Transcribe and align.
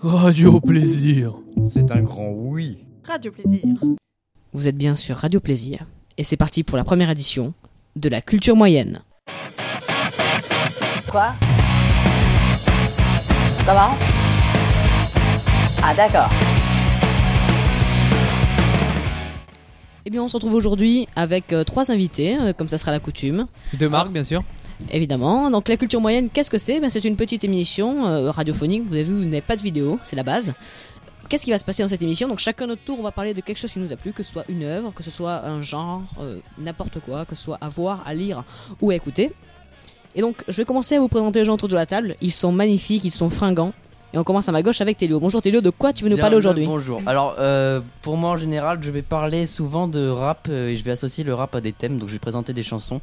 Radio 0.00 0.60
Plaisir. 0.60 1.34
C'est 1.68 1.90
un 1.90 2.02
grand 2.02 2.28
oui. 2.30 2.84
Radio 3.04 3.32
Plaisir. 3.32 3.64
Vous 4.52 4.68
êtes 4.68 4.76
bien 4.76 4.94
sur 4.94 5.16
Radio 5.16 5.40
Plaisir 5.40 5.80
et 6.16 6.22
c'est 6.22 6.36
parti 6.36 6.62
pour 6.62 6.76
la 6.76 6.84
première 6.84 7.10
édition 7.10 7.52
de 7.96 8.08
la 8.08 8.20
culture 8.20 8.54
moyenne. 8.54 9.00
Quoi? 11.10 11.34
Comment 13.66 13.90
Ah 15.82 15.94
d'accord. 15.96 16.30
Eh 20.06 20.10
bien, 20.10 20.22
on 20.22 20.28
se 20.28 20.36
retrouve 20.36 20.54
aujourd'hui 20.54 21.08
avec 21.16 21.52
euh, 21.52 21.64
trois 21.64 21.90
invités, 21.90 22.38
euh, 22.38 22.52
comme 22.52 22.68
ça 22.68 22.78
sera 22.78 22.92
la 22.92 23.00
coutume. 23.00 23.46
De 23.78 23.88
marque, 23.88 24.12
bien 24.12 24.24
sûr. 24.24 24.42
Évidemment. 24.90 25.50
Donc 25.50 25.68
la 25.68 25.76
culture 25.76 26.00
moyenne, 26.00 26.30
qu'est-ce 26.30 26.50
que 26.50 26.58
c'est? 26.58 26.80
Ben, 26.80 26.90
C'est 26.90 27.04
une 27.04 27.16
petite 27.16 27.44
émission 27.44 28.06
euh, 28.06 28.30
radiophonique. 28.30 28.84
Vous 28.86 28.94
avez 28.94 29.02
vu, 29.02 29.14
vous 29.14 29.24
n'avez 29.24 29.40
pas 29.40 29.56
de 29.56 29.62
vidéo, 29.62 29.98
c'est 30.02 30.16
la 30.16 30.22
base. 30.22 30.54
Qu'est-ce 31.28 31.44
qui 31.44 31.50
va 31.50 31.58
se 31.58 31.64
passer 31.64 31.82
dans 31.82 31.88
cette 31.88 32.00
émission? 32.02 32.26
Donc 32.26 32.38
chacun 32.38 32.66
notre 32.66 32.82
tour, 32.82 32.98
on 32.98 33.02
va 33.02 33.12
parler 33.12 33.34
de 33.34 33.40
quelque 33.42 33.58
chose 33.58 33.72
qui 33.72 33.78
nous 33.78 33.92
a 33.92 33.96
plu, 33.96 34.12
que 34.12 34.22
ce 34.22 34.32
soit 34.32 34.44
une 34.48 34.62
œuvre, 34.62 34.92
que 34.94 35.02
ce 35.02 35.10
soit 35.10 35.44
un 35.46 35.60
genre, 35.60 36.02
euh, 36.20 36.38
n'importe 36.58 37.00
quoi, 37.00 37.26
que 37.26 37.34
ce 37.34 37.42
soit 37.44 37.58
à 37.60 37.68
voir, 37.68 38.02
à 38.06 38.14
lire 38.14 38.44
ou 38.80 38.90
à 38.90 38.94
écouter. 38.94 39.32
Et 40.14 40.22
donc 40.22 40.42
je 40.48 40.56
vais 40.56 40.64
commencer 40.64 40.96
à 40.96 41.00
vous 41.00 41.08
présenter 41.08 41.40
les 41.40 41.44
gens 41.44 41.54
autour 41.54 41.68
de 41.68 41.74
la 41.74 41.84
table. 41.84 42.16
Ils 42.22 42.32
sont 42.32 42.52
magnifiques, 42.52 43.04
ils 43.04 43.10
sont 43.10 43.28
fringants. 43.28 43.72
Et 44.14 44.18
on 44.18 44.24
commence 44.24 44.48
à 44.48 44.52
ma 44.52 44.62
gauche 44.62 44.80
avec 44.80 44.96
Télio. 44.96 45.20
Bonjour 45.20 45.42
Télio, 45.42 45.60
de 45.60 45.68
quoi 45.68 45.92
tu 45.92 46.02
veux 46.02 46.08
nous 46.08 46.16
Bien 46.16 46.22
parler 46.22 46.36
le 46.36 46.38
aujourd'hui? 46.38 46.64
Bonjour. 46.64 47.02
Alors, 47.04 47.36
euh, 47.38 47.82
pour 48.00 48.16
moi 48.16 48.30
en 48.30 48.36
général, 48.38 48.78
je 48.80 48.90
vais 48.90 49.02
parler 49.02 49.44
souvent 49.44 49.86
de 49.86 50.08
rap 50.08 50.48
euh, 50.48 50.68
et 50.68 50.78
je 50.78 50.84
vais 50.84 50.92
associer 50.92 51.24
le 51.24 51.34
rap 51.34 51.54
à 51.54 51.60
des 51.60 51.72
thèmes. 51.72 51.98
Donc, 51.98 52.08
je 52.08 52.14
vais 52.14 52.18
présenter 52.18 52.54
des 52.54 52.62
chansons 52.62 53.02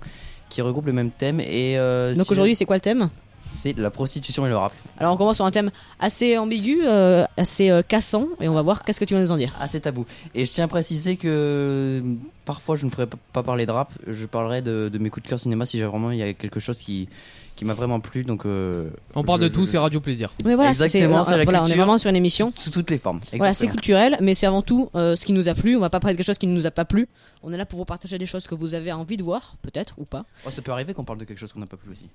qui 0.49 0.61
regroupent 0.61 0.85
le 0.85 0.93
même 0.93 1.11
thème. 1.11 1.39
Et 1.39 1.77
euh, 1.77 2.13
Donc 2.15 2.25
si 2.25 2.31
aujourd'hui, 2.31 2.55
c'est 2.55 2.65
quoi 2.65 2.75
le 2.75 2.81
thème? 2.81 3.09
C'est 3.49 3.77
la 3.77 3.89
prostitution 3.91 4.45
et 4.45 4.49
le 4.49 4.57
rap. 4.57 4.73
Alors 4.97 5.13
on 5.13 5.17
commence 5.17 5.37
sur 5.37 5.45
un 5.45 5.51
thème 5.51 5.71
assez 5.99 6.37
ambigu, 6.37 6.79
euh, 6.85 7.25
assez 7.37 7.69
euh, 7.69 7.81
cassant, 7.81 8.27
et 8.41 8.47
on 8.49 8.53
va 8.53 8.61
voir 8.61 8.83
qu'est-ce 8.83 8.99
que 8.99 9.05
tu 9.05 9.13
vas 9.13 9.21
nous 9.21 9.31
en 9.31 9.37
dire. 9.37 9.55
Assez 9.59 9.79
tabou. 9.79 10.05
Et 10.33 10.45
je 10.45 10.51
tiens 10.51 10.65
à 10.65 10.67
préciser 10.67 11.15
que 11.17 11.27
euh, 11.27 12.01
parfois, 12.45 12.75
je 12.75 12.85
ne 12.85 12.91
ferai 12.91 13.07
pas- 13.07 13.43
parler 13.43 13.65
de 13.65 13.71
rap. 13.71 13.91
Je 14.07 14.25
parlerai 14.25 14.61
de, 14.61 14.89
de 14.91 14.97
mes 14.97 15.09
coups 15.09 15.23
de 15.23 15.29
cœur 15.29 15.39
cinéma 15.39 15.65
si 15.65 15.77
j'ai 15.77 15.85
vraiment 15.85 16.11
il 16.11 16.17
y 16.19 16.23
a 16.23 16.33
quelque 16.33 16.59
chose 16.59 16.77
qui 16.77 17.07
qui 17.55 17.63
m'a 17.63 17.73
vraiment 17.73 18.01
plu. 18.01 18.25
Donc, 18.25 18.45
euh, 18.45 18.89
On 19.15 19.23
parle 19.23 19.39
je- 19.39 19.45
de 19.47 19.47
tout, 19.53 19.65
je- 19.65 19.71
c'est 19.71 19.77
Radio 19.77 20.01
Plaisir. 20.01 20.29
Mais 20.43 20.55
voilà, 20.55 20.73
c'est- 20.73 20.83
Exactement, 20.83 21.23
c'est- 21.23 21.31
c'est 21.31 21.37
la 21.37 21.43
voilà, 21.45 21.63
on 21.63 21.67
est 21.67 21.75
vraiment 21.75 21.97
sur 21.97 22.09
une 22.09 22.17
émission. 22.17 22.51
sous 22.53 22.69
toutes 22.69 22.89
les 22.91 22.97
formes. 22.97 23.21
Voilà, 23.37 23.53
c'est 23.53 23.67
culturel, 23.69 24.17
mais 24.19 24.33
c'est 24.35 24.45
avant 24.45 24.61
tout 24.61 24.89
euh, 24.93 25.15
ce 25.15 25.23
qui 25.23 25.31
nous 25.31 25.47
a 25.47 25.53
plu. 25.53 25.77
On 25.77 25.79
va 25.79 25.89
pas 25.89 26.01
parler 26.01 26.15
de 26.15 26.17
quelque 26.17 26.25
chose 26.27 26.37
qui 26.37 26.47
ne 26.47 26.53
nous 26.53 26.65
a 26.65 26.71
pas 26.71 26.83
plu. 26.83 27.07
On 27.43 27.53
est 27.53 27.57
là 27.57 27.65
pour 27.65 27.79
vous 27.79 27.85
partager 27.85 28.17
des 28.17 28.25
choses 28.25 28.45
que 28.45 28.55
vous 28.55 28.73
avez 28.73 28.91
envie 28.91 29.15
de 29.15 29.23
voir, 29.23 29.55
peut-être 29.61 29.93
ou 29.97 30.03
pas. 30.03 30.25
Oh, 30.45 30.51
ça 30.51 30.61
peut 30.61 30.73
arriver 30.73 30.93
qu'on 30.93 31.05
parle 31.05 31.19
de 31.19 31.23
quelque 31.23 31.39
chose 31.39 31.53
qu'on 31.53 31.61
n'a 31.61 31.65
pas 31.65 31.77
plu 31.77 31.91
aussi. 31.93 32.09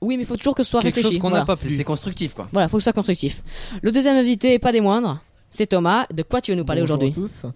Oui, 0.00 0.16
mais 0.16 0.22
il 0.22 0.26
faut 0.26 0.36
toujours 0.36 0.54
que 0.54 0.62
ce 0.62 0.70
soit 0.70 0.80
Quelque 0.80 0.94
réfléchi. 0.96 1.14
chose 1.14 1.20
qu'on 1.20 1.28
voilà. 1.28 1.42
n'a 1.42 1.46
pas 1.46 1.56
C'est 1.56 1.84
constructif 1.84 2.34
quoi. 2.34 2.48
Voilà, 2.52 2.68
faut 2.68 2.78
que 2.78 2.82
ce 2.82 2.84
soit 2.84 2.92
constructif. 2.92 3.42
Le 3.82 3.92
deuxième 3.92 4.16
invité, 4.16 4.54
et 4.54 4.58
pas 4.58 4.72
des 4.72 4.80
moindres, 4.80 5.18
c'est 5.50 5.66
Thomas. 5.66 6.06
De 6.12 6.22
quoi 6.22 6.40
tu 6.40 6.50
veux 6.52 6.56
nous 6.56 6.64
parler 6.64 6.80
Bonjour 6.82 6.96
aujourd'hui 6.96 7.12
à 7.22 7.26
tous. 7.26 7.46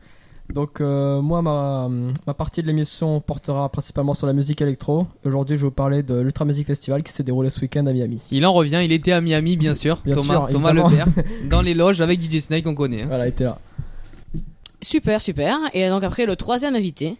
Donc 0.52 0.82
euh, 0.82 1.22
moi 1.22 1.40
ma, 1.40 1.88
ma 2.26 2.34
partie 2.34 2.60
de 2.60 2.66
l'émission 2.66 3.18
portera 3.22 3.66
principalement 3.70 4.12
sur 4.12 4.26
la 4.26 4.34
musique 4.34 4.60
électro. 4.60 5.06
Aujourd'hui 5.24 5.56
je 5.56 5.62
vais 5.62 5.68
vous 5.68 5.74
parler 5.74 6.02
de 6.02 6.16
l'Ultra 6.16 6.44
Music 6.44 6.66
Festival 6.66 7.02
qui 7.02 7.12
s'est 7.14 7.22
déroulé 7.22 7.48
ce 7.48 7.60
week-end 7.62 7.86
à 7.86 7.94
Miami. 7.94 8.20
Il 8.30 8.44
en 8.44 8.52
revient, 8.52 8.82
il 8.84 8.92
était 8.92 9.12
à 9.12 9.22
Miami, 9.22 9.56
bien 9.56 9.74
sûr. 9.74 10.02
Bien 10.04 10.14
Thomas, 10.14 10.34
sûr, 10.34 10.48
Thomas. 10.50 10.72
Lebert, 10.74 11.06
dans 11.48 11.62
les 11.62 11.72
loges 11.72 12.02
avec 12.02 12.20
DJ 12.20 12.40
Snake, 12.40 12.66
on 12.66 12.74
connaît. 12.74 13.02
hein. 13.04 13.06
Voilà, 13.08 13.24
il 13.24 13.30
était 13.30 13.44
là. 13.44 13.58
Super, 14.82 15.22
super. 15.22 15.56
Et 15.72 15.88
donc 15.88 16.04
après, 16.04 16.26
le 16.26 16.36
troisième 16.36 16.74
invité, 16.74 17.16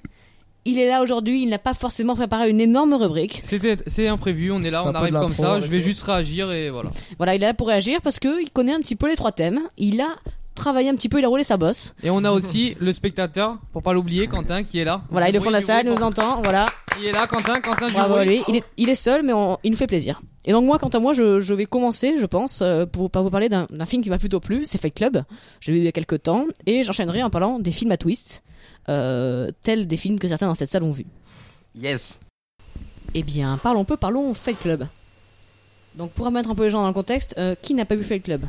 il 0.65 0.79
est 0.79 0.89
là 0.89 1.03
aujourd'hui. 1.03 1.43
Il 1.43 1.49
n'a 1.51 1.59
pas 1.59 1.75
forcément 1.75 2.15
préparé 2.17 2.51
une 2.51 2.61
énorme 2.61 2.95
rubrique. 2.95 3.41
C'était, 3.45 3.77
c'est 3.87 4.09
imprévu, 4.09 4.51
on 4.53 4.63
est 4.63 4.71
là, 4.71 4.85
on 4.87 4.93
arrive 4.95 5.13
comme 5.15 5.35
ça. 5.35 5.61
Je 5.61 5.67
vais 5.67 5.79
eux. 5.79 5.81
juste 5.81 6.03
réagir 6.03 6.51
et 6.53 6.71
voilà. 6.71 6.91
Voilà, 7.19 7.35
il 7.35 7.43
est 7.43 7.47
là 7.47 7.55
pour 7.55 7.69
réagir 7.69 8.01
parce 8.03 8.19
que 8.19 8.43
il 8.43 8.51
connaît 8.51 8.73
un 8.75 8.81
petit 8.81 8.97
peu 8.97 9.09
les 9.09 9.17
trois 9.17 9.33
thèmes. 9.33 9.61
Il 9.79 10.01
a 10.01 10.09
travaillé 10.55 10.89
un 10.89 10.95
petit 10.95 11.09
peu, 11.09 11.19
il 11.19 11.25
a 11.25 11.29
roulé 11.29 11.43
sa 11.43 11.57
bosse. 11.57 11.95
Et 12.05 12.11
on 12.11 12.23
a 12.25 12.31
aussi 12.31 12.77
le 12.79 12.93
spectateur, 12.93 13.59
pour 13.73 13.83
pas 13.83 13.93
l'oublier, 13.93 14.29
Quentin, 14.29 14.63
qui 14.63 14.79
est 14.79 14.85
là. 14.85 15.03
Voilà, 15.11 15.29
il 15.29 15.35
est 15.35 15.39
au 15.39 15.43
fond 15.43 15.49
de 15.49 15.55
la 15.55 15.61
salle, 15.61 15.85
il 15.87 15.91
nous 15.93 16.03
entend. 16.03 16.41
Voilà. 16.43 16.67
Il 17.01 17.07
est 17.07 17.13
là, 17.13 17.27
Quentin, 17.27 17.61
Quentin 17.61 17.89
du 17.89 17.93
Bravo 17.93 18.23
lui. 18.23 18.43
Il 18.47 18.55
est, 18.57 18.65
il 18.77 18.89
est 18.89 18.95
seul, 18.95 19.25
mais 19.25 19.33
on- 19.33 19.59
il 19.65 19.73
nous 19.73 19.77
fait 19.77 19.89
plaisir. 19.89 20.23
Et 20.45 20.53
donc 20.53 20.65
moi, 20.65 20.79
quant 20.79 20.89
à 20.91 21.01
moi, 21.01 21.13
je, 21.13 21.41
je 21.41 21.55
vais 21.55 21.67
commencer, 21.67 22.15
je 22.21 22.27
pense, 22.27 22.61
euh, 22.63 22.87
pour, 22.87 23.11
par 23.11 23.25
vous 23.25 23.31
parler 23.31 23.49
d'un 23.49 23.67
d'un 23.69 23.85
film 23.87 24.01
qui 24.03 24.11
m'a 24.11 24.19
plutôt 24.19 24.39
plu. 24.39 24.61
C'est 24.65 24.81
Fight 24.81 24.95
Club. 24.95 25.25
Je 25.59 25.73
l'ai 25.73 25.79
vu 25.79 25.83
il 25.83 25.85
y 25.87 25.89
a 25.89 25.93
quelques 25.93 26.23
temps. 26.23 26.45
Et 26.67 26.85
j'enchaînerai 26.85 27.25
en 27.25 27.31
parlant 27.31 27.59
des 27.59 27.73
films 27.73 27.91
à 27.91 27.97
twist, 27.97 28.44
euh, 28.44 28.44
tels 28.87 29.87
des 29.87 29.97
films 29.97 30.19
que 30.19 30.29
certains 30.29 30.47
dans 30.47 30.55
cette 30.55 30.71
salle 30.71 30.83
ont 30.85 30.91
vus. 30.91 31.07
Yes. 31.75 32.21
Eh 33.15 33.23
bien, 33.23 33.59
parlons 33.63 33.85
peu, 33.85 33.97
parlons 33.97 34.35
Fight 34.35 34.59
Club. 34.59 34.87
Donc 35.95 36.11
pour 36.13 36.27
remettre 36.27 36.51
un 36.51 36.55
peu 36.55 36.65
les 36.65 36.71
gens 36.71 36.81
dans 36.83 36.89
le 36.89 36.95
contexte, 36.95 37.35
euh, 37.39 37.55
qui 37.61 37.75
n'a 37.75 37.85
pas 37.85 37.95
vu 37.95 38.03
Fight 38.05 38.23
Club? 38.23 38.43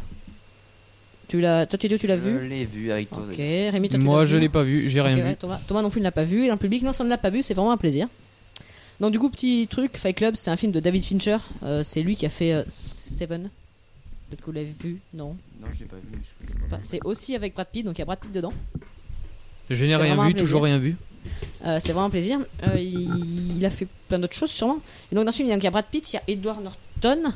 Tu 1.27 1.41
l'as, 1.41 1.65
Toi, 1.65 1.77
tu, 1.79 1.87
tu 1.87 2.07
l'as 2.07 2.17
Je 2.17 2.21
vu 2.21 2.47
l'ai 2.47 2.65
vu 2.65 2.91
avec 2.91 3.09
toi. 3.09 3.23
Ok, 3.29 3.35
Rémi, 3.37 3.89
toi, 3.89 3.97
tu 3.99 4.05
Moi, 4.05 4.19
l'as 4.19 4.25
je 4.25 4.35
vu 4.35 4.41
l'ai 4.41 4.49
pas 4.49 4.63
vu, 4.63 4.89
j'ai 4.89 5.01
rien 5.01 5.17
ouais, 5.17 5.29
vu. 5.31 5.35
Thomas, 5.37 5.59
Thomas 5.67 5.81
non 5.81 5.89
plus 5.89 5.99
ne 5.99 6.03
l'a 6.03 6.11
pas 6.11 6.23
vu. 6.23 6.43
Et 6.45 6.47
dans 6.47 6.53
le 6.53 6.59
public, 6.59 6.83
non, 6.83 6.93
ça 6.93 7.03
ne 7.03 7.09
l'a 7.09 7.17
pas 7.17 7.29
vu. 7.31 7.41
C'est 7.41 7.53
vraiment 7.55 7.71
un 7.71 7.77
plaisir. 7.77 8.07
Donc 8.99 9.11
du 9.11 9.19
coup, 9.19 9.29
petit 9.29 9.67
truc, 9.69 9.97
Fight 9.97 10.15
Club, 10.15 10.35
c'est 10.35 10.51
un 10.51 10.55
film 10.55 10.71
de 10.71 10.79
David 10.79 11.03
Fincher. 11.03 11.37
Euh, 11.63 11.83
c'est 11.83 12.01
lui 12.01 12.15
qui 12.15 12.25
a 12.25 12.29
fait 12.29 12.53
euh, 12.53 12.63
Seven. 12.69 13.49
Peut-être 14.29 14.41
que 14.41 14.45
vous 14.45 14.51
l'avez 14.53 14.73
vu, 14.83 14.99
non? 15.13 15.35
Non, 15.61 15.67
je 15.73 15.79
l'ai 15.79 15.85
pas 15.85 15.97
vu. 15.97 16.03
je- 16.13 16.47
je- 16.53 16.65
Enfin, 16.65 16.77
C'est 16.81 16.99
aussi 17.03 17.35
avec 17.35 17.53
Brad 17.53 17.67
Pitt, 17.71 17.85
donc 17.85 17.97
il 17.97 17.99
y 17.99 18.01
a 18.03 18.05
Brad 18.05 18.19
Pitt 18.19 18.31
dedans. 18.31 18.53
Je 19.69 19.85
n'ai 19.85 19.95
rien 19.95 20.15
vu, 20.27 20.33
toujours 20.35 20.63
rien 20.63 20.77
vu. 20.77 20.95
Euh, 21.65 21.79
c'est 21.81 21.91
vraiment 21.93 22.05
un 22.07 22.09
plaisir. 22.11 22.39
Euh, 22.67 22.77
il, 22.79 23.57
il 23.57 23.65
a 23.65 23.69
fait 23.69 23.87
plein 24.07 24.19
d'autres 24.19 24.35
choses 24.35 24.51
sûrement. 24.51 24.77
Et 25.11 25.15
donc 25.15 25.25
dans 25.25 25.31
ce 25.31 25.37
film, 25.37 25.49
il 25.49 25.63
y 25.63 25.67
a- 25.67 25.71
Brad 25.71 25.85
Pitt, 25.91 26.11
il 26.13 26.15
y 26.15 26.19
a 26.19 26.23
Edward 26.27 26.61
Norton. 26.63 27.31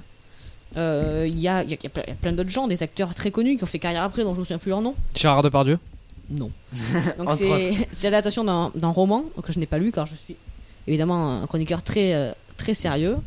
Euh, 0.78 1.25
il, 1.28 1.39
y 1.39 1.47
a, 1.47 1.63
il 1.63 1.72
y 1.72 1.73
a- 1.73 1.78
il 1.81 1.84
y 1.84 2.12
a 2.12 2.16
plein- 2.16 2.31
d'autres 2.34 2.50
gens, 2.51 2.68
des 2.68 2.84
acteurs 2.84 3.16
très 3.16 3.31
connus 3.31 3.57
qui 3.57 3.63
ont 3.63 3.68
fait 3.68 3.79
carrière 3.79 4.03
après, 4.03 4.23
dont 4.23 4.35
je 4.35 4.39
me 4.39 4.45
souviens 4.45 4.59
plus 4.59 4.69
leur 4.69 4.81
nom. 4.81 4.94
Gérard 5.16 5.41
Depardieu. 5.41 5.79
Non. 6.29 6.51
Donc 7.18 7.29
c'est 7.38 7.88
c'est 7.91 8.07
l'adaptation 8.12 8.44
d'un 8.44 8.88
roman 8.89 9.23
que 9.41 9.51
je 9.51 9.57
n'ai 9.57 9.66
pas 9.66 9.79
lu 9.79 9.91
car 9.91 10.06
je 10.06 10.13
suis 10.16 10.35
évidemment 10.88 11.41
un 11.41 11.47
chroniqueur 11.47 11.81
très 11.81 12.13
euh, 12.13 12.31
très 12.57 12.75
sérieux. 12.75 13.18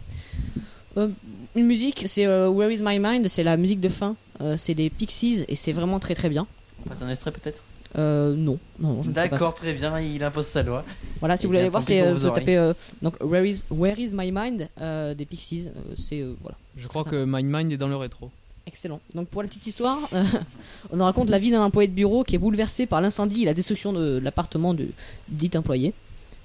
Euh, 0.96 1.08
une 1.56 1.66
musique, 1.66 2.04
c'est 2.06 2.26
euh, 2.26 2.48
Where 2.48 2.70
Is 2.70 2.78
My 2.82 3.00
Mind, 3.00 3.26
c'est 3.26 3.42
la 3.42 3.56
musique 3.56 3.80
de 3.80 3.88
fin. 3.88 4.14
Euh, 4.41 4.54
c'est 4.56 4.74
des 4.74 4.88
Pixies 4.88 5.44
et 5.48 5.56
c'est 5.56 5.72
vraiment 5.72 5.98
très 5.98 6.14
très 6.14 6.28
bien. 6.28 6.46
On 6.86 6.88
passe 6.91 7.02
un 7.02 7.10
extrait 7.10 7.32
peut-être? 7.32 7.64
Euh, 7.98 8.34
non, 8.34 8.58
non, 8.78 9.03
je 9.03 9.10
ne. 9.10 9.14
D'accord, 9.14 9.53
très 9.54 9.75
bien, 9.75 10.00
il 10.00 10.22
impose 10.25 10.47
sa 10.47 10.62
loi. 10.62 10.84
Voilà, 11.20 11.36
si 11.36 11.44
vous 11.44 11.50
voulez 11.50 11.60
bien, 11.62 11.70
voir, 11.70 11.82
c'est 11.82 12.00
euh, 12.00 12.14
vous 12.14 12.30
tapez 12.30 12.56
euh, 12.56 12.72
donc 13.03 13.16
Where 13.20 13.44
Is 13.44 13.64
Where 13.70 13.98
Is 13.98 14.12
My 14.14 14.32
Mind 14.32 14.69
euh, 14.80 15.14
des 15.14 15.26
Pixies. 15.26 15.69
Euh, 15.69 15.94
c'est 15.97 16.20
euh, 16.22 16.34
voilà. 16.41 16.56
Je 16.76 16.88
crois 16.88 17.04
que 17.04 17.25
Mind 17.26 17.50
Mind 17.50 17.72
est 17.72 17.76
dans 17.76 17.88
le 17.88 17.97
rétro. 17.97 18.30
Excellent. 18.66 19.00
Donc 19.14 19.28
pour 19.28 19.42
la 19.42 19.48
petite 19.48 19.66
histoire, 19.66 19.98
euh, 20.14 20.25
on 20.91 20.97
nous 20.97 21.04
raconte 21.04 21.28
la 21.28 21.38
vie 21.38 21.50
d'un 21.50 21.62
employé 21.62 21.88
de 21.88 21.92
bureau 21.94 22.25
qui 22.25 22.36
est 22.36 22.38
bouleversé 22.38 22.86
par 22.86 23.00
l'incendie 23.00 23.42
et 23.42 23.44
la 23.44 23.54
destruction 23.54 23.92
de 23.92 24.19
l'appartement 24.22 24.72
du 24.72 24.88
dit 25.28 25.50
employé. 25.54 25.92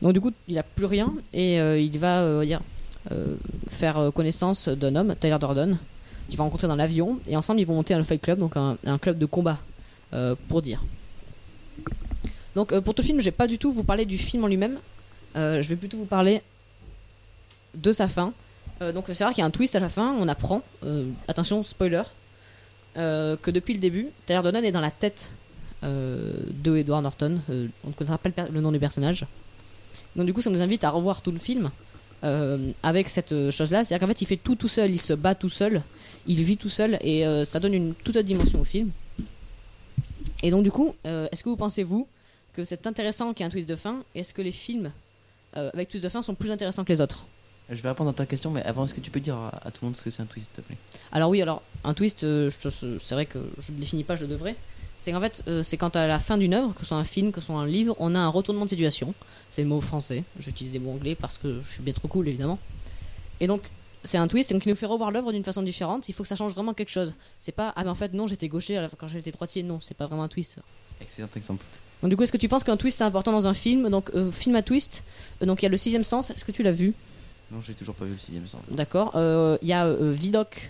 Donc 0.01 0.13
du 0.13 0.19
coup, 0.21 0.31
il 0.47 0.55
n'a 0.55 0.63
plus 0.63 0.85
rien 0.85 1.13
et 1.33 1.61
euh, 1.61 1.79
il 1.79 1.97
va 1.97 2.21
euh, 2.21 2.43
dire, 2.43 2.59
euh, 3.11 3.35
faire 3.69 4.11
connaissance 4.13 4.67
d'un 4.67 4.95
homme, 4.95 5.15
Tyler 5.19 5.37
Durden, 5.39 5.77
qu'il 6.27 6.37
va 6.37 6.43
rencontrer 6.43 6.67
dans 6.67 6.75
l'avion 6.75 7.19
et 7.27 7.37
ensemble 7.37 7.61
ils 7.61 7.65
vont 7.65 7.75
monter 7.75 7.93
un 7.93 8.03
Fight 8.03 8.21
Club, 8.21 8.39
donc 8.39 8.57
un, 8.57 8.77
un 8.85 8.97
club 8.97 9.17
de 9.17 9.25
combat, 9.25 9.59
euh, 10.13 10.35
pour 10.49 10.61
dire. 10.61 10.83
Donc 12.57 12.73
euh, 12.73 12.81
pour 12.81 12.95
tout 12.95 13.03
le 13.03 13.05
film, 13.05 13.19
je 13.19 13.25
vais 13.25 13.31
pas 13.31 13.45
du 13.45 13.59
tout 13.59 13.71
vous 13.71 13.83
parler 13.83 14.07
du 14.07 14.17
film 14.17 14.43
en 14.43 14.47
lui-même. 14.47 14.79
Euh, 15.35 15.61
je 15.61 15.69
vais 15.69 15.75
plutôt 15.75 15.97
vous 15.97 16.05
parler 16.05 16.41
de 17.75 17.93
sa 17.93 18.07
fin. 18.07 18.33
Euh, 18.81 18.91
donc 18.91 19.05
c'est 19.13 19.23
vrai 19.23 19.31
qu'il 19.31 19.43
y 19.43 19.43
a 19.43 19.45
un 19.45 19.51
twist 19.51 19.75
à 19.75 19.79
la 19.79 19.89
fin, 19.89 20.15
on 20.19 20.27
apprend, 20.27 20.63
attention 21.27 21.63
spoiler, 21.63 22.01
que 22.95 23.51
depuis 23.51 23.75
le 23.75 23.79
début, 23.79 24.07
Tyler 24.25 24.41
Durden 24.41 24.65
est 24.65 24.71
dans 24.71 24.81
la 24.81 24.89
tête 24.89 25.29
de 25.83 26.77
Edward 26.77 27.03
Norton. 27.03 27.39
On 27.47 27.89
ne 27.89 27.93
connaîtra 27.93 28.17
pas 28.17 28.31
le, 28.51 28.59
nom 28.59 28.71
du 28.71 28.79
personnage. 28.79 29.27
Donc 30.15 30.25
du 30.25 30.33
coup, 30.33 30.41
ça 30.41 30.49
nous 30.49 30.63
invite 30.63 30.83
à 30.83 30.89
revoir 30.89 31.21
tout 31.21 31.31
le 31.31 31.37
film 31.37 31.69
avec 32.81 33.09
cette 33.09 33.51
chose-là. 33.51 33.83
C'est-à-dire 33.83 33.99
qu'en 33.99 34.11
fait, 34.11 34.21
il 34.23 34.25
fait 34.25 34.37
tout 34.37 34.55
tout 34.55 34.67
seul, 34.67 34.89
il 34.89 35.01
se 35.01 35.13
bat 35.13 35.35
tout 35.35 35.49
seul, 35.49 35.83
il 36.25 36.41
vit 36.41 36.57
tout 36.57 36.69
seul, 36.69 36.97
et 37.01 37.23
ça 37.45 37.59
donne 37.59 37.75
une 37.75 37.93
toute 37.93 38.15
autre 38.15 38.25
dimension 38.25 38.59
au 38.59 38.65
film. 38.65 38.89
Et 40.41 40.49
donc 40.49 40.63
du 40.63 40.71
coup, 40.71 40.95
est-ce 41.03 41.43
que 41.43 41.49
vous 41.49 41.55
pensez 41.55 41.83
vous 41.83 42.07
que 42.57 42.65
c'est 42.65 42.87
intéressant 42.87 43.33
qu'il 43.33 43.41
y 43.41 43.43
ait 43.43 43.47
un 43.47 43.51
twist 43.51 43.69
de 43.69 43.75
fin 43.75 44.03
et 44.15 44.21
Est-ce 44.21 44.33
que 44.33 44.41
les 44.41 44.51
films 44.51 44.91
euh, 45.55 45.69
avec 45.75 45.89
twist 45.89 46.03
de 46.03 46.09
fin 46.09 46.23
sont 46.23 46.33
plus 46.33 46.49
intéressants 46.49 46.83
que 46.83 46.91
les 46.91 46.99
autres? 47.01 47.25
Je 47.69 47.75
vais 47.81 47.89
répondre 47.89 48.09
à 48.09 48.13
ta 48.13 48.25
question, 48.25 48.49
mais 48.49 48.63
avant, 48.63 48.85
est-ce 48.85 48.93
que 48.95 48.99
tu 49.01 49.11
peux 49.11 49.19
dire 49.19 49.35
à, 49.35 49.49
à 49.63 49.69
tout 49.71 49.79
le 49.83 49.87
monde 49.89 49.95
ce 49.97 50.01
que 50.03 50.09
c'est 50.09 50.23
un 50.23 50.25
twist, 50.25 50.47
s'il 50.55 50.63
te 50.63 50.67
plaît? 50.67 50.77
Alors 51.11 51.29
oui, 51.29 51.39
alors 51.41 51.61
un 51.83 51.93
twist, 51.93 52.23
euh, 52.23 52.49
je- 52.63 52.97
c'est 52.99 53.13
vrai 53.13 53.25
que 53.27 53.37
je 53.61 53.71
ne 53.71 53.77
le 53.77 53.81
définis 53.81 54.03
pas, 54.03 54.15
je 54.15 54.23
le 54.23 54.27
devrais. 54.29 54.55
C'est 54.97 55.11
qu'en 55.11 55.19
fait, 55.21 55.43
euh, 55.47 55.61
c'est 55.61 55.77
quand 55.77 55.95
à 55.95 56.07
la 56.07 56.17
fin 56.17 56.39
d'une 56.39 56.55
œuvre, 56.55 56.73
que 56.73 56.79
ce 56.79 56.87
soit 56.87 56.97
un 56.97 57.03
film, 57.03 57.31
que 57.31 57.39
ce 57.41 57.47
soit 57.47 57.57
un 57.57 57.67
livre, 57.67 57.95
on 57.99 58.15
a 58.15 58.19
un 58.19 58.29
retournement 58.29 58.65
de 58.65 58.69
situation. 58.71 59.13
C'est 59.51 59.61
le 59.61 59.67
mot 59.67 59.79
français. 59.81 60.23
J'utilise 60.39 60.71
des 60.73 60.79
mots 60.79 60.91
anglais 60.93 61.13
parce 61.13 61.37
que 61.37 61.61
je 61.63 61.69
suis 61.73 61.83
bien 61.83 61.93
trop 61.93 62.07
cool, 62.07 62.27
évidemment. 62.27 62.57
Et 63.39 63.45
donc, 63.45 63.61
c'est 64.03 64.17
un 64.17 64.27
twist, 64.27 64.51
donc 64.51 64.65
il 64.65 64.69
nous 64.69 64.75
fait 64.75 64.85
revoir 64.87 65.11
l'œuvre 65.11 65.31
d'une 65.31 65.43
façon 65.43 65.61
différente. 65.61 66.09
Il 66.09 66.13
faut 66.13 66.23
que 66.23 66.29
ça 66.29 66.35
change 66.35 66.53
vraiment 66.53 66.73
quelque 66.73 66.89
chose. 66.89 67.13
C'est 67.39 67.51
pas 67.51 67.73
ah 67.75 67.83
mais 67.83 67.89
en 67.91 67.95
fait 67.95 68.13
non, 68.13 68.25
j'étais 68.25 68.47
gaucher 68.47 68.83
quand 68.97 69.07
j'étais 69.07 69.31
droitier. 69.31 69.61
Non, 69.61 69.79
c'est 69.79 69.93
pas 69.95 70.07
vraiment 70.07 70.23
un 70.23 70.27
twist. 70.29 70.57
Excellent 71.01 71.27
exemple. 71.35 71.63
Donc 72.01 72.09
du 72.11 72.15
coup, 72.17 72.23
est-ce 72.23 72.31
que 72.31 72.37
tu 72.37 72.47
penses 72.47 72.63
qu'un 72.63 72.77
twist 72.77 72.99
c'est 72.99 73.03
important 73.03 73.31
dans 73.31 73.47
un 73.47 73.53
film? 73.53 73.89
Donc 73.89 74.11
euh, 74.15 74.31
film 74.31 74.55
à 74.55 74.61
twist. 74.61 75.03
Euh, 75.41 75.45
donc 75.45 75.61
il 75.61 75.65
y 75.65 75.67
a 75.67 75.69
le 75.69 75.77
sixième 75.77 76.03
sens. 76.03 76.29
Est-ce 76.29 76.45
que 76.45 76.51
tu 76.51 76.61
l'as 76.63 76.71
vu? 76.71 76.93
Non, 77.51 77.61
j'ai 77.61 77.73
toujours 77.73 77.95
pas 77.95 78.05
vu 78.05 78.11
le 78.13 78.19
sixième 78.19 78.47
sens. 78.47 78.61
D'accord. 78.69 79.13
Euh, 79.15 79.57
Il 79.61 79.67
y 79.67 79.73
a 79.73 79.91
Vidocq 79.93 80.69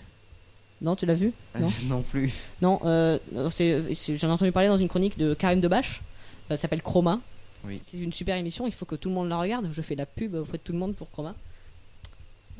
Non, 0.80 0.96
tu 0.96 1.06
l'as 1.06 1.14
vu? 1.14 1.32
Non. 1.58 1.70
non 1.86 2.02
plus. 2.02 2.32
Non, 2.62 2.78
j'en 2.82 2.88
ai 3.18 4.30
entendu 4.30 4.52
parler 4.52 4.68
dans 4.68 4.76
une 4.78 4.88
chronique 4.88 5.18
de 5.18 5.34
Karim 5.34 5.60
Debache. 5.60 6.00
Ça 6.48 6.56
s'appelle 6.56 6.82
Chroma. 6.82 7.20
Oui. 7.66 7.80
C'est 7.90 7.98
une 7.98 8.12
super 8.12 8.36
émission. 8.36 8.66
Il 8.66 8.72
faut 8.72 8.86
que 8.86 8.94
tout 8.94 9.08
le 9.08 9.14
monde 9.14 9.28
la 9.28 9.36
regarde. 9.38 9.68
Je 9.72 9.82
fais 9.82 9.96
la 9.96 10.06
pub 10.06 10.34
auprès 10.34 10.56
de 10.58 10.62
tout 10.62 10.72
le 10.72 10.78
monde 10.78 10.94
pour 10.94 11.10
Chroma. 11.10 11.34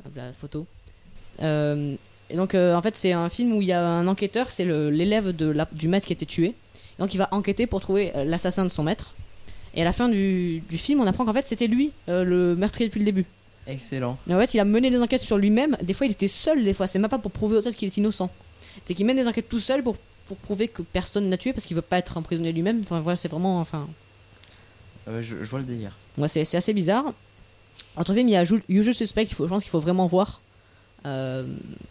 Hop, 0.05 0.13
La 0.17 0.33
photo. 0.33 0.67
Et 1.41 2.37
donc, 2.37 2.55
en 2.55 2.83
fait, 2.83 2.97
c'est 2.97 3.13
un 3.13 3.31
film 3.31 3.53
où 3.55 3.63
il 3.63 3.69
y 3.69 3.73
a 3.73 3.83
un 3.83 4.07
enquêteur. 4.09 4.51
C'est 4.51 4.65
l'élève 4.67 5.33
du 5.73 5.89
maître 5.89 6.07
qui 6.07 6.13
a 6.13 6.17
été 6.17 6.27
tué. 6.27 6.55
Donc, 6.99 7.15
il 7.15 7.19
va 7.19 7.29
enquêter 7.33 7.67
pour 7.67 7.81
trouver 7.81 8.13
euh, 8.17 8.25
l'assassin 8.25 8.65
de 8.65 8.71
son 8.71 8.83
maître. 8.83 9.15
Et 9.75 9.83
à 9.83 9.85
la 9.85 9.93
fin 9.93 10.09
du, 10.09 10.61
du 10.69 10.79
film, 10.79 11.01
on 11.01 11.07
apprend 11.07 11.25
qu'en 11.25 11.33
fait, 11.33 11.47
c'était 11.47 11.67
lui 11.69 11.93
euh, 12.09 12.25
le 12.25 12.57
meurtrier 12.57 12.89
depuis 12.89 12.99
le 13.01 13.05
début. 13.05 13.27
Excellent. 13.67 14.17
Mais 14.27 14.35
en 14.35 14.39
fait, 14.41 14.55
il 14.55 14.61
a 14.61 14.65
mené 14.65 14.91
des 14.91 15.01
enquêtes 15.03 15.21
sur 15.21 15.37
lui-même. 15.37 15.77
Des 15.83 15.93
fois, 15.95 16.07
il 16.07 16.13
était 16.13 16.27
seul. 16.29 16.65
Des 16.65 16.75
fois, 16.75 16.87
c'est 16.87 16.99
même 16.99 17.11
pas 17.11 17.19
pour 17.19 17.31
prouver 17.31 17.57
aux 17.57 17.61
autres 17.61 17.77
qu'il 17.77 17.87
est 17.87 17.97
innocent. 17.97 18.31
C'est 18.87 18.95
qu'il 18.95 19.05
mène 19.07 19.17
des 19.17 19.29
enquêtes 19.29 19.49
tout 19.49 19.59
seul 19.61 19.83
pour, 19.83 19.97
pour 20.27 20.37
prouver 20.39 20.69
que 20.69 20.81
personne 20.83 21.29
n'a 21.29 21.37
tué 21.37 21.53
parce 21.53 21.67
qu'il 21.67 21.77
veut 21.77 21.83
pas 21.83 21.99
être 21.99 22.17
emprisonné 22.17 22.51
lui-même. 22.53 22.81
Enfin, 22.83 23.01
voilà, 23.01 23.17
c'est 23.17 23.29
vraiment. 23.29 23.61
Enfin, 23.61 23.87
Euh, 25.09 25.23
je, 25.23 25.37
je 25.43 25.51
vois 25.51 25.59
le 25.61 25.65
délire. 25.67 25.93
ouais, 26.17 26.29
c'est 26.29 26.55
assez 26.57 26.73
bizarre. 26.73 27.05
Entre 27.97 28.15
film, 28.15 28.29
il 28.29 28.33
y 28.33 28.37
a 28.37 28.45
Usual 28.69 28.95
Suspect. 28.95 29.25
Il 29.25 29.35
faut, 29.35 29.45
je 29.45 29.51
pense 29.51 29.63
qu'il 29.63 29.71
faut 29.71 29.81
vraiment 29.81 30.07
voir. 30.07 30.41
Euh, 31.07 31.45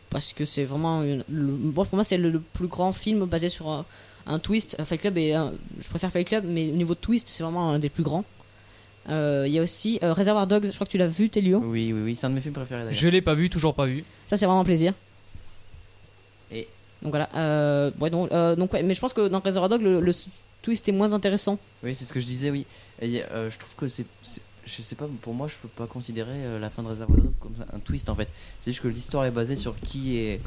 parce 0.10 0.34
que 0.34 0.46
c'est 0.46 0.66
vraiment. 0.66 1.04
une- 1.04 1.24
le- 1.30 1.52
bon, 1.52 1.86
pour 1.86 1.96
moi, 1.96 2.04
c'est 2.04 2.18
le, 2.18 2.30
le 2.32 2.40
plus 2.40 2.68
grand 2.68 2.92
film 2.92 3.26
basé 3.26 3.50
sur 3.50 3.86
un, 4.28 4.40
twist. 4.40 4.76
Euh, 4.80 4.86
Fight 4.86 5.02
Club, 5.02 5.18
est 5.18 5.34
un- 5.34 5.54
je 5.82 5.90
préfère 5.90 6.12
Fight 6.12 6.28
Club, 6.28 6.44
mais 6.48 6.70
au 6.70 6.76
niveau 6.76 6.94
de 6.96 7.00
twist, 7.00 7.28
c'est 7.30 7.44
vraiment 7.44 7.72
un 7.72 7.80
des 7.80 7.90
plus 7.90 8.04
grands. 8.04 8.26
Euh, 9.10 9.46
Il 9.48 9.54
y 9.54 9.60
a 9.60 9.64
aussi 9.64 10.00
euh, 10.04 10.14
Reservoir 10.14 10.48
Dogs. 10.48 10.66
Je 10.66 10.72
crois 10.74 10.86
que 10.86 10.92
tu 10.92 10.98
l'as 10.98 11.08
vu, 11.08 11.30
Telio. 11.30 11.60
Oui, 11.60 11.94
oui, 11.94 12.02
oui, 12.04 12.16
c'est 12.16 12.26
un 12.26 12.30
de 12.30 12.36
mes 12.36 12.42
films 12.42 12.54
préférés 12.54 12.82
d'ailleurs. 12.82 12.94
Je 12.94 13.08
l'ai 13.08 13.22
pas 13.22 13.36
vu, 13.36 13.50
toujours 13.50 13.74
pas 13.74 13.86
vu. 13.86 14.04
Ça, 14.28 14.36
c'est 14.38 14.46
vraiment 14.46 14.62
un 14.62 14.66
plaisir. 14.66 14.94
Et- 16.52 16.68
Donc 17.02 17.12
voilà. 17.12 17.30
Euh, 17.36 17.92
ouais, 18.00 18.10
donc, 18.10 18.32
euh, 18.32 18.56
donc, 18.56 18.74
ouais, 18.74 18.84
mais 18.84 18.94
je 18.96 19.00
pense 19.00 19.14
que 19.14 19.28
dans 19.28 19.40
Reservoir 19.40 19.70
Dog, 19.70 19.82
le, 19.82 20.02
le 20.02 20.12
twist 20.62 20.88
est 20.90 20.92
moins 20.92 21.14
intéressant. 21.14 21.58
Oui, 21.84 21.96
c'est 21.96 22.06
ce 22.06 22.12
que 22.14 22.20
je 22.20 22.26
disais, 22.26 22.50
oui. 22.50 22.66
Et, 23.02 23.22
euh, 23.32 23.50
je 23.50 23.58
trouve 23.58 23.76
que 23.78 23.88
c'est. 23.88 24.06
Je 24.66 24.82
sais 24.82 24.96
pas, 24.96 25.08
pour 25.22 25.34
moi, 25.34 25.48
je 25.48 25.54
peux 25.62 25.70
pas 25.70 25.86
considérer 25.88 26.30
euh, 26.34 26.60
la 26.60 26.70
fin 26.70 26.84
de 26.84 26.90
Reservoir 26.90 27.18
Dogs 27.18 27.32
comme 27.40 27.56
un 27.74 27.80
twist 27.80 28.10
en 28.10 28.16
fait. 28.16 28.28
C'est 28.60 28.72
juste 28.72 28.84
que 28.84 28.90
l'histoire 28.90 29.24
est 29.26 29.32
basée 29.32 29.56
sur 29.56 29.76
qui 29.78 30.18
est. 30.18 30.42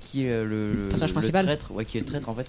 Qui 0.00 0.24
est 0.24 0.44
le, 0.44 0.72
le, 0.72 0.88
Personnage 0.88 1.10
le 1.10 1.14
principal. 1.14 1.44
traître, 1.46 1.72
ouais, 1.72 1.84
qui 1.84 1.98
est 1.98 2.00
le 2.00 2.06
traître 2.06 2.28
en 2.30 2.34
fait. 2.34 2.48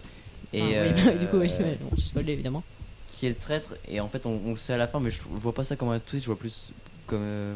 Et, 0.54 0.62
Ah, 0.62 0.66
oui, 0.66 0.74
euh, 0.76 1.18
du 1.20 1.28
coup, 1.28 1.38
oui. 1.38 1.48
ouais, 1.60 1.78
bon, 1.82 1.90
j'ai 1.98 2.06
spoilé 2.06 2.34
évidemment. 2.34 2.64
qui 3.12 3.26
est 3.26 3.30
le 3.30 3.36
traître 3.36 3.74
et 3.90 4.00
en 4.00 4.08
fait 4.08 4.26
on, 4.26 4.40
on 4.46 4.52
le 4.52 4.58
sait 4.58 4.74
à 4.74 4.78
la 4.78 4.88
fin 4.88 5.00
mais 5.00 5.10
je, 5.12 5.18
je 5.18 5.42
vois 5.42 5.54
pas 5.54 5.64
ça 5.64 5.76
comme 5.76 5.90
un 5.90 6.00
twist 6.00 6.24
je 6.24 6.30
vois 6.30 6.38
plus 6.38 6.68
comme 7.08 7.20
euh, 7.24 7.56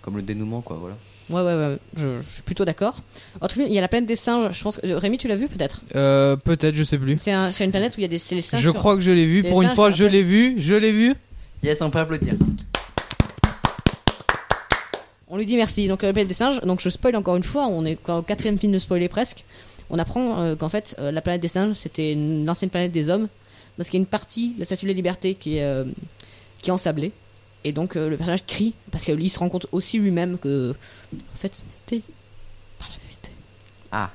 comme 0.00 0.16
le 0.16 0.22
dénouement 0.22 0.60
quoi 0.60 0.76
voilà 0.80 0.96
Ouais, 1.30 1.40
ouais, 1.40 1.54
ouais. 1.54 1.78
Je, 1.96 2.20
je 2.20 2.28
suis 2.30 2.42
plutôt 2.42 2.64
d'accord. 2.64 2.96
Autre 3.40 3.54
film, 3.54 3.68
il 3.68 3.72
y 3.72 3.78
a 3.78 3.80
la 3.80 3.86
planète 3.88 4.08
des 4.08 4.16
singes. 4.16 4.52
Je 4.58 4.62
pense 4.62 4.76
que 4.78 4.86
Rémi, 4.92 5.16
tu 5.18 5.28
l'as 5.28 5.36
vu 5.36 5.46
peut-être? 5.48 5.80
Euh, 5.94 6.34
Peut-être, 6.36 6.74
je 6.74 6.82
sais 6.82 6.98
plus. 6.98 7.16
C'est 7.18 7.30
un, 7.32 7.52
c'est 7.52 7.64
une 7.64 7.70
planète 7.70 7.92
où 7.96 8.00
il 8.00 8.02
y 8.02 8.04
a 8.04 8.08
des 8.08 8.20
les 8.32 8.42
singes. 8.42 8.60
Je 8.60 8.70
crois 8.70 8.96
que 8.96 9.02
je 9.02 9.12
l'ai 9.12 9.24
vu. 9.24 9.42
Pour 9.44 9.62
une 9.62 9.74
fois, 9.74 9.90
je 9.92 10.04
l'ai 10.04 10.24
vu. 10.24 10.56
Je 10.60 10.74
l'ai 10.74 10.90
vu. 10.92 11.14
yes 11.62 11.80
on 11.80 11.90
peut 11.90 12.00
applaudir 12.00 12.34
On 15.28 15.36
lui 15.38 15.46
dit 15.46 15.56
merci. 15.56 15.88
Donc 15.88 16.02
la 16.02 16.12
planète 16.12 16.28
des 16.28 16.34
singes. 16.34 16.60
Donc 16.62 16.80
je 16.80 16.88
spoil 16.90 17.16
encore 17.16 17.36
une 17.36 17.42
fois. 17.44 17.66
On 17.68 17.84
est 17.86 17.98
au 18.10 18.22
quatrième 18.22 18.58
film 18.58 18.72
de 18.72 18.78
spoiler 18.78 19.08
presque. 19.08 19.44
On 19.92 19.98
apprend 19.98 20.40
euh, 20.40 20.56
qu'en 20.56 20.68
fait 20.68 20.96
euh, 20.98 21.12
la 21.12 21.20
planète 21.20 21.40
des 21.42 21.48
singes 21.48 21.76
c'était 21.76 22.12
une- 22.14 22.44
l'ancienne 22.44 22.70
planète 22.70 22.92
des 22.92 23.08
hommes 23.08 23.28
parce 23.76 23.88
qu'il 23.88 23.98
y 23.98 24.00
a 24.00 24.04
une 24.04 24.06
partie 24.06 24.50
de 24.54 24.58
la 24.60 24.64
Statue 24.64 24.86
de 24.86 24.90
la 24.90 24.94
Liberté 24.96 25.34
qui 25.34 25.56
est 25.58 25.62
euh, 25.64 25.84
qui 26.60 26.70
est 26.70 26.72
ensablée. 26.72 27.12
Et 27.64 27.72
donc 27.72 27.94
euh, 27.94 28.08
le 28.08 28.16
personnage 28.16 28.44
crie 28.46 28.74
parce 28.90 29.04
qu'il 29.04 29.30
se 29.30 29.38
rend 29.38 29.48
compte 29.48 29.66
aussi 29.70 29.98
lui-même 29.98 30.38
que 30.38 30.72
en 31.14 31.36
fait 31.36 31.54
c'était 31.86 32.02
pas 32.78 32.86
la 32.90 32.98
vérité. 33.06 33.30
Ah. 33.92 34.10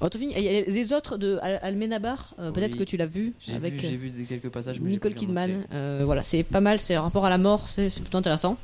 Autre 0.00 0.16
film, 0.16 0.30
il 0.36 0.42
y 0.42 0.56
a 0.58 0.62
des 0.62 0.92
autres 0.92 1.16
de 1.16 1.38
Al- 1.42 1.58
Almenabar. 1.60 2.32
euh, 2.38 2.52
Peut-être 2.52 2.72
Oui. 2.74 2.78
que 2.78 2.84
tu 2.84 2.96
l'as 2.96 3.06
vu 3.06 3.34
j'ai 3.40 3.54
avec. 3.54 3.74
vu, 3.74 3.80
j'ai 3.80 3.96
vu 3.96 4.10
des- 4.10 4.24
quelques 4.24 4.48
passages 4.48 4.78
mais 4.80 4.88
j'ai 4.90 4.94
Nicole 4.94 5.14
Kidman. 5.14 5.64
euh, 5.74 6.02
voilà, 6.04 6.22
c'est 6.22 6.44
pas 6.44 6.60
mal, 6.60 6.78
c'est 6.78 6.94
un 6.94 7.02
rapport 7.02 7.24
à 7.26 7.30
la 7.30 7.38
mort, 7.38 7.68
c'est 7.68 7.90
c'est 7.90 8.00
plutôt 8.00 8.18
intéressant. 8.18 8.56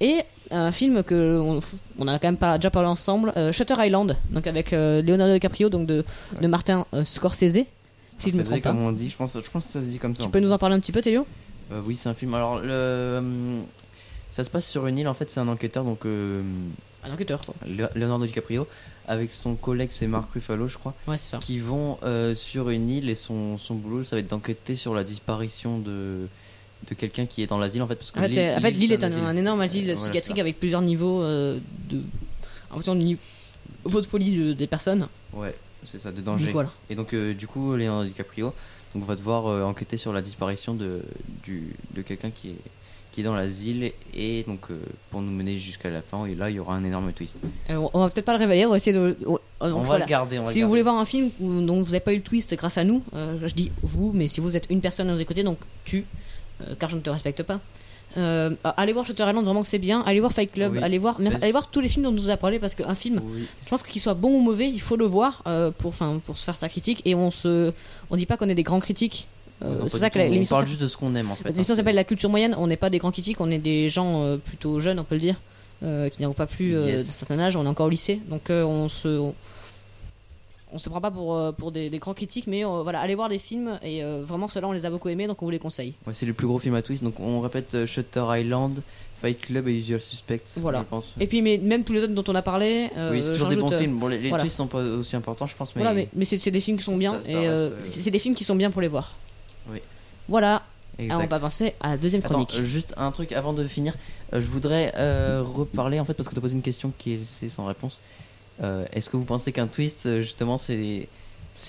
Et 0.00 0.20
un 0.50 0.72
film 0.72 1.02
que 1.02 1.38
on, 1.40 1.60
on 1.98 2.08
a 2.08 2.18
quand 2.18 2.28
même 2.28 2.36
pas, 2.36 2.58
déjà 2.58 2.70
parlé 2.70 2.88
ensemble, 2.88 3.32
euh, 3.36 3.52
Shutter 3.52 3.74
Island, 3.78 4.16
donc 4.30 4.46
avec 4.46 4.72
euh, 4.72 5.02
Leonardo 5.02 5.32
DiCaprio, 5.34 5.68
donc 5.68 5.86
de, 5.86 6.04
de 6.40 6.46
Martin 6.46 6.86
euh, 6.94 7.04
Scorsese, 7.04 7.64
si 8.18 8.30
je 8.30 8.36
me 8.36 8.42
C'est 8.42 8.44
trompe 8.50 8.62
pas. 8.62 8.70
comme 8.70 8.82
on 8.82 8.92
dit 8.92 9.08
je 9.08 9.16
pense 9.16 9.34
je 9.34 9.50
pense 9.50 9.66
que 9.66 9.72
ça 9.72 9.80
se 9.82 9.86
dit 9.86 9.98
comme 9.98 10.14
ça 10.14 10.22
Tu 10.24 10.30
peux 10.30 10.40
nous 10.40 10.52
en 10.52 10.58
parler 10.58 10.74
un 10.76 10.80
petit 10.80 10.92
peu, 10.92 11.02
Théo? 11.02 11.26
Euh, 11.72 11.80
oui 11.84 11.96
c'est 11.96 12.08
un 12.08 12.14
film 12.14 12.32
alors 12.34 12.60
le 12.60 13.20
ça 14.30 14.44
se 14.44 14.50
passe 14.50 14.66
sur 14.68 14.86
une 14.86 14.98
île 14.98 15.08
en 15.08 15.14
fait 15.14 15.30
c'est 15.30 15.40
un 15.40 15.48
enquêteur 15.48 15.82
donc 15.84 16.04
Un 16.04 17.12
enquêteur, 17.12 17.40
quoi. 17.40 17.54
Le- 17.66 17.88
Leonardo 17.94 18.26
DiCaprio 18.26 18.66
avec 19.08 19.32
son 19.32 19.54
collègue 19.54 19.88
c'est 19.90 20.06
Mark 20.06 20.30
Ruffalo 20.32 20.68
je 20.68 20.78
crois 20.78 20.94
Ouais, 21.08 21.18
c'est 21.18 21.30
ça. 21.30 21.38
qui 21.38 21.58
vont 21.58 21.98
sur 22.34 22.70
une 22.70 22.88
île 22.90 23.08
et 23.10 23.14
son, 23.14 23.58
son 23.58 23.74
boulot 23.74 24.04
ça 24.04 24.16
va 24.16 24.20
être 24.20 24.28
d'enquêter 24.28 24.74
sur 24.76 24.94
la 24.94 25.02
disparition 25.04 25.78
de 25.78 26.26
de 26.88 26.94
quelqu'un 26.94 27.26
qui 27.26 27.42
est 27.42 27.46
dans 27.46 27.58
l'asile 27.58 27.82
en 27.82 27.86
fait 27.86 27.96
parce 27.96 28.10
que 28.10 28.18
En 28.18 28.22
fait, 28.22 28.30
c'est- 28.30 28.54
en 28.56 28.60
fait, 28.60 28.70
l'île 28.70 28.92
est 28.92 29.02
un, 29.02 29.36
énorme 29.36 29.60
asile 29.60 29.90
Euh, 29.90 29.94
voilà, 29.94 30.00
psychiatrique 30.10 30.38
avec 30.38 30.58
plusieurs 30.58 30.82
niveaux 30.82 31.22
euh, 31.22 31.58
de. 31.90 32.00
En 32.70 32.74
fonction 32.74 32.94
du 32.94 33.04
niveau 33.04 34.00
de 34.00 34.06
folie 34.06 34.36
de- 34.36 34.52
des 34.52 34.66
personnes. 34.66 35.08
ouais 35.32 35.54
c'est 35.84 35.98
ça 35.98 36.10
de 36.10 36.16
Donc 36.16 36.38
danger 36.38 36.50
voilà. 36.52 36.70
et 36.90 36.94
donc 36.96 37.12
euh, 37.14 37.32
du 37.32 37.46
coup 37.46 37.74
Leonardo 37.76 38.06
DiCaprio 38.08 38.52
donc 38.94 39.04
va 39.04 39.14
devoir 39.14 39.46
euh, 39.46 39.62
enquêter 39.62 39.96
sur 39.96 40.12
la 40.12 40.20
disparition 40.20 40.74
de 40.74 41.00
du, 41.44 41.74
de 41.94 42.02
quelqu'un 42.02 42.30
qui 42.30 42.48
est 42.48 42.56
qui 43.12 43.20
est 43.20 43.24
dans 43.24 43.34
l'asile 43.36 43.92
et 44.14 44.42
donc 44.48 44.62
euh, 44.70 44.78
pour 45.10 45.22
nous 45.22 45.30
mener 45.30 45.56
jusqu'à 45.56 45.88
la 45.90 46.02
fin 46.02 46.26
et 46.26 46.34
là 46.34 46.50
il 46.50 46.56
y 46.56 46.58
aura 46.58 46.74
un 46.74 46.84
énorme 46.84 47.12
twist 47.12 47.36
Euh, 47.70 47.86
on 47.94 48.00
va 48.00 48.10
peut-être 48.10 48.24
pas 48.26 48.32
le 48.34 48.40
révéler, 48.40 48.66
on 48.66 48.70
va 48.70 48.76
essayer 48.78 48.92
de. 48.96 49.16
on- 49.26 49.38
on 49.60 49.68
donc 49.70 49.78
va 49.80 49.84
voilà. 49.86 50.04
le 50.06 50.10
garder 50.10 50.38
on 50.40 50.42
va 50.44 50.50
Si 50.52 50.58
le 50.58 50.64
vous 50.64 50.70
voulez 50.70 50.80
garder. 50.82 50.90
voir 50.92 51.00
un 51.00 51.06
film 51.06 51.30
dont 51.40 51.78
vous 51.82 51.86
n'avez 51.86 52.00
pas 52.00 52.12
eu 52.12 52.16
le 52.16 52.22
twist 52.22 52.54
grâce 52.56 52.78
à 52.78 52.84
nous, 52.84 53.02
euh, 53.14 53.38
je 53.46 53.54
dis 53.54 53.70
vous, 53.82 54.12
mais 54.12 54.26
si 54.28 54.40
vous 54.40 54.56
êtes 54.56 54.66
une 54.70 54.80
personne 54.80 55.08
à 55.08 55.12
nous 55.14 55.20
écouter, 55.20 55.44
donc 55.44 55.58
tu, 55.84 55.98
euh, 55.98 56.02
car 56.78 56.90
je 56.90 56.96
ne 56.96 57.00
te 57.00 57.10
respecte 57.10 57.42
pas. 57.42 57.60
Euh, 58.16 58.50
allez 58.78 58.94
voir 58.94 59.04
Shutter 59.04 59.24
Island, 59.28 59.44
vraiment 59.44 59.62
c'est 59.62 59.78
bien. 59.78 60.02
Allez 60.06 60.20
voir 60.20 60.32
Fight 60.32 60.50
Club, 60.50 60.72
Oui. 60.74 60.78
allez 60.82 60.96
voir, 60.98 61.18
allez 61.42 61.52
voir 61.52 61.68
tous 61.70 61.80
les 61.80 61.88
films 61.88 62.04
dont 62.04 62.10
on 62.10 62.12
nous 62.12 62.30
a 62.30 62.36
parlé 62.38 62.58
parce 62.58 62.74
qu'un 62.74 62.94
film, 62.94 63.20
oui 63.22 63.46
je 63.64 63.68
pense 63.68 63.82
qu'il 63.82 64.00
soit 64.00 64.14
bon 64.14 64.30
ou 64.36 64.40
mauvais, 64.40 64.68
il 64.70 64.80
faut 64.80 64.96
le 64.96 65.04
voir 65.04 65.42
euh, 65.46 65.70
pour, 65.70 65.92
pour 66.24 66.38
se 66.38 66.44
faire 66.44 66.56
sa 66.56 66.68
critique. 66.70 67.02
Et 67.04 67.14
on 67.14 67.30
se, 67.30 67.72
on 68.10 68.16
dit 68.16 68.24
pas 68.24 68.36
qu'on 68.38 68.48
est 68.48 68.54
des 68.54 68.62
grands 68.62 68.80
critiques. 68.80 69.26
Euh, 69.64 69.80
c'est 69.90 69.98
ça 69.98 70.08
que 70.10 70.18
l'émission 70.18 70.56
parle 70.56 70.66
juste 70.66 70.80
de 70.80 70.88
ce 70.88 70.96
qu'on 70.98 71.14
aime 71.14 71.30
en 71.30 71.34
fait 71.34 71.48
l'émission 71.50 71.72
hein, 71.72 71.76
s'appelle 71.76 71.94
La 71.94 72.04
Culture 72.04 72.30
Moyenne. 72.30 72.54
On 72.58 72.66
n'est 72.66 72.76
pas 72.76 72.88
des 72.90 72.98
grands 72.98 73.10
critiques, 73.10 73.40
on 73.40 73.50
est 73.50 73.58
des 73.58 73.88
gens 73.90 74.22
euh, 74.22 74.36
plutôt 74.38 74.80
jeunes, 74.80 74.98
on 74.98 75.04
peut 75.04 75.14
le 75.14 75.20
dire, 75.20 75.36
euh, 75.82 76.08
qui 76.08 76.22
n'ont 76.22 76.32
pas 76.32 76.46
plus 76.46 76.74
euh, 76.76 76.86
Yes. 76.88 77.06
d'un 77.06 77.12
certain 77.12 77.38
âge. 77.38 77.56
On 77.56 77.64
est 77.64 77.68
encore 77.68 77.86
au 77.86 77.90
lycée, 77.90 78.20
donc 78.30 78.48
euh, 78.50 78.64
on 78.64 78.88
se, 78.88 79.08
on, 79.08 79.34
on 80.76 80.78
se 80.78 80.90
prend 80.90 81.00
pas 81.00 81.10
pour 81.10 81.34
euh, 81.34 81.52
pour 81.52 81.72
des, 81.72 81.88
des 81.88 81.98
grands 81.98 82.12
critiques, 82.12 82.46
mais 82.46 82.64
euh, 82.64 82.82
voilà, 82.82 83.00
allez 83.00 83.14
voir 83.14 83.30
des 83.30 83.38
films 83.38 83.78
et 83.82 84.04
euh, 84.04 84.22
vraiment 84.24 84.46
ceux-là 84.46 84.68
on 84.68 84.72
les 84.72 84.84
a 84.84 84.90
beaucoup 84.90 85.08
aimés, 85.08 85.26
donc 85.26 85.40
on 85.42 85.46
vous 85.46 85.50
les 85.50 85.58
conseille. 85.58 85.94
Ouais, 86.06 86.12
c'est 86.12 86.26
le 86.26 86.34
plus 86.34 86.46
gros 86.46 86.58
film 86.58 86.74
à 86.74 86.82
twist. 86.82 87.02
Donc 87.02 87.18
on 87.18 87.40
répète 87.40 87.86
Shutter 87.86 88.22
Island, 88.28 88.82
Fight 89.22 89.40
Club 89.40 89.68
et 89.68 89.72
Usual 89.78 90.00
Suspects. 90.00 90.42
Voilà. 90.58 90.80
Je 90.80 90.84
pense. 90.84 91.06
Et 91.18 91.26
puis 91.26 91.40
mais 91.40 91.56
même 91.56 91.82
tous 91.82 91.94
les 91.94 92.02
autres 92.02 92.12
dont 92.12 92.24
on 92.28 92.34
a 92.34 92.42
parlé, 92.42 92.90
euh, 92.98 93.10
oui, 93.12 93.22
c'est 93.22 93.32
toujours 93.32 93.48
des 93.48 93.56
bons 93.56 93.72
euh, 93.72 93.78
films. 93.78 93.96
Bon, 93.98 94.08
les, 94.08 94.18
les 94.18 94.28
voilà. 94.28 94.44
twists 94.44 94.56
sont 94.56 94.66
pas 94.66 94.82
aussi 94.82 95.16
importants, 95.16 95.46
je 95.46 95.56
pense, 95.56 95.74
mais. 95.74 95.80
Voilà, 95.82 95.94
mais, 95.94 96.08
mais 96.14 96.26
c'est 96.26 96.50
des 96.50 96.60
films 96.60 96.76
qui 96.76 96.84
sont 96.84 96.96
bien 96.98 97.14
Ça- 97.14 97.22
ça 97.24 97.30
et 97.32 97.48
euh, 97.48 97.70
c'est 97.84 98.10
des 98.10 98.18
films 98.18 98.34
qui 98.34 98.44
sont 98.44 98.54
bien 98.56 98.70
pour 98.70 98.82
les 98.82 98.88
voir. 98.88 99.14
Oui. 99.72 99.78
Voilà. 100.28 100.62
Alors 100.98 101.20
on 101.20 101.26
va 101.26 101.38
passer 101.38 101.74
à 101.80 101.90
la 101.90 101.96
deuxième 101.96 102.20
Attends, 102.24 102.44
chronique. 102.44 102.56
euh, 102.58 102.64
juste 102.64 102.94
un 102.96 103.10
truc 103.12 103.32
avant 103.32 103.52
de 103.54 103.66
finir. 103.66 103.94
Je 104.32 104.46
voudrais 104.46 104.92
reparler 105.40 106.00
en 106.00 106.04
fait 106.04 106.14
parce 106.14 106.28
que 106.28 106.34
tu 106.34 106.38
as 106.38 106.42
posé 106.42 106.54
une 106.54 106.62
question 106.62 106.92
qui 106.98 107.14
est 107.14 107.16
laissée 107.18 107.48
sans 107.48 107.64
réponse. 107.66 108.00
Euh, 108.62 108.84
Est-ce 108.92 109.10
que 109.10 109.16
vous 109.16 109.24
pensez 109.24 109.52
qu'un 109.52 109.66
twist, 109.66 110.06
euh, 110.06 110.22
justement, 110.22 110.56
c'est 110.58 111.08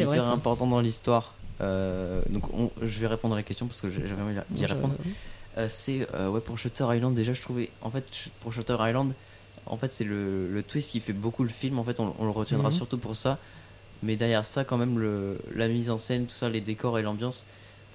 vrai, 0.04 0.20
ça. 0.20 0.32
important 0.32 0.68
dans 0.68 0.80
l'histoire 0.82 1.34
Euh, 1.60 2.22
Donc 2.30 2.54
on- 2.54 2.70
je 2.84 3.00
vais 3.00 3.08
répondre 3.08 3.34
à 3.34 3.38
la 3.38 3.44
question 3.44 3.66
parce 3.66 3.82
que 3.82 3.90
j'ai- 3.90 4.08
j'avais 4.08 4.22
envie 4.22 4.36
d'y 4.52 4.66
répondre. 4.68 4.94
C'est 5.70 6.08
ouais 6.30 6.40
pour 6.40 6.60
Shutter 6.60 6.86
Island 6.96 7.16
déjà 7.16 7.34
je 7.34 7.42
trouvais 7.42 7.72
en 7.82 7.90
fait 7.90 8.06
pour 8.42 8.54
Shutter 8.54 8.78
Island 8.80 9.12
en 9.66 9.76
fait 9.76 9.92
c'est 9.92 10.04
le, 10.04 10.48
le 10.52 10.62
twist 10.62 10.92
qui 10.92 11.00
fait 11.00 11.14
beaucoup 11.14 11.42
le 11.42 11.50
film 11.50 11.80
en 11.80 11.84
fait 11.84 12.00
on, 12.00 12.14
on 12.20 12.26
le 12.26 12.30
retiendra 12.30 12.70
Mhm. 12.70 12.76
surtout 12.76 13.00
pour 13.00 13.16
ça 13.16 13.40
mais 14.04 14.16
derrière 14.18 14.46
ça 14.46 14.64
quand 14.66 14.78
même 14.78 15.00
le, 15.00 15.40
la 15.56 15.68
mise 15.68 15.90
en 15.90 15.98
scène 15.98 16.28
tout 16.28 16.36
ça 16.36 16.48
les 16.48 16.62
décors 16.62 17.00
et 17.00 17.02
l'ambiance 17.02 17.44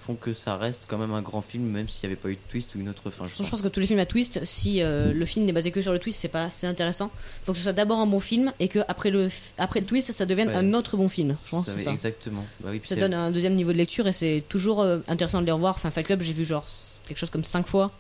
font 0.05 0.15
que 0.15 0.33
ça 0.33 0.57
reste 0.57 0.87
quand 0.89 0.99
même 0.99 1.13
un 1.13 1.23
grand 1.23 1.43
film 1.43 1.65
même 1.65 1.89
s'il 1.89 2.09
n'y 2.09 2.13
avait 2.13 2.21
pas 2.21 2.29
eu 2.29 2.35
de 2.35 2.51
twist 2.51 2.75
ou 2.75 2.79
une 2.81 2.89
autre 2.89 3.11
fin 3.11 3.25
je 3.27 3.49
pense 3.49 3.61
que 3.63 3.69
tous 3.69 3.81
les 3.81 3.87
films 3.87 3.99
à 4.01 4.07
twist, 4.07 4.45
si 4.45 4.83
euh, 4.83 5.13
le 5.13 5.25
film 5.27 5.45
n'est 5.47 5.53
basé 5.53 5.71
que 5.71 5.81
sur 5.83 5.93
le 5.93 5.99
twist, 5.99 6.19
c'est 6.21 6.29
pas 6.29 6.45
assez 6.45 6.67
intéressant. 6.67 7.11
Il 7.43 7.45
faut 7.47 7.53
que 7.53 7.59
ce 7.59 7.65
soit 7.65 7.73
d'abord 7.73 7.99
un 7.99 8.07
bon 8.07 8.21
film 8.21 8.53
et 8.61 8.69
que 8.69 8.81
après 8.89 9.11
le, 9.11 9.31
après 9.59 9.81
le 9.81 9.87
twist, 9.87 10.13
ça 10.13 10.27
devienne 10.27 10.49
Ouais. 10.49 10.57
un 10.57 10.75
autre 10.75 10.97
bon 10.97 11.09
film. 11.09 11.35
Je 11.45 11.51
pense 11.51 11.67
Ça 11.67 11.79
ça. 11.79 11.91
exactement 11.91 12.45
bah 12.61 12.71
oui, 12.73 12.81
Ça 12.85 12.97
donne 12.97 13.15
un 13.15 13.31
deuxième 13.31 13.55
niveau 13.55 13.73
de 13.73 13.77
lecture 13.79 14.07
et 14.09 14.13
c'est 14.13 14.43
toujours 14.49 14.81
euh, 14.81 14.99
intéressant 15.09 15.41
de 15.41 15.47
les 15.47 15.53
revoir. 15.53 15.75
Enfin, 15.77 15.91
Fight 15.91 16.07
Club, 16.07 16.23
j'ai 16.23 16.33
vu 16.33 16.45
genre 16.45 16.65
quelque 17.07 17.19
chose 17.19 17.31
comme 17.31 17.45
5 17.45 17.67
fois. 17.67 17.91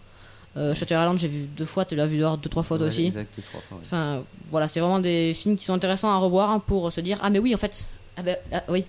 Euh, 0.57 0.75
Shutter 0.75 0.95
Island, 0.95 1.19
j'ai 1.19 1.29
vu 1.29 1.47
deux 1.57 1.65
fois. 1.65 1.85
Tu 1.85 1.95
l'as 1.97 2.07
vu 2.07 2.19
dehors 2.19 2.37
deux 2.37 2.51
trois 2.51 2.63
fois 2.63 2.77
toi 2.77 2.87
ouais, 2.87 2.93
aussi. 2.93 3.07
exact, 3.07 3.41
trois 3.51 3.61
fois, 3.61 3.79
ouais. 3.79 3.85
Enfin, 3.87 4.23
voilà, 4.51 4.69
c'est 4.69 4.81
vraiment 4.81 4.99
des 5.01 5.33
films 5.35 5.57
qui 5.57 5.65
sont 5.65 5.73
intéressants 5.75 6.11
à 6.13 6.19
revoir 6.19 6.51
hein, 6.51 6.63
pour 6.67 6.93
se 6.93 7.01
dire 7.01 7.19
ah 7.23 7.31
mais 7.31 7.39
oui 7.39 7.55
en 7.55 7.59
fait. 7.59 7.87
Ah 8.17 8.23
ben 8.23 8.37
ah, 8.53 8.63
oui. 8.69 8.85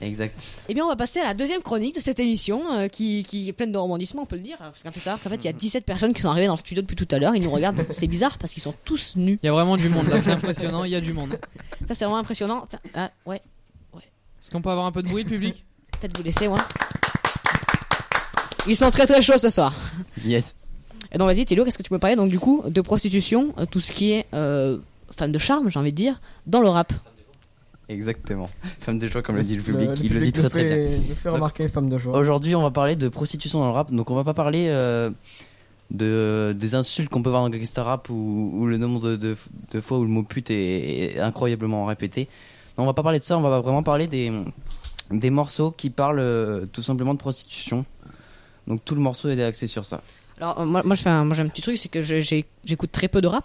Exact 0.00 0.40
Eh 0.68 0.74
bien, 0.74 0.84
on 0.84 0.88
va 0.88 0.96
passer 0.96 1.20
à 1.20 1.24
la 1.24 1.34
deuxième 1.34 1.62
chronique 1.62 1.94
de 1.94 2.00
cette 2.00 2.20
émission 2.20 2.72
euh, 2.72 2.88
qui, 2.88 3.24
qui 3.24 3.48
est 3.48 3.52
pleine 3.52 3.72
de 3.72 3.78
rebondissements, 3.78 4.22
on 4.22 4.26
peut 4.26 4.36
le 4.36 4.42
dire. 4.42 4.56
Parce 4.58 4.82
qu'on 4.82 4.92
peut 4.92 5.00
savoir 5.00 5.22
qu'en 5.22 5.30
fait, 5.30 5.36
il 5.36 5.44
y 5.44 5.48
a 5.48 5.52
17 5.52 5.84
personnes 5.84 6.14
qui 6.14 6.22
sont 6.22 6.28
arrivées 6.28 6.46
dans 6.46 6.54
le 6.54 6.58
studio 6.58 6.82
depuis 6.82 6.96
tout 6.96 7.08
à 7.10 7.18
l'heure. 7.18 7.34
Ils 7.34 7.42
nous 7.42 7.50
regardent. 7.50 7.84
C'est 7.92 8.06
bizarre 8.06 8.38
parce 8.38 8.52
qu'ils 8.52 8.62
sont 8.62 8.74
tous 8.84 9.16
nus. 9.16 9.38
Il 9.42 9.46
y 9.46 9.48
a 9.48 9.52
vraiment 9.52 9.76
du 9.76 9.88
monde 9.88 10.08
là, 10.08 10.20
c'est 10.20 10.30
impressionnant, 10.32 10.84
il 10.84 10.90
y 10.90 10.96
a 10.96 11.00
du 11.00 11.12
monde. 11.12 11.38
Ça, 11.86 11.94
c'est 11.94 12.04
vraiment 12.04 12.18
impressionnant. 12.18 12.64
Ah, 12.94 13.10
ouais. 13.26 13.40
Est-ce 14.40 14.50
qu'on 14.50 14.62
peut 14.62 14.70
avoir 14.70 14.86
un 14.86 14.92
peu 14.92 15.02
de 15.02 15.08
bruit, 15.08 15.24
le 15.24 15.28
public 15.28 15.64
Peut-être 16.00 16.16
vous 16.16 16.22
laisser, 16.22 16.48
moi. 16.48 16.58
Ils 18.66 18.76
sont 18.76 18.90
très 18.90 19.06
très 19.06 19.20
chauds 19.22 19.38
ce 19.38 19.50
soir. 19.50 19.74
Yes. 20.24 20.54
Et 21.12 21.18
donc 21.18 21.26
vas-y 21.26 21.44
Théo, 21.44 21.64
qu'est-ce 21.64 21.78
que 21.78 21.82
tu 21.82 21.90
peux 21.90 21.98
parler 21.98 22.16
donc 22.16 22.30
du 22.30 22.38
coup 22.38 22.62
de 22.66 22.80
prostitution, 22.80 23.54
euh, 23.58 23.66
tout 23.66 23.80
ce 23.80 23.92
qui 23.92 24.12
est 24.12 24.26
euh, 24.34 24.78
femme 25.10 25.32
de 25.32 25.38
charme, 25.38 25.70
j'ai 25.70 25.78
envie 25.78 25.92
de 25.92 25.96
dire, 25.96 26.20
dans 26.46 26.60
le 26.60 26.68
rap? 26.68 26.92
Exactement. 27.88 28.50
Femme 28.80 28.98
de 28.98 29.08
joie, 29.08 29.22
comme 29.22 29.36
le 29.36 29.42
dit 29.42 29.56
le 29.56 29.62
Le- 29.62 29.64
public, 29.64 29.90
il 30.02 30.12
le 30.12 30.20
dit 30.20 30.32
public 30.32 30.34
très 30.34 30.48
très 30.50 30.64
bien. 30.64 31.14
fait- 31.14 31.28
remarquer 31.30 31.68
femme 31.68 31.88
de 31.88 31.96
joie. 31.98 32.16
Aujourd'hui, 32.18 32.54
on 32.54 32.62
va 32.62 32.70
parler 32.70 32.96
de 32.96 33.08
prostitution 33.08 33.60
dans 33.60 33.66
le 33.68 33.72
rap. 33.72 33.90
Donc, 33.92 34.10
on 34.10 34.14
va 34.14 34.24
pas 34.24 34.34
parler 34.34 34.66
euh, 34.68 35.10
de 35.90 36.54
des 36.58 36.74
insultes 36.74 37.08
qu'on 37.08 37.22
peut 37.22 37.30
voir 37.30 37.42
dans 37.42 37.50
Gangsta 37.56 37.82
Rap 37.82 38.10
où, 38.10 38.50
où 38.54 38.66
le 38.66 38.76
nombre 38.76 39.00
de, 39.00 39.16
de, 39.16 39.36
de 39.70 39.80
fois 39.80 39.98
où 39.98 40.02
le 40.02 40.08
mot 40.08 40.22
pute 40.22 40.50
est, 40.50 41.14
est 41.14 41.18
incroyablement 41.18 41.86
répété. 41.86 42.28
Non, 42.76 42.84
on 42.84 42.86
va 42.86 42.92
pas 42.94 43.02
parler 43.02 43.18
de 43.20 43.24
ça. 43.24 43.38
On 43.38 43.40
va 43.40 43.60
vraiment 43.60 43.82
parler 43.82 44.06
des 44.06 44.30
des 45.10 45.30
morceaux 45.30 45.70
qui 45.70 45.88
parlent 45.88 46.18
euh, 46.20 46.66
tout 46.66 46.82
simplement 46.82 47.14
de 47.14 47.18
prostitution. 47.18 47.86
Donc, 48.66 48.84
tout 48.84 48.94
le 48.94 49.00
morceau 49.00 49.30
est 49.30 49.42
axé 49.42 49.66
sur 49.66 49.86
ça. 49.86 50.02
Alors 50.40 50.60
euh, 50.60 50.64
moi, 50.66 50.82
moi, 50.84 50.94
je 50.96 51.02
fais 51.02 51.10
un, 51.10 51.24
moi 51.24 51.34
j'ai 51.34 51.42
un 51.42 51.48
petit 51.48 51.62
truc, 51.62 51.76
c'est 51.76 51.88
que 51.88 52.02
j'écoute 52.02 52.92
très 52.92 53.08
peu 53.08 53.20
de 53.20 53.26
rap. 53.28 53.44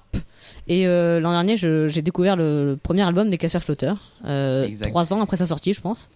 Et 0.68 0.88
euh, 0.88 1.20
l'an 1.20 1.32
dernier, 1.32 1.58
j'ai 1.58 2.02
découvert 2.02 2.36
le, 2.36 2.66
le 2.66 2.78
premier 2.78 3.02
album 3.02 3.30
des 3.30 3.38
Casseurs 3.38 3.64
Flotteurs, 3.64 3.98
euh, 4.26 4.68
trois 4.82 5.14
ans 5.14 5.22
après 5.22 5.38
sa 5.38 5.46
sortie, 5.46 5.74
je 5.74 5.82
pense. 5.82 6.08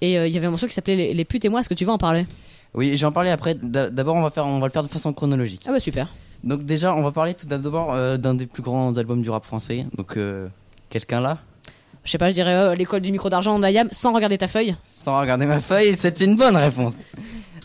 Et 0.00 0.18
euh, 0.18 0.26
il 0.26 0.32
y 0.32 0.36
avait 0.36 0.46
un 0.46 0.50
morceau 0.50 0.66
qui 0.66 0.74
s'appelait 0.74 0.96
les, 0.96 1.14
Les 1.14 1.24
putes 1.24 1.44
et 1.44 1.48
moi. 1.48 1.60
Est-ce 1.60 1.68
que 1.68 1.74
tu 1.74 1.84
veux 1.84 1.92
en 1.92 1.98
parler? 1.98 2.26
Oui, 2.74 2.96
j'en 2.96 3.12
parlais 3.12 3.30
après. 3.30 3.54
D'a- 3.54 3.88
D'abord, 3.90 4.16
on 4.16 4.22
va 4.22 4.30
faire 4.30 4.46
on 4.46 4.58
va 4.58 4.66
le 4.66 4.72
faire 4.72 4.82
de 4.82 4.88
façon 4.88 5.12
chronologique. 5.12 5.62
Ah 5.66 5.72
bah 5.72 5.80
super. 5.80 6.08
Donc 6.42 6.64
déjà, 6.64 6.94
on 6.94 7.02
va 7.02 7.12
parler 7.12 7.34
tout 7.34 7.46
d'abord 7.46 7.94
d'un 8.18 8.34
des 8.34 8.46
plus 8.46 8.62
grands 8.62 8.96
albums 8.96 9.22
du 9.22 9.30
rap 9.30 9.44
français. 9.44 9.86
Donc 9.96 10.18
quelqu'un 10.90 11.20
là? 11.20 11.38
Je 12.04 12.10
sais 12.10 12.18
pas, 12.18 12.30
je 12.30 12.34
dirais 12.34 12.74
l'école 12.74 13.00
du 13.00 13.12
micro 13.12 13.30
d'argent 13.30 13.56
d'Ayam 13.60 13.88
sans 13.92 14.12
regarder 14.12 14.36
ta 14.38 14.48
feuille. 14.48 14.74
Sans 14.84 15.20
regarder 15.20 15.46
ma 15.46 15.60
feuille, 15.60 15.94
c'est 15.96 16.20
une 16.20 16.34
bonne 16.34 16.56
réponse. 16.56 16.94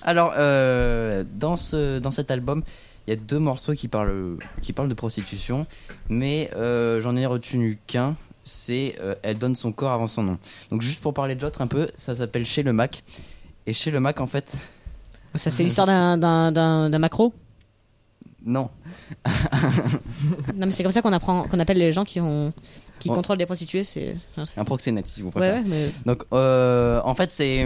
Alors, 0.04 0.34
euh, 0.38 1.24
dans, 1.36 1.56
ce, 1.56 2.00
dans 2.00 2.12
cet 2.12 2.32
album, 2.32 2.64
il 3.08 3.12
y 3.12 3.14
a 3.14 3.20
deux 3.20 3.40
morceaux 3.40 3.74
qui 3.74 3.88
parlent, 3.88 4.38
qui 4.62 4.74
parlent 4.74 4.90
de 4.90 4.94
prostitution, 4.94 5.66
mais 6.10 6.50
euh, 6.56 7.02
j'en 7.02 7.16
ai 7.16 7.26
retenu 7.26 7.80
qu'un, 7.88 8.16
c'est 8.44 8.96
euh, 9.02 9.16
Elle 9.24 9.38
donne 9.38 9.56
son 9.56 9.72
corps 9.72 9.92
avant 9.92 10.08
son 10.08 10.24
nom. 10.24 10.38
Donc 10.72 10.82
juste 10.82 11.02
pour 11.02 11.14
parler 11.14 11.36
de 11.36 11.42
l'autre 11.42 11.62
un 11.62 11.68
peu, 11.68 11.90
ça 11.96 12.16
s'appelle 12.16 12.46
Chez 12.46 12.64
le 12.64 12.74
Mac. 12.74 13.04
Et 13.66 13.74
Chez 13.74 13.92
le 13.92 14.00
Mac, 14.00 14.20
en 14.22 14.28
fait, 14.28 14.54
Ça 15.36 15.52
c'est 15.52 15.64
l'histoire 15.64 15.88
d'un- 15.88 16.18
d'un 16.18 16.52
d'un- 16.52 16.90
d'un 16.90 17.00
macro? 17.00 17.34
non. 18.46 18.70
Non 20.56 20.66
mais 20.66 20.72
c'est 20.72 20.84
comme 20.84 20.92
ça 20.92 21.02
qu'on 21.02 21.12
apprend, 21.14 21.44
qu'on 21.44 21.60
appelle 21.60 21.78
les 21.78 21.92
gens 21.94 22.04
qui 22.06 22.20
ont 22.22 22.54
qui 23.00 23.10
contrôlent 23.10 23.38
des 23.38 23.46
prostituées. 23.46 23.84
C'est 23.84 24.16
Un 24.56 24.66
proxénète, 24.66 25.06
si 25.08 25.22
vous 25.22 25.28
ouais, 25.28 25.34
préférez. 25.34 25.62
mais 25.68 25.92
Donc, 26.06 26.24
euh, 26.34 27.00
en 27.04 27.14
fait, 27.14 27.32
c'est... 27.32 27.64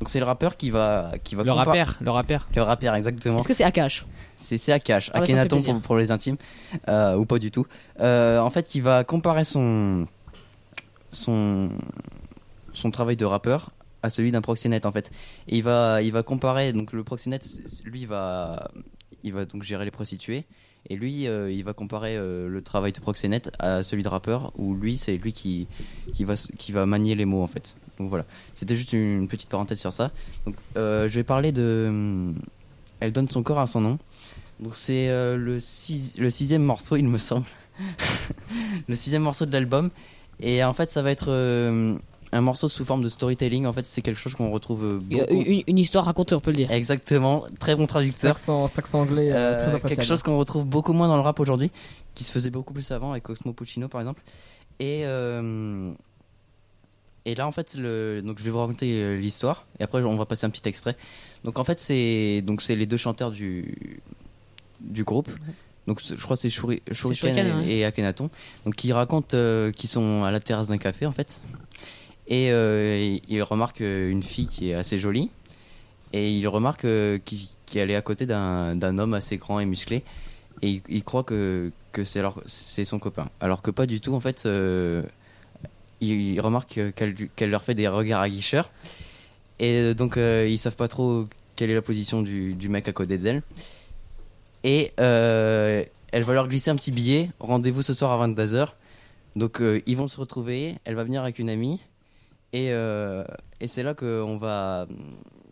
Donc 0.00 0.08
c'est 0.08 0.18
le 0.18 0.24
rappeur 0.24 0.56
qui 0.56 0.70
va 0.70 1.12
qui 1.22 1.34
va 1.36 1.44
Le 1.44 1.50
compa- 1.52 1.56
rappeur, 1.56 1.96
le 2.00 2.10
rappeur. 2.10 2.48
le 2.56 2.62
rappeur 2.62 2.94
exactement 2.94 3.38
est-ce 3.38 3.48
que 3.48 3.54
c'est 3.54 3.64
Akash? 3.64 4.04
C'est 4.34 4.56
c'est 4.58 4.72
Akash, 4.72 5.10
Ah 5.14 5.18
Akhenaton 5.20 5.60
pour, 5.62 5.80
pour 5.82 5.96
les 5.96 6.10
intimes, 6.10 6.38
euh, 6.88 7.14
ou 7.16 7.26
pas 7.26 7.38
du 7.38 7.50
tout. 7.50 7.66
Euh, 8.00 8.40
en 8.40 8.48
fait, 8.50 8.74
il 8.74 8.80
va 8.82 9.04
comparer 9.04 9.44
son, 9.44 10.06
son, 11.10 11.68
son 12.72 12.90
travail 12.90 13.16
de 13.16 13.24
rappeur 13.26 13.70
à 14.02 14.08
celui 14.08 14.32
d'un 14.32 14.40
proxénète 14.40 14.86
en 14.86 14.92
fait. 14.92 15.10
Et 15.48 15.58
il 15.58 15.62
va, 15.62 16.00
il 16.02 16.12
va 16.12 16.22
comparer, 16.22 16.72
donc 16.72 16.92
le 16.94 17.04
proxénète, 17.04 17.44
lui, 17.84 18.00
il 18.00 18.06
va, 18.08 18.70
il 19.22 19.34
va 19.34 19.44
donc 19.44 19.62
gérer 19.62 19.84
les 19.84 19.90
prostituées. 19.90 20.44
Et 20.88 20.96
lui, 20.96 21.26
euh, 21.28 21.50
il 21.52 21.62
va 21.62 21.74
comparer 21.74 22.16
euh, 22.16 22.48
le 22.48 22.62
travail 22.62 22.92
de 22.92 23.00
proxénète 23.00 23.50
à 23.58 23.82
celui 23.82 24.02
de 24.02 24.08
rappeur, 24.08 24.52
où 24.56 24.74
lui, 24.74 24.96
c'est 24.96 25.18
lui 25.18 25.34
qui, 25.34 25.68
qui, 26.14 26.24
va, 26.24 26.34
qui 26.58 26.72
va 26.72 26.86
manier 26.86 27.14
les 27.14 27.26
mots 27.26 27.42
en 27.42 27.46
fait. 27.48 27.76
Donc 28.00 28.08
voilà, 28.08 28.24
c'était 28.54 28.74
juste 28.76 28.92
une 28.94 29.28
petite 29.28 29.48
parenthèse 29.50 29.78
sur 29.78 29.92
ça. 29.92 30.10
Donc, 30.46 30.54
euh, 30.76 31.08
je 31.08 31.14
vais 31.14 31.22
parler 31.24 31.52
de. 31.52 31.86
hum, 31.88 32.34
Elle 33.00 33.12
donne 33.12 33.28
son 33.28 33.42
corps 33.42 33.58
à 33.60 33.66
son 33.66 33.80
nom. 33.82 33.98
Donc 34.58 34.74
c'est 34.76 35.08
euh, 35.10 35.36
le, 35.36 35.60
six- 35.60 36.18
le 36.18 36.30
sixième 36.30 36.62
morceau, 36.62 36.96
il 36.96 37.08
me 37.08 37.18
semble. 37.18 37.46
le 38.88 38.96
sixième 38.96 39.22
morceau 39.22 39.46
de 39.46 39.52
l'album. 39.52 39.90
Et 40.40 40.64
en 40.64 40.72
fait, 40.74 40.90
ça 40.90 41.02
va 41.02 41.10
être 41.10 41.26
euh, 41.30 41.94
un 42.32 42.40
morceau 42.40 42.68
sous 42.68 42.84
forme 42.84 43.02
de 43.02 43.08
storytelling. 43.08 43.66
En 43.66 43.72
fait, 43.72 43.84
c'est 43.86 44.00
quelque 44.02 44.18
chose 44.18 44.34
qu'on 44.34 44.50
retrouve 44.50 44.84
euh, 44.84 44.98
beaucoup. 44.98 45.42
une, 45.42 45.62
une 45.66 45.78
histoire 45.78 46.04
racontée, 46.06 46.34
on 46.34 46.40
peut 46.40 46.50
le 46.50 46.56
dire. 46.56 46.70
Exactement, 46.70 47.44
très 47.58 47.76
bon 47.76 47.86
traducteur. 47.86 48.38
cet 48.38 48.78
accent 48.78 49.00
anglais, 49.00 49.30
euh, 49.32 49.36
Euh, 49.66 49.78
très 49.78 49.88
quelque 49.90 50.04
chose 50.04 50.22
qu'on 50.22 50.38
retrouve 50.38 50.64
beaucoup 50.64 50.92
moins 50.94 51.08
dans 51.08 51.16
le 51.16 51.22
rap 51.22 51.38
aujourd'hui, 51.40 51.70
qui 52.14 52.24
se 52.24 52.32
faisait 52.32 52.50
beaucoup 52.50 52.72
plus 52.72 52.90
avant 52.90 53.10
avec 53.12 53.22
Cosmo 53.24 53.52
Puccino 53.52 53.88
par 53.88 54.00
exemple. 54.00 54.22
Et, 54.78 55.02
euh, 55.04 55.92
et 57.30 57.34
là 57.34 57.46
en 57.46 57.52
fait, 57.52 57.74
le, 57.76 58.22
donc 58.24 58.38
je 58.38 58.44
vais 58.44 58.50
vous 58.50 58.58
raconter 58.60 59.02
euh, 59.02 59.16
l'histoire 59.16 59.66
et 59.78 59.82
après 59.82 60.02
on 60.02 60.16
va 60.16 60.26
passer 60.26 60.46
un 60.46 60.50
petit 60.50 60.68
extrait. 60.68 60.96
Donc 61.44 61.58
en 61.58 61.64
fait, 61.64 61.80
c'est 61.80 62.42
donc 62.42 62.60
c'est 62.62 62.76
les 62.76 62.86
deux 62.86 62.96
chanteurs 62.96 63.30
du 63.30 64.00
du 64.80 65.04
groupe. 65.04 65.28
Donc 65.86 66.00
je 66.04 66.14
crois 66.22 66.36
que 66.36 66.42
c'est 66.42 66.48
Shuri- 66.50 66.82
Shuriken 66.92 67.34
Shuriken, 67.34 67.46
et, 67.46 67.52
ouais. 67.52 67.68
et 67.78 67.84
Akhenaton. 67.84 68.30
Donc 68.64 68.76
qui 68.76 68.92
racontent 68.92 69.34
euh, 69.36 69.72
qu'ils 69.72 69.88
sont 69.90 70.24
à 70.24 70.30
la 70.30 70.40
terrasse 70.40 70.68
d'un 70.68 70.78
café 70.78 71.06
en 71.06 71.12
fait. 71.12 71.40
Et 72.28 72.50
euh, 72.52 73.18
ils 73.28 73.42
remarquent 73.42 73.80
une 73.80 74.22
fille 74.22 74.46
qui 74.46 74.70
est 74.70 74.74
assez 74.74 74.98
jolie. 74.98 75.30
Et 76.12 76.30
ils 76.30 76.46
remarquent 76.48 76.84
euh, 76.84 77.18
qu'il- 77.24 77.48
qu'elle 77.66 77.90
est 77.90 77.96
à 77.96 78.02
côté 78.02 78.26
d'un 78.26 78.98
homme 78.98 79.14
assez 79.14 79.36
grand 79.36 79.58
et 79.60 79.66
musclé. 79.66 80.02
Et 80.62 80.68
ils, 80.70 80.82
ils 80.88 81.02
croient 81.04 81.24
que, 81.24 81.72
que 81.92 82.04
c'est 82.04 82.20
leur- 82.22 82.42
c'est 82.46 82.84
son 82.84 82.98
copain. 82.98 83.28
Alors 83.40 83.62
que 83.62 83.70
pas 83.70 83.86
du 83.86 84.00
tout, 84.00 84.14
en 84.14 84.20
fait. 84.20 84.42
Ils, 86.00 86.40
remarquent 86.40 86.80
qu'elle 86.94 87.50
leur 87.50 87.64
fait 87.64 87.74
des 87.74 87.88
regards 87.88 88.20
aguicheurs. 88.20 88.70
Et 89.58 89.78
euh, 89.78 89.94
donc 89.94 90.16
euh, 90.16 90.48
ils 90.48 90.58
savent 90.58 90.76
pas 90.76 90.88
trop 90.88 91.26
quelle 91.54 91.70
est 91.70 91.74
la 91.74 91.82
position 91.82 92.22
du, 92.22 92.68
mec 92.68 92.88
à 92.88 92.92
côté 92.92 93.18
d'elle. 93.18 93.42
Et 94.64 94.92
euh, 94.98 95.84
elle 96.12 96.22
va 96.22 96.32
leur 96.32 96.48
glisser 96.48 96.70
un 96.70 96.76
petit 96.76 96.92
billet. 96.92 97.30
Rendez-vous 97.38 97.82
ce 97.82 97.94
soir 97.94 98.20
à 98.20 98.26
22h. 98.26 98.68
Donc 99.36 99.60
euh, 99.60 99.82
ils 99.86 99.96
vont 99.96 100.08
se 100.08 100.18
retrouver. 100.18 100.76
Elle 100.84 100.94
va 100.94 101.04
venir 101.04 101.22
avec 101.22 101.38
une 101.38 101.50
amie. 101.50 101.80
Et, 102.52 102.70
et 103.60 103.66
c'est 103.68 103.84
là 103.84 103.94
qu'on 103.94 104.36
va. 104.36 104.88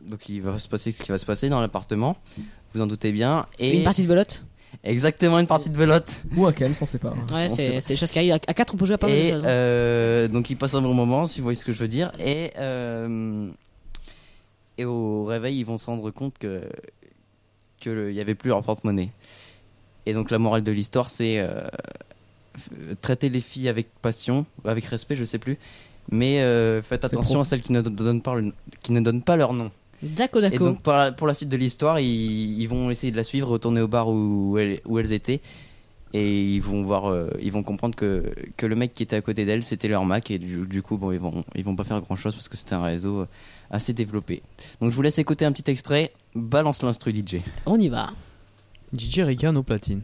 Donc 0.04 0.28
il 0.28 0.42
va 0.42 0.58
se 0.58 0.68
passer 0.68 0.90
ce 0.90 1.00
qui 1.00 1.12
va 1.12 1.18
se 1.18 1.26
passer 1.26 1.48
dans 1.48 1.60
l'appartement. 1.60 2.16
Vous 2.74 2.80
en 2.80 2.88
doutez 2.88 3.12
bien. 3.12 3.46
Et 3.60 3.76
Une 3.76 3.84
partie 3.84 4.02
de 4.02 4.08
belote? 4.08 4.42
Exactement 4.84 5.38
une 5.38 5.46
partie 5.46 5.70
de 5.70 5.76
belote. 5.76 6.22
Ou 6.37 6.46
un 6.46 6.52
Ken, 6.52 6.72
on 6.80 6.84
sait 6.87 6.98
pas. 6.98 7.14
Ouais, 7.32 7.48
c'est 7.48 7.80
des 7.88 7.96
choses 7.96 8.10
qui 8.10 8.18
arrivent. 8.18 8.32
À 8.46 8.54
4, 8.54 8.75
on 8.75 8.76
peut 8.76 8.87
jouer 8.87 8.94
à 8.94 8.98
pas 8.98 9.08
mal 9.08 9.16
de 9.16 9.22
choses. 9.30 9.44
hein. 9.44 9.48
euh, 9.48 10.28
donc 10.28 10.50
il 10.50 10.56
passe 10.56 10.75
un 10.75 10.82
bon 10.82 10.94
moment, 10.94 11.26
si 11.26 11.40
vous 11.40 11.44
voyez 11.44 11.56
ce 11.56 11.64
que 11.64 11.72
je 11.72 11.78
veux 11.78 11.88
dire. 11.88 12.12
Et, 12.18 12.52
euh, 12.58 13.48
et 14.76 14.84
au 14.84 15.25
réveil, 15.25 15.58
ils 15.58 15.64
vont 15.64 15.78
se 15.78 15.87
rendre 15.87 16.10
compte 16.10 16.38
que 16.38 16.62
qu'il 17.80 18.08
n'y 18.08 18.20
avait 18.20 18.34
plus 18.34 18.48
leur 18.48 18.62
porte-monnaie. 18.62 19.10
Et 20.06 20.12
donc 20.14 20.30
la 20.30 20.38
morale 20.38 20.62
de 20.62 20.72
l'histoire, 20.72 21.08
c'est 21.10 21.38
euh, 21.38 21.62
traiter 23.00 23.28
les 23.28 23.40
filles 23.40 23.68
avec 23.68 23.88
passion, 24.02 24.46
avec 24.64 24.84
respect, 24.87 25.16
je 25.16 25.25
sais 25.25 25.38
plus. 25.38 25.58
Mais 26.10 26.40
euh, 26.40 26.82
faites 26.82 27.04
attention 27.04 27.40
à 27.40 27.44
celles 27.44 27.60
qui 27.62 27.72
ne 27.72 27.82
donnent 27.82 28.22
pas, 28.22 28.34
le- 28.34 28.52
qui 28.82 28.92
ne 28.92 29.00
donnent 29.00 29.22
pas 29.22 29.37
leur 29.37 29.52
nom. 29.52 29.70
D'accord, 30.02 30.42
Et 30.44 30.50
d'accord. 30.50 30.68
donc 30.68 30.82
pour 30.82 30.92
la, 30.92 31.12
pour 31.12 31.26
la 31.26 31.34
suite 31.34 31.48
de 31.48 31.56
l'histoire, 31.56 31.98
ils, 32.00 32.60
ils 32.60 32.66
vont 32.68 32.90
essayer 32.90 33.10
de 33.10 33.16
la 33.16 33.24
suivre, 33.24 33.48
retourner 33.48 33.80
au 33.80 33.88
bar 33.88 34.08
où, 34.08 34.56
elles, 34.58 34.80
où 34.84 34.98
elles 34.98 35.12
étaient. 35.12 35.40
Et 36.14 36.42
ils 36.42 36.62
vont 36.62 36.82
voir, 36.84 37.10
euh, 37.10 37.28
ils 37.42 37.52
vont 37.52 37.62
comprendre 37.62 37.94
que, 37.94 38.32
que 38.56 38.64
le 38.64 38.74
mec 38.76 38.94
qui 38.94 39.02
était 39.02 39.16
à 39.16 39.20
côté 39.20 39.44
d'elle, 39.44 39.62
c'était 39.62 39.88
leur 39.88 40.06
Mac. 40.06 40.30
Et 40.30 40.38
du, 40.38 40.66
du 40.66 40.80
coup, 40.82 40.96
bon, 40.96 41.12
ils 41.12 41.18
vont, 41.18 41.44
ils 41.54 41.64
vont 41.64 41.76
pas 41.76 41.84
faire 41.84 42.00
grand 42.00 42.16
chose 42.16 42.34
parce 42.34 42.48
que 42.48 42.56
c'était 42.56 42.74
un 42.74 42.82
réseau 42.82 43.20
euh, 43.20 43.26
assez 43.70 43.92
développé. 43.92 44.42
Donc 44.80 44.90
je 44.90 44.96
vous 44.96 45.02
laisse 45.02 45.18
écouter 45.18 45.44
un 45.44 45.52
petit 45.52 45.70
extrait. 45.70 46.12
Balance 46.34 46.82
l'instru 46.82 47.12
DJ. 47.14 47.42
On 47.66 47.78
y 47.78 47.88
va. 47.88 48.10
DJ 48.96 49.20
Rican 49.20 49.54
au 49.56 49.62
platine. 49.62 50.00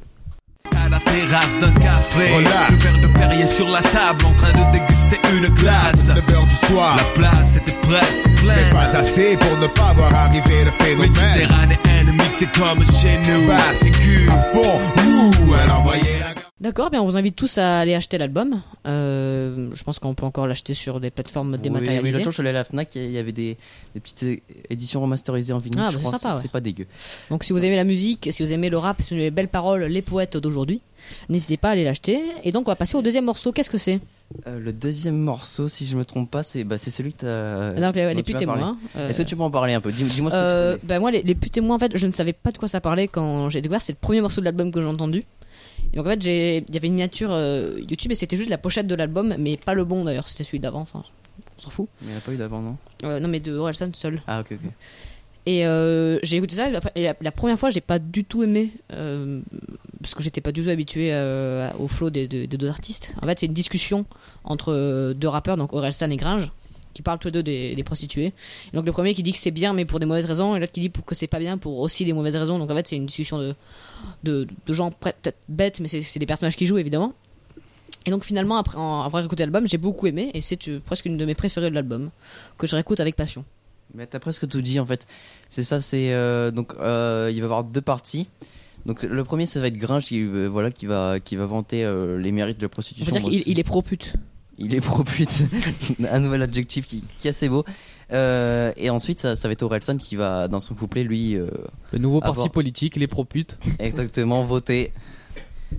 À 0.72 0.88
la 0.88 0.98
terrasse 1.00 1.58
d'un 1.60 1.72
café, 1.72 2.34
Relax. 2.36 2.70
le 2.70 2.76
verre 2.76 2.98
de 2.98 3.06
Perrier 3.18 3.46
sur 3.46 3.68
la 3.68 3.82
table, 3.82 4.24
en 4.24 4.32
train 4.32 4.52
de 4.52 4.72
déguster 4.72 5.20
une 5.36 5.48
glace. 5.54 5.94
9h 6.08 6.46
du 6.48 6.56
soir, 6.66 6.96
La 6.96 7.04
place 7.22 7.56
était 7.56 7.76
presque 7.82 8.26
mais 8.26 8.34
pleine. 8.34 8.72
pas 8.72 8.96
assez 8.98 9.36
pour 9.36 9.56
ne 9.58 9.66
pas 9.66 9.92
voir 9.94 10.14
arriver 10.14 10.64
le 10.64 10.70
phénomène. 10.70 11.10
Méditerranéenne, 11.12 12.12
mixée 12.12 12.48
comme 12.58 12.82
chez 13.00 13.18
nous. 13.30 13.46
Bah, 13.46 13.56
c'est 13.74 13.90
cul. 13.90 14.28
À 14.30 14.42
fond, 14.52 14.80
ouh, 15.06 15.54
elle 15.62 15.70
envoyait 15.70 16.20
la 16.20 16.34
D'accord, 16.64 16.88
bien 16.90 17.02
on 17.02 17.04
vous 17.04 17.18
invite 17.18 17.36
tous 17.36 17.58
à 17.58 17.80
aller 17.80 17.94
acheter 17.94 18.16
l'album. 18.16 18.62
Euh, 18.86 19.68
je 19.74 19.84
pense 19.84 19.98
qu'on 19.98 20.14
peut 20.14 20.24
encore 20.24 20.46
l'acheter 20.46 20.72
sur 20.72 20.98
des 20.98 21.10
plateformes 21.10 21.50
Oui, 21.50 21.56
oui, 21.56 21.62
dématérialisées. 21.62 22.12
l'autre 22.12 22.24
jour, 22.24 22.30
je 22.32 22.36
suis 22.36 22.40
allé 22.40 22.48
à 22.48 22.52
la 22.54 22.64
Fnac, 22.64 22.94
il 22.96 23.10
y 23.10 23.18
avait 23.18 23.32
des, 23.32 23.58
des 23.94 24.00
petites 24.00 24.42
éditions 24.70 25.02
remasterisées 25.02 25.52
en 25.52 25.58
vinyle. 25.58 25.78
Ah, 25.82 25.90
je 25.92 25.98
bah, 25.98 26.02
c'est 26.06 26.10
sympa, 26.18 26.36
c'est 26.38 26.44
ouais. 26.44 26.48
pas 26.48 26.60
dégueu. 26.60 26.86
Donc 27.28 27.44
si 27.44 27.52
vous 27.52 27.62
aimez 27.62 27.76
la 27.76 27.84
musique, 27.84 28.28
si 28.32 28.42
vous 28.42 28.50
aimez 28.54 28.70
le 28.70 28.78
rap, 28.78 29.02
si 29.02 29.10
vous 29.12 29.16
aimez 29.16 29.24
les 29.24 29.30
belles 29.30 29.48
paroles, 29.48 29.84
les 29.84 30.00
poètes 30.00 30.38
d'aujourd'hui, 30.38 30.80
n'hésitez 31.28 31.58
pas 31.58 31.68
à 31.68 31.72
aller 31.72 31.84
l'acheter. 31.84 32.22
Et 32.44 32.50
donc 32.50 32.66
on 32.66 32.70
va 32.70 32.76
passer 32.76 32.96
au 32.96 33.02
deuxième 33.02 33.26
morceau. 33.26 33.52
Qu'est-ce 33.52 33.68
que 33.68 33.76
c'est? 33.76 34.00
Euh, 34.46 34.58
le 34.58 34.72
deuxième 34.72 35.18
morceau, 35.18 35.68
si 35.68 35.84
je 35.86 35.96
me 35.98 36.06
trompe 36.06 36.30
pas, 36.30 36.42
c'est 36.42 36.64
bah, 36.64 36.78
c'est 36.78 36.90
celui 36.90 37.12
que 37.12 37.18
tu 37.20 37.26
as. 37.26 37.74
Donc 37.78 37.94
les, 37.94 38.14
les 38.14 38.22
putes 38.22 38.40
et 38.40 38.46
moi. 38.46 38.74
euh, 38.96 39.10
Est-ce 39.10 39.18
que 39.20 39.26
tu 39.28 39.36
peux 39.36 39.42
en 39.42 39.50
parler 39.50 39.74
un 39.74 39.82
peu? 39.82 39.92
Dis- 39.92 40.04
Dis-moi 40.04 40.30
ce 40.30 40.36
euh, 40.38 40.74
que 40.76 40.80
tu 40.80 40.86
bah 40.86 40.98
moi 40.98 41.10
les, 41.10 41.20
les 41.22 41.34
putes 41.34 41.58
et 41.58 41.60
en 41.60 41.78
fait 41.78 41.92
je 41.94 42.06
ne 42.06 42.12
savais 42.12 42.32
pas 42.32 42.52
de 42.52 42.56
quoi 42.58 42.68
ça 42.68 42.80
parlait 42.80 43.06
quand 43.06 43.50
j'ai 43.50 43.60
découvert 43.60 43.82
c'est 43.82 43.92
le 43.92 43.98
premier 44.00 44.22
morceau 44.22 44.40
de 44.40 44.46
l'album 44.46 44.72
que 44.72 44.80
j'ai 44.80 44.86
entendu 44.88 45.24
et 45.94 45.96
donc 45.96 46.06
en 46.06 46.10
fait 46.10 46.24
il 46.24 46.74
y 46.74 46.76
avait 46.76 46.88
une 46.88 46.94
miniature 46.94 47.30
euh, 47.32 47.78
YouTube 47.88 48.12
et 48.12 48.14
c'était 48.16 48.36
juste 48.36 48.50
la 48.50 48.58
pochette 48.58 48.86
de 48.86 48.94
l'album 48.94 49.34
mais 49.38 49.56
pas 49.56 49.72
le 49.72 49.84
bon 49.86 50.04
d'ailleurs 50.04 50.28
c'était 50.28 50.44
celui 50.44 50.58
d'avant 50.60 50.80
enfin 50.80 51.02
on 51.56 51.62
s'en 51.62 51.70
fout. 51.70 51.88
Mais 52.02 52.08
il 52.08 52.10
n'y 52.10 52.14
en 52.16 52.18
a 52.18 52.20
pas 52.20 52.32
eu 52.32 52.36
d'avant, 52.36 52.60
non? 52.60 52.76
Euh, 53.04 53.20
non, 53.20 53.28
mais 53.28 53.38
de 53.40 53.54
Orelsan 53.54 53.90
seul. 53.94 54.20
Ah, 54.26 54.40
ok, 54.40 54.52
ok. 54.52 54.70
Et 55.46 55.64
euh, 55.66 56.18
j'ai 56.24 56.38
écouté 56.38 56.56
ça, 56.56 56.68
et 56.68 56.72
la, 56.72 56.80
et 56.96 57.02
la- 57.04 57.14
la 57.20 57.30
première 57.32 57.58
fois, 57.60 57.70
j'ai 57.70 57.80
pas 57.80 57.98
du 58.00 58.24
tout 58.24 58.42
aimé, 58.42 58.70
euh, 58.92 59.40
parce 60.00 60.14
que 60.14 60.22
j'étais 60.24 60.40
pas 60.40 60.50
du 60.52 60.62
tout 60.64 60.68
habitué 60.70 61.12
euh, 61.12 61.70
au 61.78 61.86
flow 61.86 62.10
des, 62.10 62.26
des- 62.26 62.46
des 62.48 62.56
deux 62.56 62.68
artistes. 62.68 63.12
En 63.22 63.26
fait, 63.26 63.38
c'est 63.38 63.46
une 63.46 63.52
discussion 63.52 64.04
entre 64.42 65.12
deux 65.12 65.28
rappeurs, 65.28 65.56
donc 65.56 65.72
Orelsan 65.74 66.10
et 66.10 66.16
Gringe, 66.16 66.50
qui 66.94 67.02
parlent 67.02 67.18
tous 67.18 67.28
les 67.28 67.32
deux 67.32 67.42
des, 67.42 67.74
des 67.74 67.84
prostituées. 67.84 68.32
Et 68.72 68.76
donc 68.76 68.86
le 68.86 68.92
premier 68.92 69.12
qui 69.14 69.22
dit 69.22 69.32
que 69.32 69.38
c'est 69.38 69.50
bien, 69.50 69.72
mais 69.74 69.84
pour 69.84 70.00
des 70.00 70.06
mauvaises 70.06 70.24
raisons, 70.26 70.56
et 70.56 70.60
l'autre 70.60 70.72
qui 70.72 70.80
dit 70.80 70.90
que 70.90 71.14
c'est 71.14 71.26
pas 71.26 71.40
bien 71.40 71.58
pour 71.58 71.78
aussi 71.80 72.04
des 72.04 72.12
mauvaises 72.14 72.36
raisons. 72.36 72.58
Donc 72.58 72.70
en 72.70 72.74
fait, 72.74 72.86
c'est 72.88 72.96
une 72.96 73.06
discussion 73.06 73.38
de, 73.38 73.54
de, 74.22 74.46
de 74.66 74.72
gens 74.74 74.90
peut-être 74.90 75.36
bêtes, 75.48 75.80
mais 75.80 75.88
c'est 75.88 76.18
des 76.18 76.26
personnages 76.26 76.56
qui 76.56 76.64
jouent 76.66 76.78
évidemment. 76.78 77.12
Et 78.06 78.10
donc 78.10 78.22
finalement, 78.24 78.56
après 78.56 78.76
avoir 78.78 79.24
écouté 79.24 79.42
l'album, 79.42 79.66
j'ai 79.66 79.78
beaucoup 79.78 80.06
aimé, 80.06 80.30
et 80.34 80.40
c'est 80.40 80.68
euh, 80.68 80.78
presque 80.78 81.06
une 81.06 81.16
de 81.16 81.24
mes 81.24 81.34
préférées 81.34 81.70
de 81.70 81.74
l'album, 81.74 82.10
que 82.58 82.66
je 82.66 82.74
réécoute 82.76 83.00
avec 83.00 83.16
passion. 83.16 83.44
Mais 83.94 84.06
t'as 84.06 84.18
presque 84.18 84.46
tout 84.48 84.60
dit 84.60 84.78
en 84.78 84.86
fait. 84.86 85.06
C'est 85.48 85.64
ça, 85.64 85.80
c'est 85.80 86.12
euh, 86.12 86.50
donc 86.50 86.74
euh, 86.80 87.28
il 87.30 87.36
va 87.36 87.40
y 87.40 87.44
avoir 87.44 87.64
deux 87.64 87.80
parties. 87.80 88.28
Donc 88.86 89.02
le 89.02 89.24
premier, 89.24 89.46
ça 89.46 89.60
va 89.60 89.68
être 89.68 89.78
Gringe 89.78 90.04
qui 90.04 90.22
voilà 90.48 90.70
qui 90.70 90.84
va 90.84 91.18
qui 91.18 91.36
va 91.36 91.46
vanter 91.46 91.90
les 92.18 92.32
mérites 92.32 92.58
de 92.58 92.62
la 92.62 92.66
On 92.66 92.70
prostitution. 92.70 93.10
peut 93.10 93.18
dire 93.30 93.42
qu'il 93.42 93.58
est 93.58 93.64
pro-pute. 93.64 94.12
Il 94.58 94.74
est 94.74 94.80
pro-pute. 94.80 95.30
un 96.10 96.18
nouvel 96.20 96.42
adjectif 96.42 96.86
qui, 96.86 97.02
qui 97.18 97.26
est 97.26 97.30
assez 97.30 97.48
beau. 97.48 97.64
Euh, 98.12 98.72
et 98.76 98.90
ensuite, 98.90 99.18
ça, 99.20 99.34
ça 99.36 99.48
va 99.48 99.52
être 99.52 99.62
Orelsan 99.62 99.96
qui 99.96 100.16
va, 100.16 100.46
dans 100.48 100.60
son 100.60 100.74
couplet, 100.74 101.02
lui, 101.04 101.34
euh, 101.36 101.48
Le 101.92 101.98
nouveau 101.98 102.20
parti 102.20 102.48
politique, 102.48 102.96
les 102.96 103.06
pro-putes. 103.06 103.56
exactement 103.78 104.44
voter. 104.44 104.92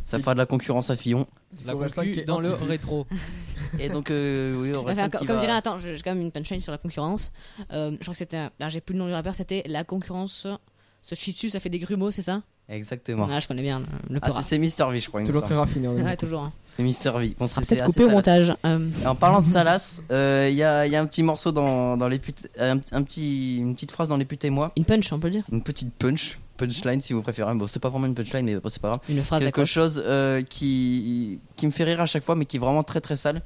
Ça 0.03 0.20
fera 0.20 0.34
de 0.34 0.39
la 0.39 0.46
concurrence 0.46 0.89
à 0.89 0.96
Fillon. 0.96 1.25
La 1.65 1.74
qui 1.74 1.79
concu 1.96 2.20
est 2.20 2.25
dans 2.25 2.41
le 2.41 2.51
rétro. 2.51 3.08
Et 3.79 3.88
donc, 3.88 4.12
euh, 4.12 4.60
oui, 4.62 4.75
Enfin, 4.75 5.10
qui 5.10 5.25
comme 5.25 5.36
va- 5.38 5.41
dirait, 5.41 5.53
attends, 5.53 5.79
je- 5.79 5.94
j'ai 5.96 6.01
quand 6.01 6.13
même 6.13 6.22
une 6.24 6.32
punchline 6.32 6.60
sur 6.60 6.72
la 6.74 6.77
concurrence. 6.77 7.32
Euh, 7.72 7.91
je 7.91 7.98
crois 8.01 8.12
que 8.13 8.17
c'était, 8.17 8.50
j'ai 8.67 8.82
plus 8.82 8.94
le 8.94 9.00
nom 9.00 9.08
du 9.08 9.13
rappeur, 9.13 9.34
c'était 9.36 9.63
la 9.67 9.84
concurrence 9.86 10.48
se 11.01 11.15
chie 11.15 11.32
dessus, 11.32 11.50
ça 11.51 11.60
fait 11.60 11.70
des 11.70 11.79
grumeaux, 11.79 12.12
c'est 12.12 12.24
ça? 12.24 12.41
Exactement. 12.67 13.27
Ah, 13.29 13.39
je 13.39 13.48
connais 13.48 13.62
bien 13.62 13.79
le, 13.81 14.15
le 14.15 14.19
Ah, 14.24 14.41
c'est- 14.41 14.57
Mister 14.57 14.86
V, 14.91 14.98
je 15.00 15.07
crois. 15.07 15.24
Toujours 15.24 15.43
très 15.43 15.53
raffiné. 15.55 15.88
même 15.88 16.03
Ouais, 16.03 16.17
toujours. 16.17 16.41
hein. 16.41 16.51
C'est 16.63 16.81
Mister 16.81 17.12
V. 17.15 17.36
Bon, 17.39 17.48
c'est- 17.48 17.84
coupé 17.84 18.05
au 18.05 18.10
montage. 18.10 18.53
Euh, 18.65 18.89
en 19.05 19.13
parlant 19.13 19.41
de 19.41 19.45
Salas, 19.45 20.01
euh, 20.12 20.48
il 20.50 20.55
y, 20.57 20.63
a, 20.63 20.88
il 20.88 20.91
y 20.91 20.95
a 20.95 21.01
un 21.01 21.05
petit 21.05 21.22
morceau 21.22 21.51
dans, 21.51 21.95
dans 21.95 22.07
les 22.07 22.17
putes, 22.17 22.50
un, 22.60 22.77
un 22.91 23.03
petit, 23.03 23.57
une 23.57 23.75
petite 23.75 23.91
phrase 23.91 24.07
dans 24.07 24.17
les 24.17 24.25
putes 24.25 24.45
et 24.45 24.50
moi, 24.50 24.72
une 24.77 24.86
punch, 24.86 25.13
on 25.13 25.19
peut 25.19 25.27
le 25.27 25.34
dire. 25.34 25.43
une 25.51 25.62
petite 25.62 25.93
punch, 25.93 26.38
punchline 26.57 27.01
si 27.01 27.13
vous 27.13 27.22
préférez. 27.22 27.53
Bon, 27.53 27.67
c'est 27.67 27.79
pas 27.79 27.89
vraiment 27.89 28.07
une 28.07 28.15
punchline, 28.15 28.45
mais 28.45 28.55
bon, 28.55 28.67
c'est 28.67 28.81
pas 28.81 28.89
grave. 28.89 29.01
Une 29.10 29.24
phrase 29.24 29.43
Quelque 29.43 29.63
chose 29.65 30.01
euh, 30.03 30.41
qui, 30.41 31.38
qui 31.55 31.67
me 31.67 31.72
fait 31.72 31.84
rire 31.84 32.01
à 32.01 32.07
chaque 32.07 32.24
fois, 32.24 32.34
mais 32.36 32.45
qui 32.45 32.57
est 32.57 32.60
vraiment 32.60 32.81
très 32.84 33.00
très 33.00 33.15
sale. 33.15 33.43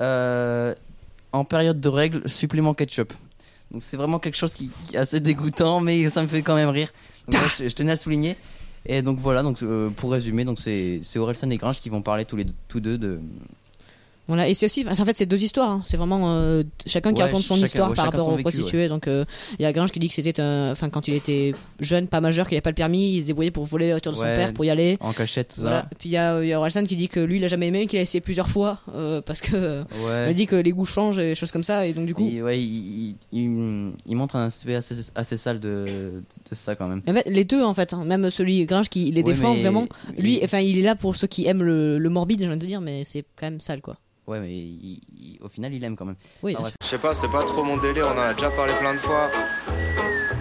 Euh, 0.00 0.74
en 1.32 1.44
période 1.44 1.80
de 1.80 1.88
règles, 1.88 2.26
supplément 2.28 2.72
ketchup. 2.74 3.12
Donc 3.74 3.82
c'est 3.82 3.96
vraiment 3.96 4.20
quelque 4.20 4.36
chose 4.36 4.54
qui, 4.54 4.70
est 4.92 4.96
assez 4.96 5.18
dégoûtant, 5.18 5.80
mais 5.80 6.08
ça 6.08 6.22
me 6.22 6.28
fait 6.28 6.42
quand 6.42 6.54
même 6.54 6.68
rire. 6.68 6.92
Donc 7.26 7.40
je, 7.58 7.66
tenais 7.74 7.90
à 7.90 7.94
le 7.94 7.98
souligner. 7.98 8.36
Et 8.86 9.02
donc 9.02 9.18
voilà, 9.18 9.42
donc 9.42 9.64
euh, 9.64 9.90
pour 9.90 10.12
résumer, 10.12 10.46
c'est 10.56 11.18
Orelsan 11.18 11.50
et 11.50 11.56
Gringe 11.56 11.80
qui 11.80 11.88
vont 11.88 12.00
parler 12.00 12.24
tous 12.24 12.36
les 12.36 12.46
tous 12.68 12.78
deux 12.78 12.98
de, 12.98 13.18
Voilà, 14.26 14.48
et 14.48 14.54
c'est 14.54 14.64
aussi, 14.66 14.86
en 14.88 14.94
fait, 15.04 15.16
c'est 15.18 15.26
deux 15.26 15.42
histoires. 15.42 15.70
hein. 15.70 15.82
C'est 15.84 15.98
vraiment 15.98 16.30
euh, 16.34 16.62
chacun 16.86 17.12
qui 17.12 17.20
Ouais, 17.20 17.26
raconte 17.28 17.42
son 17.42 17.54
chacun- 17.56 17.66
histoire 17.66 17.90
ouais, 17.90 17.94
par 17.96 18.06
rapport 18.06 18.28
aux 18.28 18.36
prostituées. 18.36 18.88
Donc, 18.88 19.06
euh, 19.06 19.24
il 19.58 19.62
y 19.62 19.66
a 19.66 19.72
Gringe 19.72 19.90
qui 19.90 19.98
dit 19.98 20.08
que 20.08 20.14
c'était, 20.14 20.40
un- 20.40 20.72
enfin, 20.72 20.88
quand 20.88 21.08
il 21.08 21.14
était 21.14 21.54
jeune, 21.80 22.08
pas 22.08 22.22
majeur, 22.22 22.48
qu'il 22.48 22.54
n'avait 22.56 22.62
pas 22.62 22.70
le 22.70 22.74
permis, 22.74 23.16
il 23.16 23.20
se 23.22 23.26
débrouillait 23.26 23.50
pour 23.50 23.64
voler 23.66 23.88
la 23.88 23.94
voiture 23.94 24.12
de 24.12 24.16
son 24.16 24.22
père 24.22 24.54
pour 24.54 24.64
y 24.64 24.70
aller. 24.70 24.96
en 25.00 25.12
cachette, 25.12 25.52
tout 25.54 25.60
Voilà. 25.60 25.86
Puis 25.98 26.08
il 26.08 26.12
y 26.12 26.16
a, 26.16 26.42
y 26.42 26.52
a 26.54 26.70
qui 26.86 26.96
dit 26.96 27.08
que 27.08 27.20
lui, 27.20 27.36
il 27.36 27.44
a 27.44 27.48
jamais 27.48 27.66
aimé, 27.68 27.86
qu'il 27.86 27.98
a 27.98 28.02
essayé 28.02 28.20
plusieurs 28.22 28.48
fois 28.48 28.78
euh, 28.94 29.20
parce 29.20 29.40
que 29.42 29.54
euh, 29.56 29.84
ça. 29.84 30.30
il 30.30 30.34
dit 30.34 30.46
que 30.46 30.56
les 30.56 30.72
goûts 30.72 30.84
changent 30.86 31.18
et 31.18 31.28
des 31.30 31.34
choses 31.34 31.52
comme 31.52 31.62
ça. 31.62 31.86
Et 31.86 31.92
donc, 31.92 32.06
du 32.06 32.14
coup, 32.14 32.26
Et 32.32 32.42
ouais, 32.42 32.58
il, 32.58 33.14
il, 33.32 33.40
il- 33.44 33.92
il 34.06 34.16
montre 34.16 34.36
un 34.36 34.46
aspect 34.46 34.74
assez, 34.74 34.94
assez 35.14 35.36
sale 35.36 35.60
de, 35.60 35.84
de 36.50 36.54
ça 36.54 36.74
quand 36.76 36.88
même. 36.88 37.02
En 37.06 37.12
fait, 37.12 37.28
les 37.28 37.44
deux, 37.44 37.62
en 37.62 37.74
fait, 37.74 37.92
hein. 37.92 38.04
même 38.04 38.30
celui 38.30 38.64
Gringe 38.64 38.88
qui 38.88 39.10
les 39.10 39.22
défend 39.22 39.52
mais- 39.54 39.60
vraiment. 39.60 39.86
Lui, 40.16 40.40
enfin, 40.42 40.60
il 40.60 40.78
est 40.78 40.82
là 40.82 40.96
pour 40.96 41.14
ceux 41.14 41.26
qui 41.26 41.46
aiment 41.46 41.62
le, 41.62 41.98
le 41.98 42.08
morbide, 42.08 42.38
j'ai 42.40 42.48
envie 42.48 42.56
de 42.58 42.66
dire, 42.66 42.80
mais 42.80 43.04
c'est 43.04 43.24
quand 43.38 43.46
même 43.50 43.60
sale, 43.60 43.82
quoi. 43.82 43.96
Ouais, 44.26 44.40
mais 44.40 44.48
il- 44.50 45.00
il- 45.18 45.38
au 45.42 45.48
final, 45.48 45.72
il 45.74 45.84
aime 45.84 45.96
quand 45.96 46.06
même. 46.06 46.16
Oui, 46.42 46.54
Ah, 46.58 46.62
ouais. 46.62 46.70
Je 46.82 46.86
sais 46.86 46.98
pas, 46.98 47.12
c'est 47.14 47.28
pas 47.30 47.42
trop 47.44 47.62
mon 47.62 47.76
délire, 47.76 48.06
on 48.14 48.18
en 48.18 48.22
a 48.22 48.32
déjà 48.34 48.50
parlé 48.50 48.72
plein 48.80 48.94
de 48.94 48.98
fois. 48.98 49.28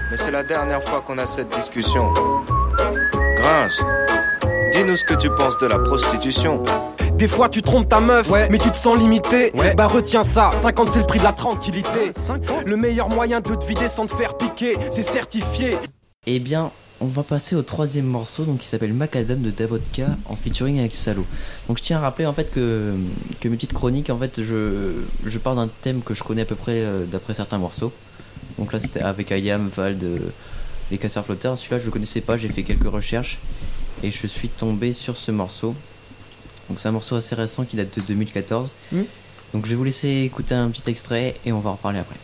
Mais 0.10 0.18
c'est 0.18 0.32
la 0.32 0.44
dernière 0.44 0.82
fois 0.84 1.02
qu'on 1.06 1.18
a 1.18 1.26
cette 1.26 1.50
discussion. 1.50 2.14
Gringe, 3.38 3.80
dis-nous 4.72 4.96
ce 4.96 5.04
que 5.04 5.16
tu 5.16 5.30
penses 5.30 5.58
de 5.58 5.68
la 5.68 5.80
prostitution. 5.80 6.62
Des 7.14 7.28
fois 7.28 7.48
tu 7.50 7.62
trompes 7.62 7.90
ta 7.90 8.00
meuf, 8.00 8.30
mais 8.50 8.58
tu 8.58 8.70
te 8.72 8.78
sens 8.78 8.98
limité. 8.98 9.52
Bah 9.76 9.88
retiens 9.88 10.24
ça, 10.24 10.52
50 10.54 10.90
c'est 10.90 11.00
le 11.00 11.06
prix 11.06 11.20
de 11.20 11.24
la 11.24 11.32
tranquillité. 11.34 12.12
Le 12.66 12.76
meilleur 12.78 13.10
moyen 13.10 13.40
de 13.42 13.54
te 13.56 13.66
vider 13.66 13.88
sans 13.88 14.06
te 14.08 14.16
faire 14.16 14.38
piquer, 14.38 14.78
c'est 14.90 15.04
certifié. 15.04 15.78
Eh 16.26 16.40
bien, 16.40 16.72
on 17.04 17.08
va 17.08 17.24
passer 17.24 17.56
au 17.56 17.62
troisième 17.62 18.06
morceau, 18.06 18.46
donc 18.46 18.60
qui 18.60 18.68
s'appelle 18.68 18.94
Macadam 18.94 19.42
de 19.42 19.52
Davodka 19.52 20.16
en 20.26 20.38
featuring 20.38 20.80
avec 20.80 20.96
Salo. 20.96 21.26
Donc 21.68 21.78
je 21.78 21.84
tiens 21.84 21.98
à 21.98 22.00
rappeler 22.00 22.26
en 22.26 22.32
fait 22.32 22.50
que, 22.50 22.94
que 23.42 23.50
mes 23.50 23.58
petites 23.58 23.74
chroniques, 23.74 24.10
en 24.10 24.18
fait, 24.18 24.42
je, 24.42 24.94
je 25.26 25.38
pars 25.38 25.56
d'un 25.56 25.68
thème 25.82 26.02
que 26.02 26.14
je 26.14 26.24
connais 26.24 26.44
à 26.44 26.46
peu 26.46 26.56
près 26.56 26.78
euh, 26.78 27.04
d'après 27.06 27.34
certains 27.34 27.58
morceaux. 27.58 27.92
Donc 28.58 28.72
là, 28.72 28.80
c'était 28.80 29.02
avec 29.02 29.34
Ayam, 29.34 29.70
Vald, 29.76 30.02
euh, 30.02 30.18
les 30.92 30.98
casseurs 30.98 31.26
flotteurs. 31.26 31.58
Celui-là, 31.58 31.80
je 31.80 31.86
le 31.86 31.92
connaissais 31.92 32.22
pas, 32.22 32.38
j'ai 32.38 32.48
fait 32.48 32.64
quelques 32.64 32.90
recherches 32.90 33.40
et 34.02 34.10
je 34.10 34.26
suis 34.26 34.48
tombé 34.48 34.94
sur 34.94 35.18
ce 35.18 35.32
morceau. 35.32 35.76
Donc 36.70 36.80
c'est 36.80 36.88
un 36.88 36.94
morceau 36.94 37.18
assez 37.18 37.36
récent 37.36 37.66
qui 37.66 37.76
date 37.76 38.00
de 38.00 38.02
2014. 38.02 38.70
Mm. 38.94 39.02
Donc 39.54 39.66
je 39.66 39.72
vais 39.72 39.76
vous 39.76 39.84
laisser 39.84 40.22
écouter 40.22 40.56
un 40.56 40.70
petit 40.70 40.90
extrait 40.90 41.36
et 41.46 41.52
on 41.52 41.60
va 41.60 41.72
en 41.72 41.74
reparler 41.74 42.00
après. 42.00 42.16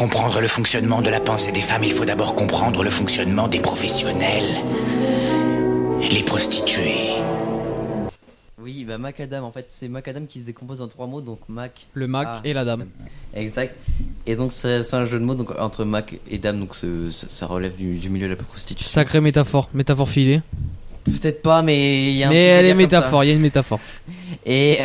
Pour 0.00 0.08
comprendre 0.08 0.40
le 0.40 0.48
fonctionnement 0.48 1.02
de 1.02 1.10
la 1.10 1.20
pensée 1.20 1.52
des 1.52 1.60
femmes, 1.60 1.84
il 1.84 1.92
faut 1.92 2.06
d'abord 2.06 2.34
comprendre 2.34 2.82
le 2.82 2.88
fonctionnement 2.88 3.48
des 3.48 3.60
professionnels. 3.60 4.46
Les 6.10 6.22
prostituées. 6.22 7.10
Oui, 8.58 8.86
bah 8.86 8.96
Macadam, 8.96 9.44
en 9.44 9.52
fait, 9.52 9.66
c'est 9.68 9.88
Macadam 9.88 10.26
qui 10.26 10.38
se 10.38 10.44
décompose 10.44 10.80
en 10.80 10.88
trois 10.88 11.06
mots, 11.06 11.20
donc 11.20 11.40
Mac. 11.50 11.86
Le 11.92 12.06
Mac 12.06 12.28
Ah. 12.30 12.40
et 12.44 12.54
la 12.54 12.64
dame. 12.64 12.86
Exact. 13.34 13.76
Et 14.24 14.36
donc 14.36 14.52
c'est 14.54 14.94
un 14.94 15.04
jeu 15.04 15.18
de 15.18 15.24
mots 15.24 15.34
donc, 15.34 15.50
entre 15.58 15.84
Mac 15.84 16.18
et 16.30 16.38
Dame, 16.38 16.60
donc 16.60 16.74
ça 17.10 17.46
relève 17.46 17.76
du, 17.76 17.96
du 17.98 18.08
milieu 18.08 18.26
de 18.26 18.32
la 18.32 18.42
prostitution. 18.42 18.90
Sacrée 18.90 19.20
métaphore, 19.20 19.68
métaphore 19.74 20.08
filée. 20.08 20.40
Peut-être 21.04 21.40
pas, 21.42 21.62
mais 21.62 22.10
il 22.10 22.16
y 22.16 22.22
a 22.24 22.28
un 22.28 22.30
Mais 22.30 22.36
petit 22.36 22.46
elle 22.46 22.52
est 22.52 22.56
délire 22.58 22.72
comme 22.74 22.80
ça. 22.90 22.96
métaphore, 22.98 23.24
il 23.24 23.28
y 23.28 23.30
a 23.30 23.34
une 23.34 23.40
métaphore. 23.40 23.80
Et, 24.46 24.78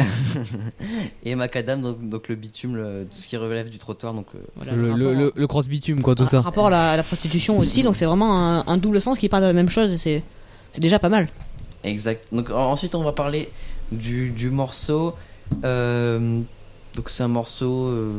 et 1.24 1.36
Macadam, 1.36 1.82
donc, 1.82 2.08
donc 2.08 2.28
le 2.30 2.36
bitume, 2.36 2.76
le- 2.78 3.06
tout 3.10 3.18
ce 3.18 3.28
qui 3.28 3.36
relève 3.38 3.70
du 3.70 3.78
trottoir, 3.80 4.14
donc 4.14 4.28
euh, 4.36 4.40
Voilà, 4.56 4.72
Le, 4.74 4.84
rapport 4.92 4.98
le, 4.98 5.08
à- 5.10 5.14
le, 5.14 5.34
le 5.36 5.48
cross 5.48 5.68
bitume, 5.68 6.02
quoi, 6.02 6.16
tout 6.16 6.24
par 6.24 6.32
ça. 6.32 6.42
rapport 6.42 6.68
à 6.68 6.70
la, 6.70 6.92
à 6.92 6.98
la 6.98 7.04
prostitution 7.04 7.58
aussi, 7.60 7.84
donc 7.84 7.96
c'est 7.96 8.06
vraiment 8.06 8.38
un, 8.40 8.64
un 8.68 8.78
double 8.78 9.02
sens 9.02 9.18
qui 9.18 9.28
parle 9.30 9.44
de 9.44 9.48
la 9.48 9.54
même 9.54 9.70
chose 9.70 9.92
et 9.92 9.98
c'est 9.98 10.24
c'est 10.72 10.82
déjà 10.82 11.00
pas 11.00 11.10
mal. 11.10 11.28
Exact. 11.84 12.26
Donc 12.32 12.50
en- 12.50 12.72
ensuite 12.72 12.96
on 12.96 13.04
va 13.04 13.12
parler 13.12 13.50
du, 13.92 14.30
du 14.30 14.50
morceau. 14.50 15.14
Euh, 15.64 16.40
donc 16.96 17.10
c'est 17.10 17.24
un 17.24 17.28
morceau 17.28 17.88
euh, 17.88 18.14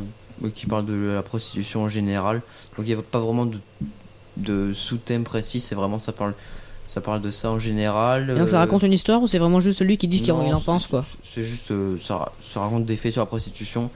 qui 0.54 0.66
parle 0.66 0.86
de 0.86 1.12
la 1.14 1.22
prostitution 1.22 1.82
en 1.84 1.88
général. 1.88 2.42
Donc 2.76 2.86
il 2.86 2.94
n'y 2.94 2.98
a 3.00 3.02
pas 3.02 3.18
vraiment 3.20 3.46
de, 3.46 3.58
de 4.36 4.72
sous-thème 4.74 5.24
précis. 5.24 5.60
C'est 5.60 5.74
vraiment 5.74 5.98
ça 5.98 6.12
parle 6.12 6.34
ça 6.86 7.00
parle 7.00 7.20
de 7.20 7.30
ça 7.30 7.50
en 7.50 7.58
général. 7.58 8.34
Donc 8.36 8.48
ça 8.48 8.56
Euh, 8.56 8.60
raconte 8.60 8.82
une 8.82 8.92
histoire 8.92 9.20
ou 9.22 9.26
c'est 9.26 9.38
vraiment 9.38 9.60
juste 9.60 9.80
lui 9.82 9.96
qui 9.98 10.08
dit 10.08 10.18
ce 10.18 10.22
qu'il 10.22 10.32
en 10.32 10.60
pense 10.60 10.86
quoi 10.86 11.04
C'est 11.24 11.42
juste 11.44 11.70
euh, 11.70 11.96
ça, 12.02 12.32
ça 12.40 12.60
raconte 12.60 12.84
des 12.86 12.96
faits 12.96 13.12
sur 13.12 13.22
la 13.22 13.26
prostitution. 13.26 13.90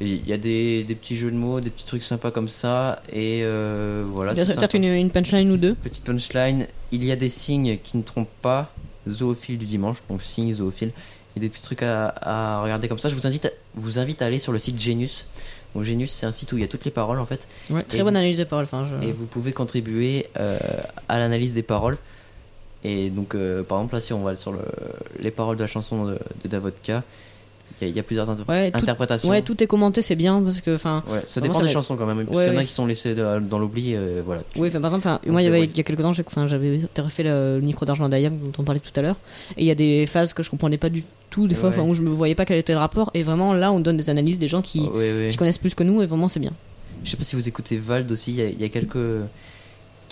Il 0.00 0.26
y 0.26 0.32
a 0.32 0.38
des, 0.38 0.82
des 0.84 0.94
petits 0.96 1.16
jeux 1.16 1.30
de 1.30 1.36
mots, 1.36 1.60
des 1.60 1.70
petits 1.70 1.86
trucs 1.86 2.02
sympas 2.02 2.30
comme 2.32 2.48
ça. 2.48 3.00
Et 3.12 3.40
euh, 3.44 4.04
voilà. 4.12 4.34
c'est 4.34 4.56
Peut-être 4.56 4.74
une, 4.74 4.84
une 4.84 5.10
punchline 5.10 5.50
ou 5.52 5.56
deux. 5.56 5.74
Petite 5.74 6.04
punchline, 6.04 6.66
il 6.90 7.04
y 7.04 7.12
a 7.12 7.16
des 7.16 7.28
signes 7.28 7.78
qui 7.82 7.96
ne 7.96 8.02
trompent 8.02 8.28
pas, 8.42 8.72
zoophile 9.08 9.56
du 9.58 9.66
dimanche, 9.66 9.98
donc 10.10 10.22
signes 10.22 10.52
zoophile. 10.52 10.90
Il 11.36 11.42
y 11.42 11.46
a 11.46 11.48
des 11.48 11.50
petits 11.50 11.62
trucs 11.62 11.82
à, 11.82 12.08
à 12.20 12.62
regarder 12.62 12.88
comme 12.88 12.98
ça. 12.98 13.08
Je 13.08 13.14
vous 13.14 13.26
invite, 13.26 13.46
à, 13.46 13.50
vous 13.76 13.98
invite 14.00 14.20
à 14.22 14.26
aller 14.26 14.38
sur 14.40 14.52
le 14.52 14.58
site 14.58 14.80
Genius. 14.80 15.26
Donc 15.74 15.84
Genius, 15.84 16.12
c'est 16.12 16.26
un 16.26 16.32
site 16.32 16.52
où 16.52 16.56
il 16.56 16.60
y 16.60 16.64
a 16.64 16.68
toutes 16.68 16.84
les 16.84 16.90
paroles 16.90 17.18
en 17.18 17.26
fait. 17.26 17.46
Ouais, 17.70 17.82
très 17.82 17.98
Et 17.98 18.02
bonne 18.02 18.12
vous- 18.14 18.18
analyse 18.18 18.38
de 18.38 18.44
parole. 18.44 18.64
Enfin, 18.64 18.86
je- 19.02 19.08
Et 19.08 19.12
vous 19.12 19.26
pouvez 19.26 19.52
contribuer 19.52 20.26
euh, 20.38 20.58
à 21.08 21.18
l'analyse 21.18 21.52
des 21.54 21.62
paroles. 21.64 21.98
Et 22.84 23.08
donc, 23.10 23.34
euh, 23.34 23.62
par 23.62 23.78
exemple, 23.78 23.94
là, 23.94 24.00
si 24.00 24.12
on 24.12 24.22
va 24.22 24.36
sur 24.36 24.52
le, 24.52 24.60
les 25.18 25.30
paroles 25.30 25.56
de 25.56 25.62
la 25.62 25.66
chanson 25.66 26.04
de, 26.04 26.18
de 26.44 26.48
Davodka, 26.48 27.02
il 27.80 27.86
y, 27.86 27.90
a- 27.90 27.90
il 27.92 27.96
y 27.96 28.00
a 28.00 28.02
plusieurs 28.02 28.30
inter- 28.30 28.44
Ouais, 28.48 28.70
tout- 28.70 28.78
interprétations. 28.78 29.28
Ouais, 29.28 29.42
tout 29.42 29.62
est 29.62 29.66
commenté, 29.66 30.00
c'est 30.02 30.14
bien 30.16 30.40
parce 30.40 30.60
que, 30.60 30.74
enfin, 30.74 31.02
Ouais, 31.10 31.22
ça 31.26 31.40
dépend 31.40 31.60
des 31.60 31.68
chansons 31.68 31.96
quand 31.96 32.06
même. 32.06 32.18
Ouais, 32.18 32.24
qu'il 32.26 32.54
y 32.54 32.56
en 32.56 32.60
a 32.60 32.64
qui 32.64 32.72
sont 32.72 32.86
laissés 32.86 33.14
de- 33.14 33.40
dans 33.40 33.58
l'oubli. 33.58 33.94
euh, 33.94 34.22
voilà. 34.24 34.42
oui, 34.56 34.70
par 34.70 34.84
exemple, 34.84 35.08
moi, 35.26 35.42
il 35.42 35.44
y 35.44 35.48
avait, 35.48 35.64
il 35.64 35.80
a 35.80 35.82
quelques 35.82 36.00
temps, 36.00 36.12
j'avais 36.12 36.80
refait 36.98 37.22
le, 37.24 37.60
micro 37.60 37.84
d'argent 37.84 38.08
d'Ayam 38.08 38.36
dont 38.38 38.52
on 38.58 38.62
parlait 38.64 38.80
tout 38.80 38.92
à 38.96 39.02
l'heure, 39.02 39.16
et 39.56 39.62
il 39.62 39.66
y 39.66 39.70
a 39.70 39.74
des 39.74 40.06
phases 40.06 40.32
que 40.32 40.42
je 40.42 40.50
comprenais 40.50 40.78
pas 40.78 40.88
du 40.90 41.04
tout, 41.30 41.48
des 41.48 41.54
fois, 41.56 41.70
où 41.82 41.94
je 41.94 42.00
me 42.02 42.08
voyais 42.10 42.34
pas 42.36 42.44
quel 42.44 42.58
était 42.58 42.72
le 42.74 42.78
rapport, 42.78 43.10
et 43.14 43.22
vraiment, 43.22 43.52
là, 43.54 43.72
on 43.72 43.80
donne 43.80 43.96
des 43.96 44.08
analyses 44.10 44.38
des 44.38 44.48
gens 44.48 44.62
qui 44.62 44.88
s'y 45.28 45.36
connaissent 45.36 45.58
plus 45.58 45.74
que 45.74 45.82
nous, 45.82 46.00
et 46.02 46.06
vraiment, 46.06 46.28
c'est 46.28 46.40
bien. 46.40 46.52
Je 47.02 47.10
sais 47.10 47.16
pas 47.16 47.24
si 47.24 47.36
vous 47.36 47.46
écoutez 47.48 47.76
Vald 47.76 48.10
aussi, 48.12 48.32
il 48.32 48.36
y 48.40 48.52
il 48.52 48.60
y 48.60 48.64
a 48.64 48.68
quelques, 48.70 48.96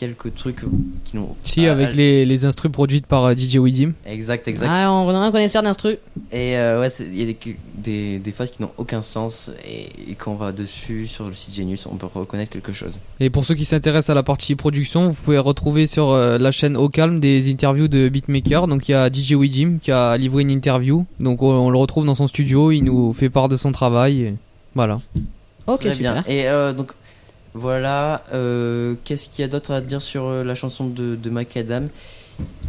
quelques 0.03 0.35
trucs 0.35 0.61
qui 1.05 1.17
n'ont. 1.17 1.37
Si, 1.45 1.67
Ah, 1.67 1.73
avec 1.73 1.95
les, 1.95 2.27
les 2.27 2.45
instrus 2.45 2.73
produites 2.73 3.07
par 3.07 3.25
euh, 3.25 3.35
DJ 3.37 3.57
Widim. 3.57 3.93
Exact, 4.05 4.49
exact. 4.49 4.67
Ah, 4.69 4.91
on 4.93 5.09
a 5.11 5.19
un 5.19 5.31
connaisseur 5.31 5.62
d'instru. 5.62 5.93
Et 6.33 6.57
euh, 6.57 6.81
ouais, 6.81 6.88
il 7.01 7.19
y 7.21 7.23
a 7.23 7.27
des, 7.27 7.37
des, 7.77 8.19
des 8.19 8.33
phases 8.33 8.51
qui 8.51 8.62
n'ont 8.62 8.73
aucun 8.79 9.01
sens 9.03 9.53
et, 9.65 10.11
et 10.11 10.15
quand 10.17 10.33
on 10.33 10.35
va 10.35 10.51
dessus 10.51 11.07
sur 11.07 11.29
le 11.29 11.35
site 11.35 11.55
Genius, 11.55 11.87
on 11.87 11.95
peut 11.95 12.09
reconnaître 12.12 12.51
quelque 12.51 12.73
chose. 12.73 12.99
Et 13.21 13.31
pour 13.31 13.45
ceux 13.45 13.55
qui 13.55 13.65
s'intéressent 13.65 14.11
à 14.11 14.15
la 14.15 14.25
partie 14.25 14.57
production, 14.57 15.09
vous 15.09 15.15
pouvez 15.25 15.38
retrouver 15.38 15.87
sur 15.87 16.11
euh, 16.11 16.37
la 16.37 16.51
chaîne 16.51 16.77
Au 16.77 16.88
Calme 16.88 17.21
des 17.21 17.49
interviews 17.51 17.87
de 17.88 18.09
beatmakers. 18.09 18.67
Donc 18.67 18.88
il 18.88 18.93
y 18.93 18.95
a 18.95 19.09
DJ 19.09 19.33
Widim 19.35 19.79
qui 19.81 19.93
a 19.93 20.17
livré 20.17 20.43
une 20.43 20.51
interview. 20.51 21.07
Donc 21.21 21.43
on, 21.43 21.51
on 21.53 21.71
le 21.71 21.79
retrouve 21.79 22.07
dans 22.07 22.15
son 22.17 22.27
studio, 22.27 22.73
il 22.73 22.83
nous 22.83 23.12
fait 23.12 23.31
part 23.31 23.49
de 23.49 23.57
son 23.57 23.71
travail. 23.71 24.23
et 24.23 24.35
Voilà. 24.75 25.01
Ok, 25.69 25.81
Très 25.83 25.93
super. 25.93 26.15
bien. 26.15 26.25
Et 26.27 26.49
euh, 26.49 26.73
donc 26.73 26.91
voilà, 27.55 28.25
euh, 28.33 28.95
qu'est-ce 29.05 29.29
qu'il 29.29 29.43
y 29.43 29.45
a 29.45 29.49
d'autre 29.49 29.73
à 29.73 29.81
dire 29.81 30.01
sur 30.03 30.25
euh, 30.27 30.43
la 30.45 30.55
chanson 30.55 30.87
de, 30.87 31.17
de 31.17 31.31
Macadam? 31.31 31.88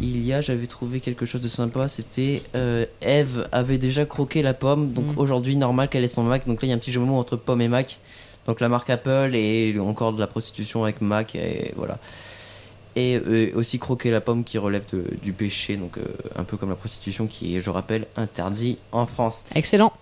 Il 0.01 0.23
y 0.25 0.33
a, 0.33 0.41
j'avais 0.41 0.67
trouvé 0.67 0.99
quelque 0.99 1.25
chose 1.25 1.41
de 1.41 1.47
sympa, 1.47 1.87
c'était 1.87 2.43
euh, 2.53 2.85
Eve 3.01 3.47
avait 3.53 3.77
déjà 3.77 4.05
croqué 4.05 4.41
la 4.41 4.53
pomme, 4.53 4.91
donc 4.91 5.05
Mm. 5.15 5.17
aujourd'hui 5.17 5.55
normal 5.55 5.87
qu'elle 5.87 6.03
ait 6.03 6.07
son 6.09 6.23
Mac, 6.23 6.45
donc 6.47 6.61
là 6.61 6.65
il 6.67 6.69
y 6.69 6.73
a 6.73 6.75
un 6.75 6.79
petit 6.79 6.91
jeu 6.91 6.99
de 6.99 7.05
mots 7.05 7.17
entre 7.17 7.37
pomme 7.37 7.61
et 7.61 7.69
Mac, 7.69 7.97
donc 8.45 8.59
la 8.59 8.67
marque 8.67 8.89
Apple 8.89 9.31
et 9.33 9.79
encore 9.79 10.11
de 10.13 10.19
la 10.19 10.27
prostitution 10.27 10.83
avec 10.83 10.99
Mac, 10.99 11.33
et 11.35 11.71
voilà. 11.77 11.97
Et 12.95 13.19
euh, 13.25 13.51
aussi 13.55 13.79
croquer 13.79 14.11
la 14.11 14.21
pomme 14.21 14.43
qui 14.43 14.57
relève 14.59 14.83
de- 14.93 15.15
du 15.23 15.31
péché, 15.33 15.77
donc 15.77 15.97
un 16.35 16.43
peu 16.43 16.57
comme 16.57 16.69
la 16.69 16.75
prostitution 16.75 17.25
qui 17.25 17.55
est, 17.55 17.61
je 17.61 17.69
rappelle, 17.71 18.05
interdit 18.17 18.77
en 18.91 19.05
France. 19.07 19.45
Excellent. 19.55 19.93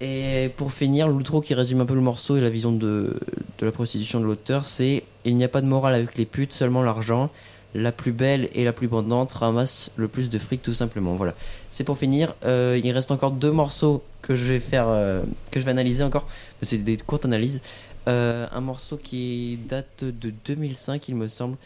Et 0.00 0.50
pour 0.56 0.72
finir, 0.72 1.08
l'outro 1.08 1.40
qui 1.40 1.54
résume 1.54 1.80
un 1.80 1.86
peu 1.86 1.94
le 1.94 2.00
morceau 2.00 2.36
et 2.36 2.40
la 2.40 2.50
vision 2.50 2.70
de, 2.70 3.18
de 3.58 3.66
la 3.66 3.72
prostitution 3.72 4.20
de 4.20 4.24
l'auteur, 4.24 4.64
c'est 4.64 5.02
Il 5.24 5.36
n'y 5.36 5.44
a 5.44 5.48
pas 5.48 5.60
de 5.60 5.66
morale 5.66 5.94
avec 5.94 6.16
les 6.16 6.24
putes, 6.24 6.52
seulement 6.52 6.82
l'argent. 6.82 7.30
La 7.74 7.92
plus 7.92 8.12
belle 8.12 8.48
et 8.54 8.64
la 8.64 8.72
plus 8.72 8.88
bandante 8.88 9.32
ramasse 9.32 9.90
le 9.96 10.08
plus 10.08 10.30
de 10.30 10.38
fric 10.38 10.62
tout 10.62 10.72
simplement. 10.72 11.16
Voilà. 11.16 11.34
C'est 11.68 11.84
pour 11.84 11.98
finir. 11.98 12.34
Euh, 12.44 12.80
il 12.82 12.90
reste 12.92 13.10
encore 13.10 13.32
deux 13.32 13.50
morceaux 13.50 14.02
que 14.22 14.36
je 14.36 14.44
vais 14.44 14.60
faire, 14.60 14.86
euh, 14.88 15.22
que 15.50 15.60
je 15.60 15.64
vais 15.64 15.72
analyser 15.72 16.02
encore. 16.02 16.26
C'est 16.62 16.78
des 16.78 16.96
courtes 16.96 17.24
analyses. 17.24 17.60
Euh, 18.06 18.46
un 18.52 18.60
morceau 18.62 18.96
qui 18.96 19.58
date 19.68 20.02
de 20.04 20.32
2005, 20.46 21.08
il 21.08 21.16
me 21.16 21.28
semble, 21.28 21.56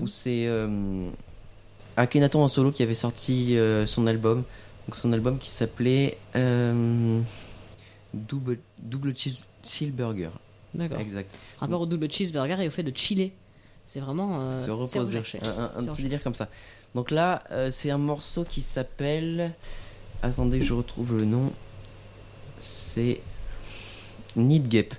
où 0.00 0.08
c'est 0.08 0.48
Akhenaton 1.96 2.42
en 2.42 2.48
solo 2.48 2.72
qui 2.72 2.82
avait 2.82 2.94
sorti 2.94 3.56
son 3.86 4.06
album. 4.08 4.42
Donc 4.88 4.96
son 4.96 5.12
album 5.12 5.38
qui 5.38 5.48
s'appelait 5.50 6.18
euh, 6.36 7.20
Double, 8.14 8.58
Double 8.78 9.12
Cheese- 9.14 9.44
Cheeseburger. 9.64 10.30
D'accord. 10.74 11.00
Exact. 11.00 11.30
Rapport 11.60 11.82
au 11.82 11.86
double 11.86 12.10
cheeseburger 12.10 12.60
et 12.60 12.66
au 12.66 12.70
fait 12.70 12.82
de 12.82 12.96
chiller. 12.96 13.32
C'est 13.84 14.00
vraiment. 14.00 14.48
euh, 14.48 14.52
Se 14.52 14.70
reposer. 14.70 14.98
Un, 14.98 15.00
un- 15.00 15.14
un 15.16 15.20
C'est 15.20 15.74
petit 15.74 15.80
recherché. 15.80 16.02
délire 16.04 16.22
comme 16.22 16.34
ça. 16.34 16.48
Donc 16.94 17.10
là, 17.10 17.42
euh, 17.50 17.70
c'est 17.70 17.90
un 17.90 17.98
morceau 17.98 18.44
qui 18.44 18.60
s'appelle. 18.62 19.52
Attendez 20.22 20.58
que 20.60 20.64
je 20.64 20.72
retrouve 20.74 21.16
le 21.18 21.24
nom. 21.24 21.52
C'est 22.58 23.20
Need 24.36 24.68
Gap. 24.68 24.94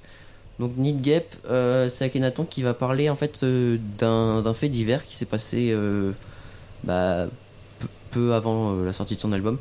Donc 0.60 0.78
Need 0.78 1.02
Gap, 1.02 1.26
euh, 1.50 1.90
c'est 1.90 2.06
Akhenaton 2.06 2.46
qui 2.46 2.62
va 2.62 2.74
parler 2.74 3.10
en 3.10 3.16
fait 3.16 3.44
d'un 3.44 4.54
fait 4.54 4.70
divers 4.70 5.04
qui 5.04 5.16
s'est 5.16 5.26
passé 5.26 5.76
bah, 6.84 7.28
peu, 8.14 8.34
avant 8.34 8.74
euh, 8.74 8.86
la 8.86 8.94
sortie 8.94 9.16
de 9.16 9.20
son 9.20 9.32
album. 9.34 9.58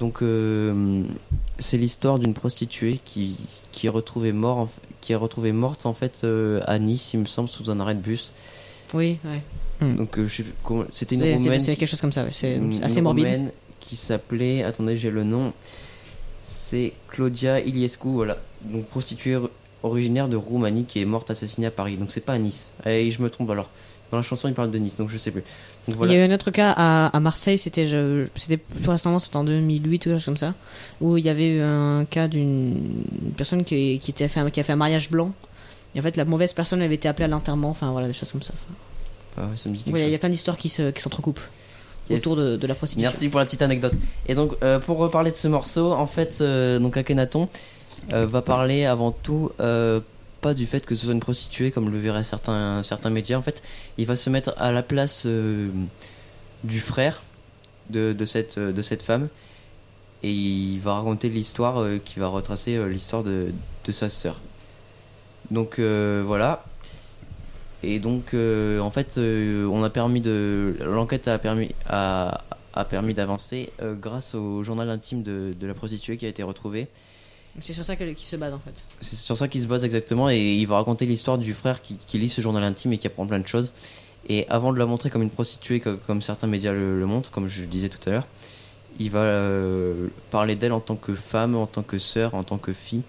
Donc 0.00 0.22
euh, 0.22 1.02
c'est 1.58 1.78
l'histoire 1.78 2.18
d'une 2.18 2.34
prostituée 2.34 3.00
qui, 3.04 3.36
qui 3.72 3.86
est 3.86 3.90
retrouvée 3.90 4.32
mort, 4.32 4.58
en- 4.58 4.68
qui 5.00 5.12
est 5.12 5.16
retrouvée 5.16 5.52
morte 5.52 5.86
en 5.86 5.94
fait 5.94 6.20
euh, 6.24 6.60
à 6.66 6.78
Nice, 6.78 7.14
il 7.14 7.20
me 7.20 7.24
semble, 7.24 7.48
sous 7.48 7.70
un 7.70 7.80
arrêt 7.80 7.94
de 7.94 8.00
bus. 8.00 8.32
Oui, 8.94 9.18
ouais. 9.24 9.92
Donc 9.94 10.18
euh, 10.18 10.26
plus 10.26 10.44
comment- 10.64 10.84
c'était 10.90 11.14
une 11.14 11.22
C'est- 11.22 11.34
roumaine. 11.36 11.64
quelque 11.64 11.86
chose 11.86 12.00
comme 12.00 12.12
ça, 12.12 12.24
ouais. 12.24 12.30
C'est 12.32 12.60
assez 12.82 12.98
une 12.98 13.04
morbide. 13.04 13.24
roumaine 13.26 13.50
qui 13.80 13.96
s'appelait, 13.96 14.62
attendez, 14.62 14.96
j'ai 14.98 15.10
le 15.10 15.24
nom. 15.24 15.52
C'est 16.42 16.92
Claudia 17.08 17.60
Iliescu, 17.60 18.08
voilà. 18.08 18.38
Donc 18.64 18.86
prostituée 18.86 19.36
or- 19.36 19.50
originaire 19.82 20.28
de 20.28 20.36
Roumanie 20.36 20.84
qui 20.84 21.00
est 21.00 21.04
morte 21.04 21.30
assassinée 21.30 21.66
à 21.66 21.70
Paris. 21.70 21.96
Donc 21.96 22.10
c'est 22.10 22.20
pas 22.24 22.34
à 22.34 22.38
Nice. 22.38 22.70
Et 22.86 23.10
je 23.10 23.22
me 23.22 23.30
trompe 23.30 23.50
alors. 23.50 23.68
Dans 24.10 24.16
la 24.16 24.22
chanson, 24.22 24.48
il 24.48 24.54
parle 24.54 24.70
de 24.70 24.78
Nice, 24.78 24.96
donc 24.96 25.08
je 25.10 25.18
sais 25.18 25.30
plus. 25.30 25.42
Donc 25.86 25.96
voilà. 25.96 26.12
Il 26.12 26.16
y 26.16 26.20
a 26.20 26.24
eu 26.24 26.28
un 26.30 26.34
autre 26.34 26.50
cas 26.50 26.72
à, 26.76 27.06
à 27.14 27.20
Marseille, 27.20 27.58
c'était 27.58 27.86
plus 27.86 28.88
récemment, 28.88 29.18
c'était 29.18 29.36
en 29.36 29.44
2008 29.44 29.96
ou 30.06 30.08
quelque 30.10 30.16
chose 30.16 30.24
comme 30.24 30.36
ça, 30.36 30.54
où 31.00 31.16
il 31.18 31.24
y 31.24 31.28
avait 31.28 31.56
eu 31.56 31.60
un 31.60 32.04
cas 32.06 32.26
d'une 32.28 33.04
personne 33.36 33.64
qui, 33.64 33.98
qui, 34.00 34.10
était 34.10 34.28
fait 34.28 34.50
qui 34.50 34.60
a 34.60 34.62
fait 34.62 34.72
un 34.72 34.76
mariage 34.76 35.10
blanc. 35.10 35.32
Et 35.94 36.00
en 36.00 36.02
fait, 36.02 36.16
la 36.16 36.24
mauvaise 36.24 36.52
personne 36.52 36.80
avait 36.82 36.94
été 36.94 37.08
appelée 37.08 37.24
à 37.24 37.28
l'enterrement, 37.28 37.70
enfin 37.70 37.90
voilà, 37.92 38.06
des 38.06 38.12
choses 38.14 38.32
comme 38.32 38.42
ça. 38.42 38.54
Ah 39.36 39.42
ouais, 39.42 39.56
ça 39.56 39.68
me 39.70 39.76
dit 39.76 39.82
quelque 39.82 39.94
Ouais, 39.94 40.00
Il 40.00 40.02
y 40.02 40.04
a- 40.04 40.08
il 40.08 40.10
y 40.10 40.14
a 40.14 40.16
chose. 40.16 40.20
plein 40.20 40.28
d'histoires 40.30 40.56
qui 40.58 40.68
se- 40.68 40.90
qui 40.90 41.00
s'entrecoupent 41.02 41.40
Yes. 42.10 42.20
autour 42.20 42.36
de, 42.36 42.56
de 42.56 42.66
la 42.66 42.74
prostitution. 42.74 43.10
Merci 43.10 43.28
pour 43.28 43.38
la 43.38 43.44
petite 43.44 43.60
anecdote. 43.60 43.92
Et 44.26 44.34
donc, 44.34 44.52
euh, 44.62 44.78
pour 44.78 44.96
reparler 44.96 45.30
de 45.30 45.36
ce 45.36 45.46
morceau, 45.48 45.92
en 45.92 46.06
fait, 46.06 46.38
euh, 46.40 46.78
donc 46.78 46.96
Akhenaton 46.96 47.48
euh, 48.14 48.26
va 48.26 48.40
parler 48.40 48.86
avant 48.86 49.10
tout 49.12 49.50
pas 50.40 50.54
du 50.54 50.66
fait 50.66 50.86
que 50.86 50.94
ce 50.94 51.04
soit 51.04 51.14
une 51.14 51.20
prostituée, 51.20 51.70
comme 51.70 51.90
le 51.90 51.98
verraient 51.98 52.24
certains, 52.24 52.82
certains 52.82 53.10
médias. 53.10 53.38
En 53.38 53.42
fait, 53.42 53.62
il 53.96 54.06
va 54.06 54.16
se 54.16 54.30
mettre 54.30 54.54
à 54.56 54.72
la 54.72 54.82
place 54.82 55.24
euh, 55.26 55.68
du 56.64 56.80
frère 56.80 57.22
de, 57.90 58.14
cette, 58.24 58.58
euh, 58.58 58.72
de 58.72 58.82
cette 58.82 59.02
femme 59.02 59.28
et 60.22 60.30
il 60.30 60.78
va 60.80 60.94
raconter 60.94 61.28
l'histoire 61.28 61.80
euh, 61.80 61.98
qui 62.04 62.18
va 62.18 62.28
retracer 62.28 62.78
l'histoire 62.88 63.24
de, 63.24 63.52
de 63.84 63.92
sa 63.92 64.08
sœur. 64.08 64.40
Donc 65.50 65.78
voilà. 65.78 66.64
Et 67.82 68.00
donc 68.00 68.34
en 68.34 68.90
fait, 68.90 69.18
on 69.18 69.82
a 69.82 69.88
permis 69.90 70.20
de 70.20 70.76
l'enquête 70.80 71.28
a 71.28 71.38
permis 71.38 71.70
a, 71.88 72.42
a 72.74 72.84
permis 72.84 73.14
d'avancer 73.14 73.72
grâce 73.80 74.34
au 74.34 74.62
journal 74.62 74.90
intime 74.90 75.22
de, 75.22 75.54
de 75.58 75.66
la 75.66 75.74
prostituée 75.74 76.18
qui 76.18 76.26
a 76.26 76.28
été 76.28 76.42
retrouvé. 76.42 76.88
C'est 77.60 77.72
sur 77.72 77.84
ça 77.84 77.96
qu'ils 77.96 78.16
se 78.18 78.36
base 78.36 78.52
en 78.54 78.58
fait. 78.58 78.74
C'est 79.00 79.16
sur 79.16 79.36
ça 79.36 79.48
qu'il 79.48 79.60
se 79.62 79.66
base 79.66 79.84
exactement 79.84 80.30
et 80.30 80.54
il 80.54 80.66
va 80.66 80.76
raconter 80.76 81.06
l'histoire 81.06 81.38
du 81.38 81.54
frère 81.54 81.82
qui, 81.82 81.96
qui 82.06 82.18
lit 82.18 82.28
ce 82.28 82.40
journal 82.40 82.62
intime 82.62 82.92
et 82.92 82.98
qui 82.98 83.06
apprend 83.06 83.26
plein 83.26 83.38
de 83.40 83.46
choses. 83.46 83.72
Et 84.28 84.46
avant 84.48 84.72
de 84.72 84.78
la 84.78 84.86
montrer 84.86 85.10
comme 85.10 85.22
une 85.22 85.30
prostituée, 85.30 85.80
comme, 85.80 85.98
comme 86.06 86.22
certains 86.22 86.46
médias 86.46 86.72
le, 86.72 86.98
le 86.98 87.06
montrent, 87.06 87.30
comme 87.30 87.48
je 87.48 87.62
le 87.62 87.66
disais 87.66 87.88
tout 87.88 87.98
à 88.08 88.12
l'heure, 88.12 88.26
il 89.00 89.10
va 89.10 89.20
euh, 89.20 90.08
parler 90.30 90.54
d'elle 90.56 90.72
en 90.72 90.80
tant 90.80 90.96
que 90.96 91.14
femme, 91.14 91.54
en 91.56 91.66
tant 91.66 91.82
que 91.82 91.98
sœur, 91.98 92.34
en 92.34 92.42
tant 92.42 92.58
que 92.58 92.72
fille. 92.72 93.02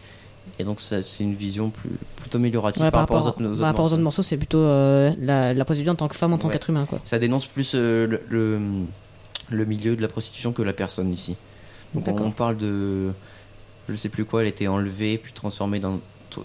Et 0.59 0.63
donc 0.63 0.79
c'est 0.81 1.01
une 1.19 1.35
vision 1.35 1.69
plus, 1.69 1.89
plutôt 2.17 2.37
améliorative 2.37 2.81
Ouais, 2.83 2.91
par, 2.91 3.01
rapport 3.01 3.23
aux 3.23 3.27
autres, 3.27 3.43
aux 3.43 3.55
par 3.55 3.65
rapport 3.67 3.79
aux 3.79 3.83
morceaux. 3.83 3.93
autres 3.95 4.03
morceaux, 4.03 4.21
c'est 4.23 4.37
plutôt 4.37 4.59
euh, 4.59 5.11
la, 5.19 5.53
la 5.53 5.65
prostituée 5.65 5.89
en 5.91 5.95
tant 5.95 6.07
que 6.07 6.15
femme, 6.15 6.33
en 6.33 6.37
tant 6.37 6.47
Ouais. 6.47 6.53
qu'être 6.53 6.69
humain 6.69 6.85
quoi. 6.85 6.99
Ça 7.05 7.19
dénonce 7.19 7.45
plus 7.45 7.73
euh, 7.75 8.07
le, 8.07 8.21
le, 8.29 8.59
le 9.51 9.65
milieu 9.65 9.95
de 9.95 10.01
la 10.01 10.07
prostitution 10.07 10.51
que 10.51 10.61
la 10.61 10.73
personne 10.73 11.11
ici. 11.13 11.35
Donc 11.93 12.07
on 12.19 12.31
parle 12.31 12.57
de, 12.57 13.11
je 13.91 13.95
sais 13.95 14.09
plus 14.09 14.25
quoi, 14.25 14.41
elle 14.41 14.47
était 14.47 14.67
enlevée 14.67 15.17
puis 15.17 15.33
transformée 15.33 15.79
dans, 15.79 15.99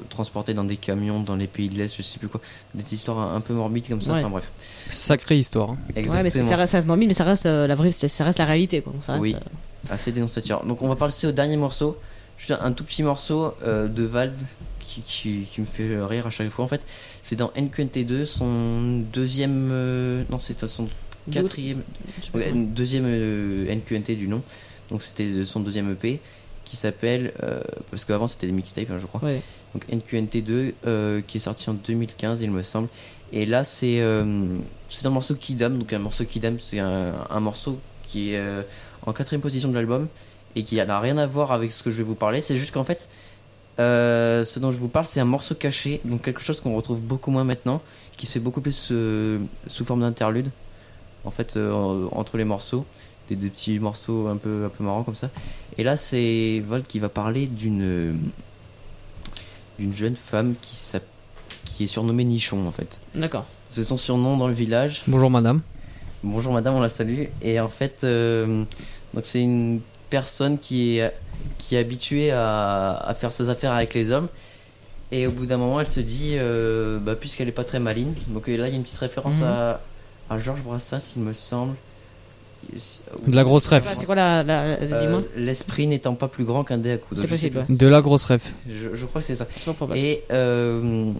transportée 0.09 0.55
dans 0.55 0.65
des 0.65 0.77
camions 0.77 1.21
dans 1.21 1.37
les 1.37 1.47
pays 1.47 1.69
de 1.69 1.77
l'Est, 1.77 1.95
je 1.97 2.03
sais 2.03 2.19
plus 2.19 2.29
quoi, 2.29 2.41
des 2.75 2.95
histoires 2.95 3.35
un, 3.35 3.41
peu 3.41 3.55
morbides 3.55 3.89
comme 3.89 4.01
ça. 4.03 4.13
Ouais. 4.15 4.21
Enfin 4.21 4.31
bref. 4.31 4.51
Sacrée 4.91 5.39
histoire. 5.39 5.71
hein. 5.71 5.79
Exactement. 5.91 6.17
Ouais, 6.17 6.23
mais 6.23 6.31
ça, 6.31 6.43
ça 6.43 6.57
reste, 6.57 6.73
ça 6.73 6.79
reste 6.79 6.89
mobile, 6.89 7.09
mais 7.09 7.15
ça 7.15 7.25
reste 7.25 7.47
euh, 7.47 7.67
la 7.67 7.75
vraie, 7.75 7.93
ça, 7.93 8.25
reste 8.25 8.39
la 8.39 8.45
réalité 8.47 8.81
quoi. 8.83 8.93
Ça 9.03 9.13
reste, 9.15 9.25
Oui. 9.25 9.35
euh, 9.35 9.93
assez 9.93 10.13
dénonciateur. 10.13 10.65
Donc 10.65 10.83
on 10.83 10.89
va 10.89 10.97
passer 10.97 11.27
au 11.27 11.33
dernier 11.33 11.57
morceau, 11.57 11.97
juste 12.39 12.55
un, 12.61 12.73
tout 12.73 12.85
petit 12.85 13.03
morceau 13.03 13.55
euh, 13.67 13.87
de 13.89 14.05
Vald 14.05 14.35
qui, 14.81 15.03
qui, 15.03 15.47
qui 15.53 15.61
me 15.61 15.67
fait 15.67 16.03
rire 16.05 16.27
à 16.27 16.31
chaque 16.31 16.49
fois 16.51 16.65
en 16.65 16.69
fait. 16.69 16.87
C'est 17.23 17.37
dans 17.37 17.49
NQNT2, 17.57 18.25
son 18.25 19.03
deuxième, 19.13 19.69
euh, 19.73 20.25
non 20.31 20.41
c'est 20.41 20.67
son 20.67 20.89
quatrième, 21.31 21.83
deuxième 22.55 23.05
euh, 23.07 23.75
NQNT 23.75 24.17
du 24.17 24.29
nom. 24.29 24.43
Donc 24.91 25.03
c'était 25.03 25.45
son 25.45 25.61
deuxième 25.61 25.91
EP 25.93 26.21
qui 26.65 26.77
s'appelle, 26.77 27.33
euh, 27.43 27.61
parce 27.91 28.05
qu'avant 28.05 28.27
c'était 28.27 28.47
des 28.47 28.53
mixtapes 28.53 28.91
hein, 28.91 28.99
je 29.01 29.07
crois. 29.07 29.23
Ouais. 29.23 29.41
Donc 29.75 29.87
NQNT2 29.89 30.73
euh, 30.87 31.21
qui 31.27 31.37
est 31.37 31.41
sorti 31.41 31.69
en 31.71 31.75
2015 31.75 32.43
il 32.43 32.51
me 32.51 32.63
semble. 32.63 32.89
Et 33.33 33.47
là 33.47 33.65
c'est 33.65 34.01
euh, 34.01 34.47
c'est 34.89 35.07
un 35.07 35.11
morceau 35.11 35.35
Kidam, 35.35 35.79
donc 35.79 35.93
un 35.93 35.99
morceau 35.99 36.25
Kidam 36.25 36.59
c'est 36.61 36.79
un, 36.79 37.13
un 37.29 37.41
morceau 37.41 37.79
qui 38.07 38.33
est 38.33 38.43
en 39.07 39.13
quatrième 39.13 39.41
position 39.41 39.69
de 39.69 39.75
l'album 39.75 40.09
et 40.57 40.63
qui 40.63 40.77
n'a 40.77 41.01
rien 41.01 41.19
à 41.19 41.27
voir 41.27 41.53
avec 41.53 41.73
ce 41.73 41.83
que 41.83 41.91
je 41.91 41.97
vais 41.97 42.05
vous 42.05 42.15
parler. 42.15 42.41
C'est 42.41 42.57
juste 42.57 42.73
qu'en 42.73 42.85
fait 42.85 43.09
ce 43.79 44.59
dont 44.59 44.71
je 44.71 44.79
vous 44.79 44.89
parle 44.89 45.07
c'est 45.07 45.21
un 45.21 45.25
morceau 45.25 45.55
caché, 45.55 46.01
donc 46.05 46.23
quelque 46.23 46.41
chose 46.41 46.61
qu'on 46.61 46.77
retrouve 46.77 47.01
beaucoup 47.01 47.31
moins 47.31 47.45
maintenant, 47.45 47.83
qui 48.17 48.27
se 48.27 48.33
fait 48.33 48.41
beaucoup 48.41 48.61
plus 48.61 48.93
sous 49.67 49.85
forme 49.85 50.01
d'interlude 50.01 50.51
en 51.25 51.31
fait 51.31 51.59
entre 52.13 52.37
les 52.37 52.45
morceaux. 52.45 52.85
Des, 53.29 53.37
des 53.37 53.49
petits 53.49 53.79
morceaux 53.79 54.27
un 54.29 54.37
peu, 54.37 54.65
un 54.67 54.69
peu 54.69 54.85
marrants 54.85 55.03
comme 55.03 55.17
ça. 55.17 55.31
Et 55.79 55.83
là, 55.85 55.97
c'est 55.97 56.63
Volt 56.67 56.87
qui 56.87 56.99
va 56.99 57.09
parler 57.09 57.47
d'une 57.47 58.19
d'une 59.79 59.93
jeune 59.95 60.15
femme 60.17 60.55
qui, 60.61 60.77
s'app- 60.77 61.03
qui 61.65 61.85
est 61.85 61.87
surnommée 61.89 62.25
Nichon 62.25 62.67
en 62.67 62.71
fait. 62.71 63.01
D'accord. 63.15 63.45
C'est 63.69 63.85
son 63.85 63.97
surnom 63.97 64.37
dans 64.37 64.47
le 64.49 64.55
village. 64.55 65.03
Bonjour 65.09 65.31
madame. 65.31 65.61
Bonjour 66.23 66.53
madame, 66.53 66.75
on 66.75 66.81
la 66.81 66.89
salue. 66.89 67.25
Et 67.43 67.59
en 67.61 67.69
fait, 67.69 68.03
euh, 68.05 68.63
donc 69.15 69.25
c'est 69.25 69.41
une 69.43 69.81
personne 70.11 70.59
qui 70.59 70.99
est, 70.99 71.13
qui 71.59 71.75
est 71.75 71.79
habituée 71.79 72.31
à, 72.31 72.93
à 72.97 73.15
faire 73.15 73.33
ses 73.33 73.49
affaires 73.51 73.73
avec 73.73 73.95
les 73.95 74.13
hommes 74.13 74.29
Et 75.11 75.27
au 75.27 75.33
bout 75.33 75.47
d'un 75.47 75.57
moment, 75.57 75.81
elle 75.81 75.87
se 75.89 76.01
dit, 76.01 76.35
euh, 76.35 76.99
bah, 77.01 77.17
puisqu'elle 77.17 77.49
est 77.49 77.53
pas 77.53 77.65
très 77.65 77.81
maligne, 77.81 78.15
donc 78.29 78.47
là 78.47 78.53
il 78.69 78.71
y 78.71 78.75
a 78.75 78.77
une 78.77 78.85
petite 78.85 78.99
référence 78.99 79.37
Mhm. 79.37 79.43
à, 79.45 79.81
à 80.31 80.39
Georges 80.39 80.63
Brassens, 80.63 81.15
il 81.17 81.23
me 81.23 81.33
semble. 81.33 81.75
De 83.27 83.35
la 83.37 83.45
grosse 83.45 83.67
ref. 83.67 83.91
C'est 83.95 84.07
quoi 84.07 84.15
la. 84.15 84.43
la, 84.43 84.67
la- 84.69 84.83
Euh, 84.83 85.01
Dis-moi. 85.01 85.23
L'esprit 85.37 85.87
n'étant 85.87 86.15
pas 86.15 86.29
plus 86.29 86.45
grand 86.45 86.65
qu'un 86.65 86.79
dé 86.79 86.93
à 86.93 86.99
coups. 86.99 87.21
C'est 87.21 87.27
possible. 87.29 87.65
De 87.69 87.87
la 87.87 88.01
grosse 88.03 88.25
ref. 88.25 88.53
Je, 88.69 88.95
je 88.95 89.07
crois 89.07 89.21
que 89.21 89.27
c'est 89.27 89.37
ça. 89.37 89.47
C'est 89.55 89.67
pas 89.67 89.73
probable. 89.75 89.99
Et, 90.01 90.23
euh, 90.31 91.11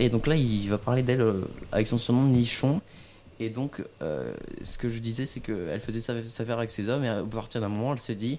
et 0.00 0.08
donc 0.08 0.26
là, 0.26 0.34
il 0.36 0.68
va 0.68 0.78
parler 0.78 1.02
d'elle 1.02 1.20
euh, 1.20 1.40
avec 1.72 1.86
son 1.86 1.98
surnom 1.98 2.24
Nichon. 2.24 2.80
Et 3.40 3.50
donc, 3.50 3.82
euh, 4.02 4.32
ce 4.62 4.78
que 4.78 4.88
je 4.88 4.98
disais, 5.00 5.26
c'est 5.26 5.40
qu'elle 5.40 5.80
faisait 5.84 6.00
sa, 6.00 6.14
sa 6.24 6.44
affaire 6.44 6.58
avec 6.58 6.70
ses 6.70 6.88
hommes, 6.88 7.02
et 7.04 7.08
à 7.08 7.22
partir 7.22 7.60
d'un 7.60 7.68
moment, 7.68 7.92
elle 7.92 7.98
se 7.98 8.12
dit 8.12 8.38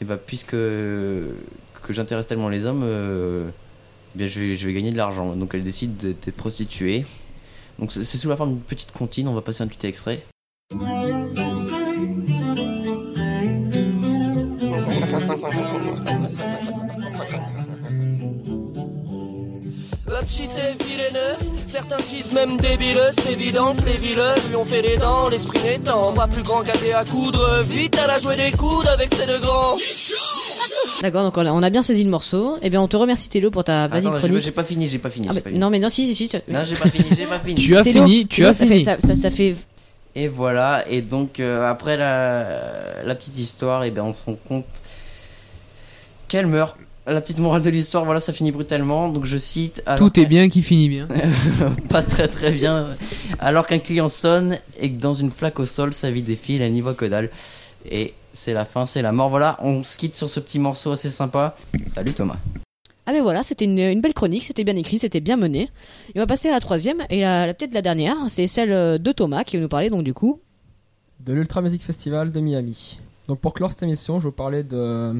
et 0.00 0.04
bah, 0.04 0.16
puisque 0.16 0.50
que 0.52 1.22
j'intéresse 1.90 2.26
tellement 2.26 2.48
les 2.48 2.64
hommes, 2.66 2.82
euh, 2.84 3.48
eh 4.14 4.18
bien, 4.18 4.26
je, 4.26 4.40
vais, 4.40 4.56
je 4.56 4.66
vais 4.66 4.72
gagner 4.72 4.90
de 4.90 4.96
l'argent. 4.96 5.34
Donc, 5.36 5.52
elle 5.54 5.62
décide 5.64 5.96
de- 5.96 6.08
d'être 6.24 6.36
prostituée. 6.36 7.06
Donc, 7.78 7.92
c'est 7.92 8.02
c'est 8.02 8.18
sous 8.18 8.28
la 8.28 8.36
forme 8.36 8.50
d'une 8.54 8.60
petite 8.60 8.90
comptine. 8.92 9.28
On 9.28 9.34
va 9.34 9.40
passer 9.42 9.62
un 9.62 9.68
petit 9.68 9.86
extrait. 9.86 10.24
La 20.28 20.34
petite 20.44 20.58
est 20.58 20.84
vilaine, 20.84 21.36
certains 21.66 21.96
disent 22.06 22.32
même 22.34 22.58
débileuse, 22.58 23.14
c'est 23.22 23.32
évident 23.32 23.74
que 23.74 23.82
les 23.86 23.96
vileuses 23.96 24.46
lui 24.50 24.56
ont 24.56 24.64
fait 24.66 24.82
les 24.82 24.98
dents, 24.98 25.30
l'esprit 25.30 25.58
n'étant 25.64 26.12
pas 26.12 26.26
plus 26.28 26.42
grand 26.42 26.62
dé 26.62 26.92
à 26.92 27.02
coudre, 27.06 27.62
vite 27.62 27.98
elle 28.04 28.10
a 28.10 28.18
joué 28.18 28.36
des 28.36 28.52
coudes 28.52 28.86
avec 28.88 29.14
ses 29.14 29.24
deux 29.26 29.38
grands. 29.38 29.78
D'accord, 31.00 31.22
donc 31.24 31.34
on 31.38 31.46
a, 31.46 31.50
on 31.50 31.62
a 31.62 31.70
bien 31.70 31.82
saisi 31.82 32.04
le 32.04 32.10
morceau. 32.10 32.58
Eh 32.60 32.68
bien, 32.68 32.82
on 32.82 32.88
te 32.88 32.96
remercie 32.98 33.30
Thélo 33.30 33.50
pour 33.50 33.64
ta 33.64 33.88
vas-y 33.88 34.02
chronique. 34.02 34.42
j'ai 34.42 34.50
pas 34.50 34.64
fini, 34.64 34.86
j'ai 34.86 34.98
pas 34.98 35.08
fini. 35.08 35.28
Ah, 35.30 35.32
j'ai 35.32 35.40
bah, 35.40 35.44
pas 35.44 35.48
fini. 35.48 35.60
non, 35.60 35.70
mais 35.70 35.78
non, 35.78 35.88
si, 35.88 36.06
si, 36.06 36.14
si. 36.14 36.28
tu- 36.28 36.36
Non, 36.48 36.62
j'ai 36.66 36.76
pas 36.76 36.90
fini, 36.90 37.08
j'ai 37.16 37.24
pas 37.26 37.40
fini. 37.40 37.54
Tu 37.54 37.76
as 37.78 37.82
Thélo, 37.82 38.04
fini, 38.06 38.26
tu 38.26 38.44
as 38.44 38.52
ça 38.52 38.66
fini. 38.66 38.84
Fait, 38.84 38.84
ça, 38.84 38.96
ça, 39.00 39.14
ça 39.16 39.30
fait. 39.30 39.56
Et 40.14 40.28
voilà, 40.28 40.84
et 40.90 41.00
donc 41.00 41.40
euh, 41.40 41.68
après 41.70 41.96
la, 41.96 43.02
la 43.02 43.14
petite 43.14 43.38
histoire, 43.38 43.82
et 43.84 43.90
ben 43.90 44.02
on 44.02 44.12
se 44.12 44.20
rend 44.26 44.36
compte 44.46 44.66
qu'elle 46.28 46.46
meurt. 46.46 46.76
La 47.08 47.20
petite 47.20 47.38
morale 47.38 47.62
de 47.62 47.70
l'histoire, 47.70 48.04
voilà, 48.04 48.20
ça 48.20 48.32
finit 48.32 48.52
brutalement. 48.52 49.08
Donc 49.08 49.24
je 49.24 49.38
cite. 49.38 49.82
alors 49.86 49.98
Tout 49.98 50.20
est 50.20 50.26
bien 50.26 50.48
qui 50.48 50.62
finit 50.62 50.88
bien. 50.88 51.08
pas 51.88 52.02
très 52.02 52.28
très 52.28 52.50
bien. 52.52 52.88
Alors 53.38 53.66
qu'un 53.66 53.78
client 53.78 54.08
sonne 54.08 54.58
et 54.78 54.90
que 54.92 55.00
dans 55.00 55.14
une 55.14 55.30
flaque 55.30 55.58
au 55.60 55.66
sol, 55.66 55.92
sa 55.94 56.10
vie 56.10 56.22
défile, 56.22 56.60
elle 56.62 56.72
n'y 56.72 56.80
voit 56.82 56.94
que 56.94 57.06
dalle. 57.06 57.30
Et 57.90 58.14
c'est 58.32 58.52
la 58.52 58.64
fin, 58.64 58.84
c'est 58.86 59.02
la 59.02 59.12
mort. 59.12 59.30
Voilà, 59.30 59.58
on 59.62 59.82
se 59.82 59.96
quitte 59.96 60.14
sur 60.16 60.28
ce 60.28 60.38
petit 60.38 60.58
morceau 60.58 60.92
assez 60.92 61.08
sympa. 61.10 61.56
Salut 61.86 62.12
Thomas. 62.12 62.36
Ah 63.06 63.12
ben 63.12 63.22
voilà, 63.22 63.42
c'était 63.42 63.64
une, 63.64 63.78
une 63.78 64.02
belle 64.02 64.12
chronique, 64.12 64.44
c'était 64.44 64.64
bien 64.64 64.76
écrit, 64.76 64.98
c'était 64.98 65.20
bien 65.20 65.38
mené. 65.38 65.70
Et 66.14 66.18
on 66.18 66.20
va 66.20 66.26
passer 66.26 66.48
à 66.50 66.52
la 66.52 66.60
troisième 66.60 66.98
et 67.08 67.22
la, 67.22 67.46
la- 67.46 67.54
peut-être 67.54 67.72
la 67.72 67.80
dernière, 67.80 68.16
c'est 68.28 68.46
celle 68.46 68.70
euh, 68.70 68.98
de 68.98 69.12
Thomas 69.12 69.44
qui 69.44 69.56
va 69.56 69.62
nous 69.62 69.68
parler 69.68 69.88
donc 69.88 70.02
du 70.04 70.12
coup. 70.12 70.40
de 71.20 71.32
l'Ultra 71.32 71.62
Music 71.62 71.80
Festival 71.82 72.32
de 72.32 72.40
Miami. 72.40 72.98
Donc 73.26 73.40
pour 73.40 73.54
clore 73.54 73.70
cette 73.70 73.82
émission, 73.82 74.18
je 74.18 74.24
vais 74.24 74.28
vous 74.28 74.36
parler 74.36 74.62
de, 74.62 75.14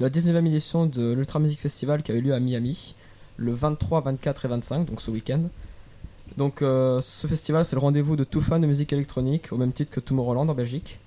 de 0.00 0.04
la 0.04 0.10
19e 0.10 0.46
édition 0.46 0.86
de 0.86 1.12
l'Ultra 1.12 1.38
Music 1.38 1.60
Festival 1.60 2.02
qui 2.02 2.12
a 2.12 2.14
eu 2.14 2.20
lieu 2.20 2.34
à 2.34 2.40
Miami 2.40 2.94
le 3.36 3.52
23, 3.52 4.00
24 4.00 4.44
et 4.44 4.48
25, 4.48 4.86
donc 4.86 5.00
ce 5.00 5.10
week-end. 5.10 5.42
Donc 6.36 6.62
euh, 6.62 7.00
ce 7.00 7.26
festival 7.26 7.64
c'est 7.64 7.76
le 7.76 7.80
rendez-vous 7.80 8.16
de 8.16 8.24
tout 8.24 8.40
fan 8.40 8.60
de 8.60 8.66
musique 8.66 8.92
électronique 8.92 9.52
au 9.52 9.56
même 9.56 9.72
titre 9.72 9.92
que 9.92 10.00
Tomorrowland 10.00 10.48
en 10.48 10.54
Belgique. 10.54 10.98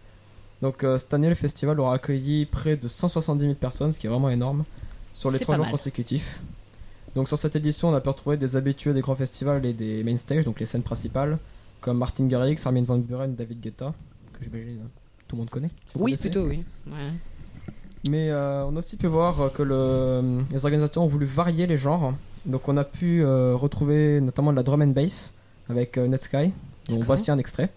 Donc 0.61 0.83
euh, 0.83 0.97
cette 0.97 1.13
année 1.13 1.29
le 1.29 1.35
festival 1.35 1.79
aura 1.79 1.95
accueilli 1.95 2.45
près 2.45 2.77
de 2.77 2.87
170 2.87 3.41
000 3.41 3.53
personnes, 3.55 3.93
ce 3.93 3.99
qui 3.99 4.07
est 4.07 4.09
vraiment 4.09 4.29
énorme, 4.29 4.63
sur 5.13 5.31
les 5.31 5.39
trois 5.39 5.55
jours 5.55 5.65
mal. 5.65 5.71
consécutifs. 5.71 6.39
Donc 7.15 7.27
sur 7.27 7.37
cette 7.37 7.55
édition 7.55 7.89
on 7.89 7.93
a 7.93 8.01
pu 8.01 8.09
retrouver 8.09 8.37
des 8.37 8.55
habitués 8.55 8.93
des 8.93 9.01
grands 9.01 9.15
festivals 9.15 9.65
et 9.65 9.73
des 9.73 10.03
main 10.03 10.17
stages, 10.17 10.45
donc 10.45 10.59
les 10.59 10.65
scènes 10.65 10.83
principales, 10.83 11.37
comme 11.81 11.97
Martin 11.97 12.25
Garrix, 12.27 12.57
Armin 12.65 12.83
Van 12.83 12.97
Buren, 12.97 13.35
David 13.35 13.59
Guetta, 13.59 13.93
que 14.33 14.43
j'imagine 14.43 14.79
euh, 14.79 14.87
tout 15.27 15.35
le 15.35 15.39
monde 15.41 15.49
connaît. 15.49 15.71
Si 15.93 16.01
Oui, 16.01 16.15
plutôt, 16.15 16.45
oui. 16.45 16.63
Ouais. 16.85 17.11
Mais 18.05 18.29
euh, 18.29 18.63
on 18.65 18.75
a 18.75 18.79
aussi 18.79 18.95
pu 18.95 19.07
voir 19.07 19.41
euh, 19.41 19.49
que 19.49 19.63
le, 19.63 20.43
les 20.51 20.65
organisateurs 20.65 21.03
ont 21.03 21.07
voulu 21.07 21.25
varier 21.25 21.67
les 21.67 21.77
genres. 21.77 22.13
Donc 22.45 22.67
on 22.69 22.77
a 22.77 22.83
pu 22.83 23.23
euh, 23.23 23.55
retrouver 23.55 24.21
notamment 24.21 24.51
de 24.51 24.57
la 24.57 24.63
drum 24.63 24.81
and 24.81 24.87
bass 24.87 25.33
avec 25.69 25.97
euh, 25.97 26.07
Netsky. 26.07 26.51
Donc 26.89 27.03
voici 27.03 27.31
un 27.31 27.37
extrait. 27.37 27.69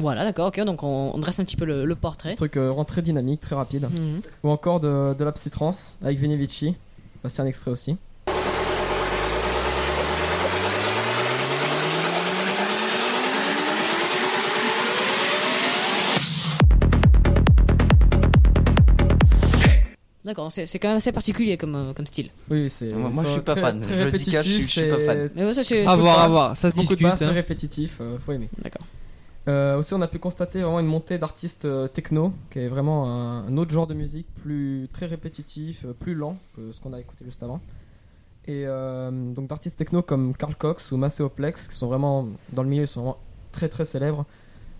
Voilà, 0.00 0.24
d'accord, 0.24 0.48
ok, 0.48 0.60
donc 0.64 0.82
on, 0.82 1.12
on 1.14 1.18
dresse 1.18 1.38
un 1.40 1.44
petit 1.44 1.56
peu 1.56 1.64
le, 1.64 1.84
le 1.84 1.94
portrait. 1.94 2.32
Un 2.32 2.36
truc 2.36 2.56
euh, 2.56 2.68
vraiment 2.68 2.84
très 2.84 3.02
dynamique, 3.02 3.40
très 3.40 3.54
rapide. 3.54 3.88
Mhm. 3.92 4.20
Ou 4.44 4.50
encore 4.50 4.80
de, 4.80 5.14
de 5.14 5.24
la 5.24 5.32
psytrance 5.32 5.96
avec 6.02 6.18
Vinny 6.18 6.36
Vici. 6.36 6.74
Voici 7.22 7.40
un 7.42 7.46
extrait 7.46 7.70
aussi. 7.70 7.96
D'accord, 20.22 20.52
c'est 20.52 20.66
c'est 20.66 20.78
quand 20.78 20.88
même 20.88 20.98
assez 20.98 21.12
particulier 21.12 21.56
comme, 21.56 21.74
euh, 21.74 21.92
comme 21.94 22.06
style. 22.06 22.28
Oui, 22.50 22.68
c'est. 22.68 22.92
Moi- 22.92 23.08
moi, 23.10 23.22
je 23.24 23.28
c'est 23.28 23.32
suis 23.34 23.42
pas 23.42 23.52
très- 23.52 23.60
fan. 23.62 23.80
Très 23.80 23.98
Je 23.98 24.04
le 24.04 24.12
dis 24.12 24.24
cash, 24.26 24.44
je 24.46 24.50
suis- 24.52 24.62
je 24.62 24.66
suis 24.68 24.80
pas 24.82 24.86
répétitif, 24.96 25.06
fan. 25.06 25.18
c'est- 25.34 25.40
Mais 25.40 25.44
ouais, 25.46 25.54
ça, 25.54 25.62
c'est- 25.64 25.86
À 25.86 25.96
voir, 25.96 26.18
à 26.20 26.28
voir, 26.28 26.56
ça 26.56 26.70
se 26.70 26.76
discute, 26.76 26.98
très 26.98 27.24
hein. 27.24 27.32
répétitif, 27.32 27.96
euh, 28.02 28.18
faut 28.24 28.32
aimer. 28.32 28.50
D'accord. 28.62 28.82
Euh, 29.48 29.78
aussi, 29.78 29.94
on 29.94 30.02
a 30.02 30.08
pu 30.08 30.18
constater 30.18 30.60
vraiment 30.60 30.80
une 30.80 30.86
montée 30.86 31.18
d'artistes 31.18 31.64
euh, 31.64 31.88
techno, 31.88 32.32
qui 32.50 32.58
est 32.58 32.68
vraiment 32.68 33.08
un, 33.08 33.56
autre 33.56 33.72
genre 33.72 33.86
de 33.86 33.94
musique, 33.94 34.26
plus 34.42 34.88
très 34.92 35.06
répétitif, 35.06 35.84
euh, 35.84 35.92
plus 35.92 36.14
lent 36.14 36.36
que 36.54 36.72
ce 36.72 36.80
qu'on 36.80 36.92
a 36.92 37.00
écouté 37.00 37.24
juste 37.24 37.42
avant. 37.42 37.60
Et 38.46 38.64
donc 38.64 39.46
d'artistes 39.46 39.78
techno 39.78 40.02
comme 40.02 40.34
Carl 40.34 40.56
Cox 40.56 40.90
ou 40.90 40.96
Macéoplex, 40.96 41.68
qui 41.68 41.76
sont 41.76 41.86
vraiment 41.86 42.26
dans 42.52 42.64
le 42.64 42.68
milieu, 42.68 42.82
ils 42.82 42.88
sont 42.88 43.00
vraiment 43.00 43.18
très 43.52 43.68
très 43.68 43.84
célèbres. 43.84 44.24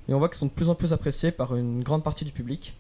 Et 0.09 0.15
on 0.15 0.19
voit 0.19 0.29
qu'ils 0.29 0.39
sont 0.39 0.47
de 0.47 0.51
plus 0.51 0.69
en 0.71 0.75
plus 0.75 0.93
appréciés 0.93 1.31
par 1.31 1.55
une 1.55 1.85
grande 1.85 2.03
partie 2.03 2.25
du 2.25 2.33
public. 2.33 2.77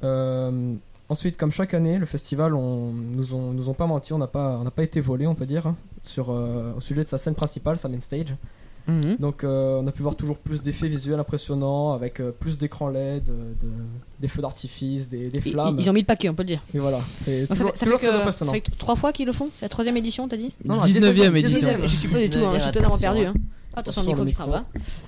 Ensuite, 0.00 1.36
comme 1.36 1.50
chaque 1.50 1.74
année, 1.74 1.98
le 1.98 2.06
festival, 2.06 2.54
on, 2.54 2.92
nous 2.92 3.34
ont 3.34 3.52
nous 3.52 3.68
ont 3.68 3.74
pas 3.74 3.86
menti, 3.86 4.14
on 4.14 4.18
n'a 4.18 4.28
pas 4.28 4.62
pas 4.74 4.84
été 4.84 5.02
volé, 5.02 5.26
on 5.26 5.34
peut 5.34 5.44
dire, 5.44 5.74
sur 6.02 6.30
au 6.30 6.80
sujet 6.80 7.02
de 7.02 7.08
sa 7.08 7.18
scène 7.18 7.34
principale, 7.34 7.76
sa 7.76 7.88
main 7.88 8.00
stage. 8.00 8.34
Mhm. 8.86 9.16
Donc 9.18 9.44
euh, 9.44 9.80
on 9.82 9.86
a 9.86 9.92
pu 9.92 10.02
voir 10.02 10.16
toujours 10.16 10.36
plus 10.38 10.62
d'effets 10.62 10.88
visuels 10.88 11.20
impressionnants 11.20 11.92
avec 11.92 12.20
euh, 12.20 12.30
plus 12.32 12.58
d'écrans 12.58 12.88
LED, 12.88 13.24
de- 13.24 13.30
de- 13.30 13.72
des 14.20 14.28
feux 14.28 14.42
d'artifice, 14.42 15.08
des, 15.08 15.28
des 15.28 15.40
Ils, 15.44 15.52
flammes. 15.52 15.76
ils 15.78 15.88
ont 15.88 15.92
mis 15.92 16.00
le 16.00 16.06
paquet, 16.06 16.28
on 16.28 16.34
peut 16.34 16.42
le 16.42 16.48
dire. 16.48 16.62
Et 16.74 16.78
voilà, 16.78 17.00
c'est 17.18 17.46
ça 17.46 17.54
toujours, 17.54 17.70
fait, 17.70 17.76
ça 17.76 17.84
toujours 17.86 18.00
fait 18.00 18.06
très 18.06 18.16
que, 18.16 18.20
impressionnant. 18.22 18.52
ça 18.52 18.58
fait 18.58 18.76
trois 18.78 18.96
fois 18.96 19.12
qu'ils 19.12 19.26
le 19.26 19.32
font 19.32 19.48
C'est 19.54 19.64
la 19.64 19.68
troisième 19.68 19.96
édition, 19.96 20.26
t'as 20.28 20.36
dit 20.36 20.52
Non, 20.64 20.76
non, 20.76 20.80
19e 20.84 21.36
édition. 21.36 21.68
19e. 21.68 21.82
Je 21.82 21.96
suis 21.96 22.08
pas 22.08 22.18
du 22.18 22.30
tout, 22.30 22.38
hein, 22.40 22.52
je 22.54 22.60
suis 22.62 22.72
totalement 22.72 22.98
perdu. 22.98 23.24
Hein. 23.26 23.34
Attention, 23.74 24.02
le 24.02 24.08
micro 24.08 24.24
qui 24.24 24.32
s'en 24.32 24.48
va. 24.48 24.64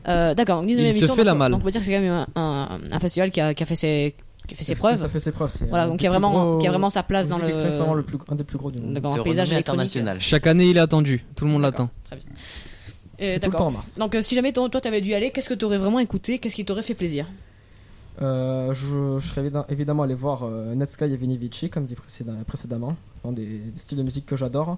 Euh, 0.09 0.35
D'accord, 0.35 0.61
donc 0.61 0.71
19e 0.71 0.73
Il 0.79 0.93
se 0.93 0.99
édition. 0.99 1.15
fait 1.17 1.25
la 1.25 1.35
malle. 1.35 1.51
donc 1.53 1.61
on 1.63 1.65
peut 1.65 1.71
dire 1.73 1.81
que 1.81 1.85
c'est 1.87 1.93
quand 1.95 2.01
même 2.01 2.27
un, 2.37 2.41
un- 2.41 2.69
un 2.93 2.99
festival 3.01 3.31
qui 3.33 3.41
a, 3.41 3.55
qui 3.55 3.63
a 3.65 3.67
fait 3.67 3.75
ses, 3.75 4.15
qui 4.47 4.55
a 4.55 4.57
fait 4.57 4.63
ses 4.65 4.77
preuves. 4.77 5.01
Ça 5.01 5.09
fait 5.09 5.19
ses 5.19 5.33
preuves. 5.33 5.53
Voilà, 5.69 5.89
donc 5.89 6.01
il 6.01 6.05
y 6.05 6.07
a 6.07 6.11
vraiment, 6.11 6.31
gros- 6.33 6.59
qui 6.59 6.67
a 6.69 6.71
vraiment 6.71 6.89
sa 6.89 7.03
place 7.03 7.29
dans 7.29 7.39
le. 7.39 7.47
c'est 7.49 7.77
vraiment 7.77 7.95
le 7.95 8.05
plus, 8.05 8.19
un 8.29 8.37
des 8.37 8.45
plus 8.45 8.59
gros 8.59 8.71
du 8.71 8.81
monde. 8.81 9.01
Paysage 9.25 9.53
internationale. 9.53 10.19
Chaque 10.21 10.47
année, 10.47 10.67
il 10.67 10.77
est 10.77 10.81
attendu. 10.81 11.25
Tout 11.35 11.45
le 11.45 11.51
monde 11.51 11.63
l'attend. 11.63 11.91
Très 12.05 12.17
bien. 12.17 12.27
C'est 13.19 13.37
Et 13.37 13.41
tout 13.41 13.47
le 13.47 13.53
temps 13.53 13.59
D'accord. 13.59 13.67
en 13.67 13.71
mars. 13.73 13.99
Donc 13.99 14.15
euh, 14.15 14.23
si 14.23 14.35
jamais 14.35 14.53
toi, 14.53 14.69
toi 14.69 14.81
t'avais 14.81 15.01
dû 15.01 15.11
y 15.11 15.15
aller, 15.15 15.31
qu'est-ce 15.31 15.49
que 15.49 15.55
t'aurais 15.55 15.79
vraiment 15.79 15.99
écouté? 16.01 16.39
Qu'est-ce 16.39 16.55
qui 16.57 16.65
t'aurait 16.65 16.83
fait 16.83 16.95
plaisir? 16.95 17.27
Euh, 18.21 18.75
je, 18.75 19.19
je 19.21 19.27
serais 19.29 19.43
évidem- 19.49 19.65
évidemment 19.71 20.03
allé 20.03 20.15
voir 20.15 20.43
euh, 20.45 20.75
Netsky 20.75 21.05
et 21.05 21.17
Vinny 21.17 21.37
Vici, 21.39 21.71
comme 21.71 21.87
dit 21.87 21.95
précédem- 21.95 22.45
précédemment, 22.45 22.95
des, 23.25 23.45
des 23.59 23.79
styles 23.81 23.99
de 23.99 24.03
musique 24.03 24.27
que 24.27 24.37
j'adore. 24.37 24.77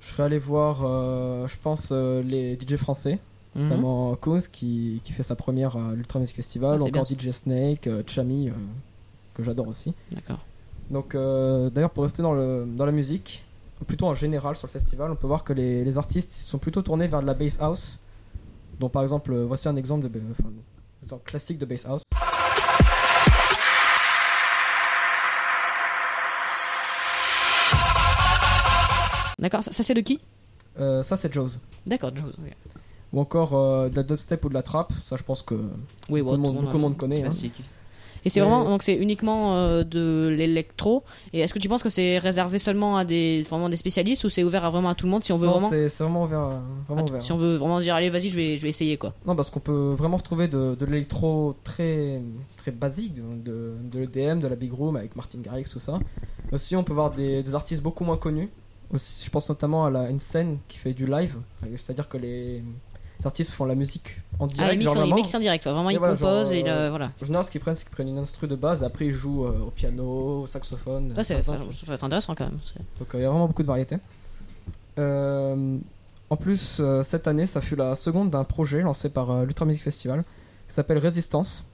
Je 0.00 0.08
serais 0.08 0.24
allé 0.24 0.38
voir, 0.38 0.80
euh, 0.84 1.46
je 1.46 1.56
pense, 1.62 1.88
euh, 1.92 2.22
les 2.22 2.56
DJ 2.60 2.76
français, 2.76 3.18
Mhm. 3.54 3.62
notamment 3.68 4.14
Kunz 4.16 4.48
qui, 4.48 5.00
qui 5.04 5.12
fait 5.12 5.22
sa 5.22 5.34
première 5.36 5.76
à 5.76 5.92
l'Ultra 5.94 6.18
Music 6.18 6.36
Festival, 6.36 6.78
Ah, 6.80 6.84
encore. 6.84 7.06
DJ 7.08 7.30
Snake, 7.30 7.86
euh, 7.86 8.02
Chami, 8.06 8.48
euh, 8.48 8.52
que 9.34 9.42
j'adore 9.42 9.68
aussi. 9.68 9.94
D'accord. 10.12 10.40
Donc, 10.90 11.14
euh, 11.14 11.70
d'ailleurs, 11.70 11.90
pour 11.90 12.02
rester 12.04 12.22
dans, 12.22 12.34
le, 12.34 12.66
dans 12.66 12.84
la 12.84 12.92
musique, 12.92 13.44
plutôt 13.84 14.06
en 14.06 14.14
général 14.14 14.56
sur 14.56 14.66
le 14.68 14.72
festival, 14.72 15.10
on 15.10 15.16
peut 15.16 15.26
voir 15.26 15.44
que 15.44 15.52
les, 15.52 15.84
les 15.84 15.98
artistes 15.98 16.32
sont 16.32 16.58
plutôt 16.58 16.82
tournés 16.82 17.08
vers 17.08 17.20
de 17.20 17.26
la 17.26 17.34
bass 17.34 17.58
house. 17.60 17.98
Donc, 18.80 18.92
par 18.92 19.02
exemple, 19.02 19.32
euh, 19.32 19.44
voici 19.46 19.68
un 19.68 19.76
exemple 19.76 20.04
de 20.04 20.08
ba- 20.08 20.18
enfin, 20.32 20.48
un 20.48 21.02
exemple 21.04 21.24
classique 21.24 21.58
de 21.58 21.64
bass 21.66 21.86
house. 21.86 22.02
D'accord, 29.38 29.62
ça, 29.62 29.72
ça, 29.72 29.82
c'est 29.82 29.94
de 29.94 30.00
qui? 30.00 30.20
Euh, 30.80 31.02
ça, 31.02 31.16
c'est 31.16 31.32
Jaws. 31.32 31.50
D'accord, 31.86 32.10
Joe. 32.14 32.28
ok. 32.30 32.52
Ou 33.12 33.20
encore 33.20 33.54
euh, 33.54 33.88
de 33.88 33.96
la 33.96 34.02
dubstep 34.02 34.44
ou 34.44 34.48
de 34.48 34.54
la 34.54 34.62
trap. 34.62 34.92
Ça, 35.04 35.16
je 35.16 35.22
pense 35.22 35.42
que 35.42 35.54
Oui, 36.08 36.22
beaucoup, 36.22 36.36
de 36.36 36.40
monde, 36.42 36.54
tout 36.66 36.72
le 36.72 36.78
monde 36.78 36.92
beaucoup 36.92 37.00
connaît. 37.00 37.18
hein. 37.20 37.22
Classique. 37.24 37.62
Et 38.24 38.28
c'est 38.28 38.40
vraiment 38.40 38.64
donc 38.64 38.82
c'est 38.82 38.94
uniquement 38.94 39.54
euh, 39.54 39.84
de 39.84 40.28
l'électro. 40.36 41.04
Et 41.32 41.40
est-ce 41.40 41.54
que 41.54 41.58
tu 41.58 41.68
penses 41.68 41.82
que 41.82 41.88
c'est 41.88 42.18
réservé 42.18 42.58
seulement 42.58 42.96
à 42.96 43.04
des 43.04 43.42
vraiment 43.42 43.68
des 43.68 43.76
spécialistes 43.76 44.24
ou 44.24 44.28
c'est 44.28 44.44
ouvert 44.44 44.64
à 44.64 44.70
vraiment 44.70 44.90
à 44.90 44.94
tout 44.94 45.06
le 45.06 45.12
monde 45.12 45.22
si 45.22 45.32
on 45.32 45.36
veut 45.36 45.46
Non, 45.46 45.58
vraiment 45.58 45.70
c'est 45.70 46.02
vraiment 46.02 46.24
ouvert. 46.24 46.50
Vraiment 46.88 47.04
ouvert. 47.04 47.22
si 47.22 47.32
on 47.32 47.36
veut 47.36 47.56
vraiment 47.56 47.80
dire 47.80 47.94
allez 47.94 48.10
vas-y 48.10 48.28
je 48.28 48.36
vais 48.36 48.56
je 48.56 48.62
vais 48.62 48.68
essayer 48.68 48.96
quoi. 48.96 49.14
Non, 49.26 49.36
parce 49.36 49.50
qu'on 49.50 49.60
peut 49.60 49.94
vraiment 49.96 50.16
retrouver 50.16 50.48
de, 50.48 50.74
de 50.74 50.84
l'électro 50.86 51.54
très, 51.64 52.20
très 52.56 52.70
basique, 52.70 53.14
de, 53.14 53.22
de, 53.44 53.74
de 53.82 53.98
l'EDM, 53.98 54.40
de 54.40 54.48
la 54.48 54.56
Big 54.56 54.72
Room 54.72 54.96
avec 54.96 55.16
Martin 55.16 55.38
Garrix, 55.40 55.64
tout 55.70 55.78
ça. 55.78 55.98
Aussi, 56.52 56.76
on 56.76 56.84
peut 56.84 56.92
voir 56.92 57.10
des, 57.10 57.42
des 57.42 57.54
artistes 57.54 57.82
beaucoup 57.82 58.04
moins 58.04 58.16
connus. 58.16 58.50
Aussi, 58.92 59.24
je 59.24 59.30
pense 59.30 59.48
notamment 59.48 59.84
à 59.86 59.90
la, 59.90 60.10
une 60.10 60.20
scène 60.20 60.58
qui 60.68 60.78
fait 60.78 60.94
du 60.94 61.06
live, 61.06 61.36
c'est-à-dire 61.76 62.08
que 62.08 62.16
les, 62.18 62.62
les 63.20 63.26
artistes 63.26 63.50
font 63.52 63.64
la 63.64 63.74
musique 63.74 64.16
en 64.38 64.46
direct. 64.46 64.70
Ah, 64.70 64.74
ils 64.74 64.78
mixent, 64.78 64.94
genre 64.94 65.06
ils 65.06 65.14
mixent 65.14 65.34
en 65.34 65.40
direct, 65.40 65.62
quoi. 65.64 65.72
vraiment 65.72 65.90
Et 65.90 65.94
ils 65.94 65.98
voilà, 65.98 66.14
composent 66.14 66.48
genre, 66.54 66.54
et 66.66 66.68
euh, 66.70 66.84
le- 66.84 66.90
voilà. 66.90 67.10
En 67.20 67.24
général, 67.24 67.44
ce 67.44 67.50
qu'ils 67.50 67.60
prennent, 67.60 67.74
c'est 67.74 67.84
qu'ils 67.84 67.92
prennent 67.92 68.08
une 68.08 68.18
instru 68.18 68.46
de 68.48 68.56
base, 68.56 68.82
et 68.82 68.86
après 68.86 69.06
ils 69.06 69.12
jouent 69.12 69.46
euh, 69.46 69.66
au 69.66 69.70
piano, 69.70 70.42
au 70.42 70.46
saxophone. 70.46 71.08
Ouais, 71.08 71.14
par 71.14 71.24
ça, 71.24 71.34
va 71.86 71.94
être 71.94 72.04
intéressant 72.04 72.34
quand 72.34 72.44
même. 72.44 72.58
Donc 72.98 73.14
euh, 73.14 73.18
il 73.18 73.22
y 73.22 73.24
a 73.24 73.30
vraiment 73.30 73.46
beaucoup 73.46 73.62
de 73.62 73.68
variétés. 73.68 73.98
En 76.28 76.36
plus, 76.36 76.80
cette 77.04 77.28
année, 77.28 77.46
ça 77.46 77.60
fut 77.60 77.76
la 77.76 77.94
seconde 77.94 78.30
d'un 78.30 78.44
projet 78.44 78.80
lancé 78.82 79.08
par 79.10 79.44
l'Ultra 79.44 79.64
Music 79.64 79.82
Festival 79.82 80.24
qui 80.68 80.74
s'appelle 80.74 80.98
Résistance. 80.98 81.66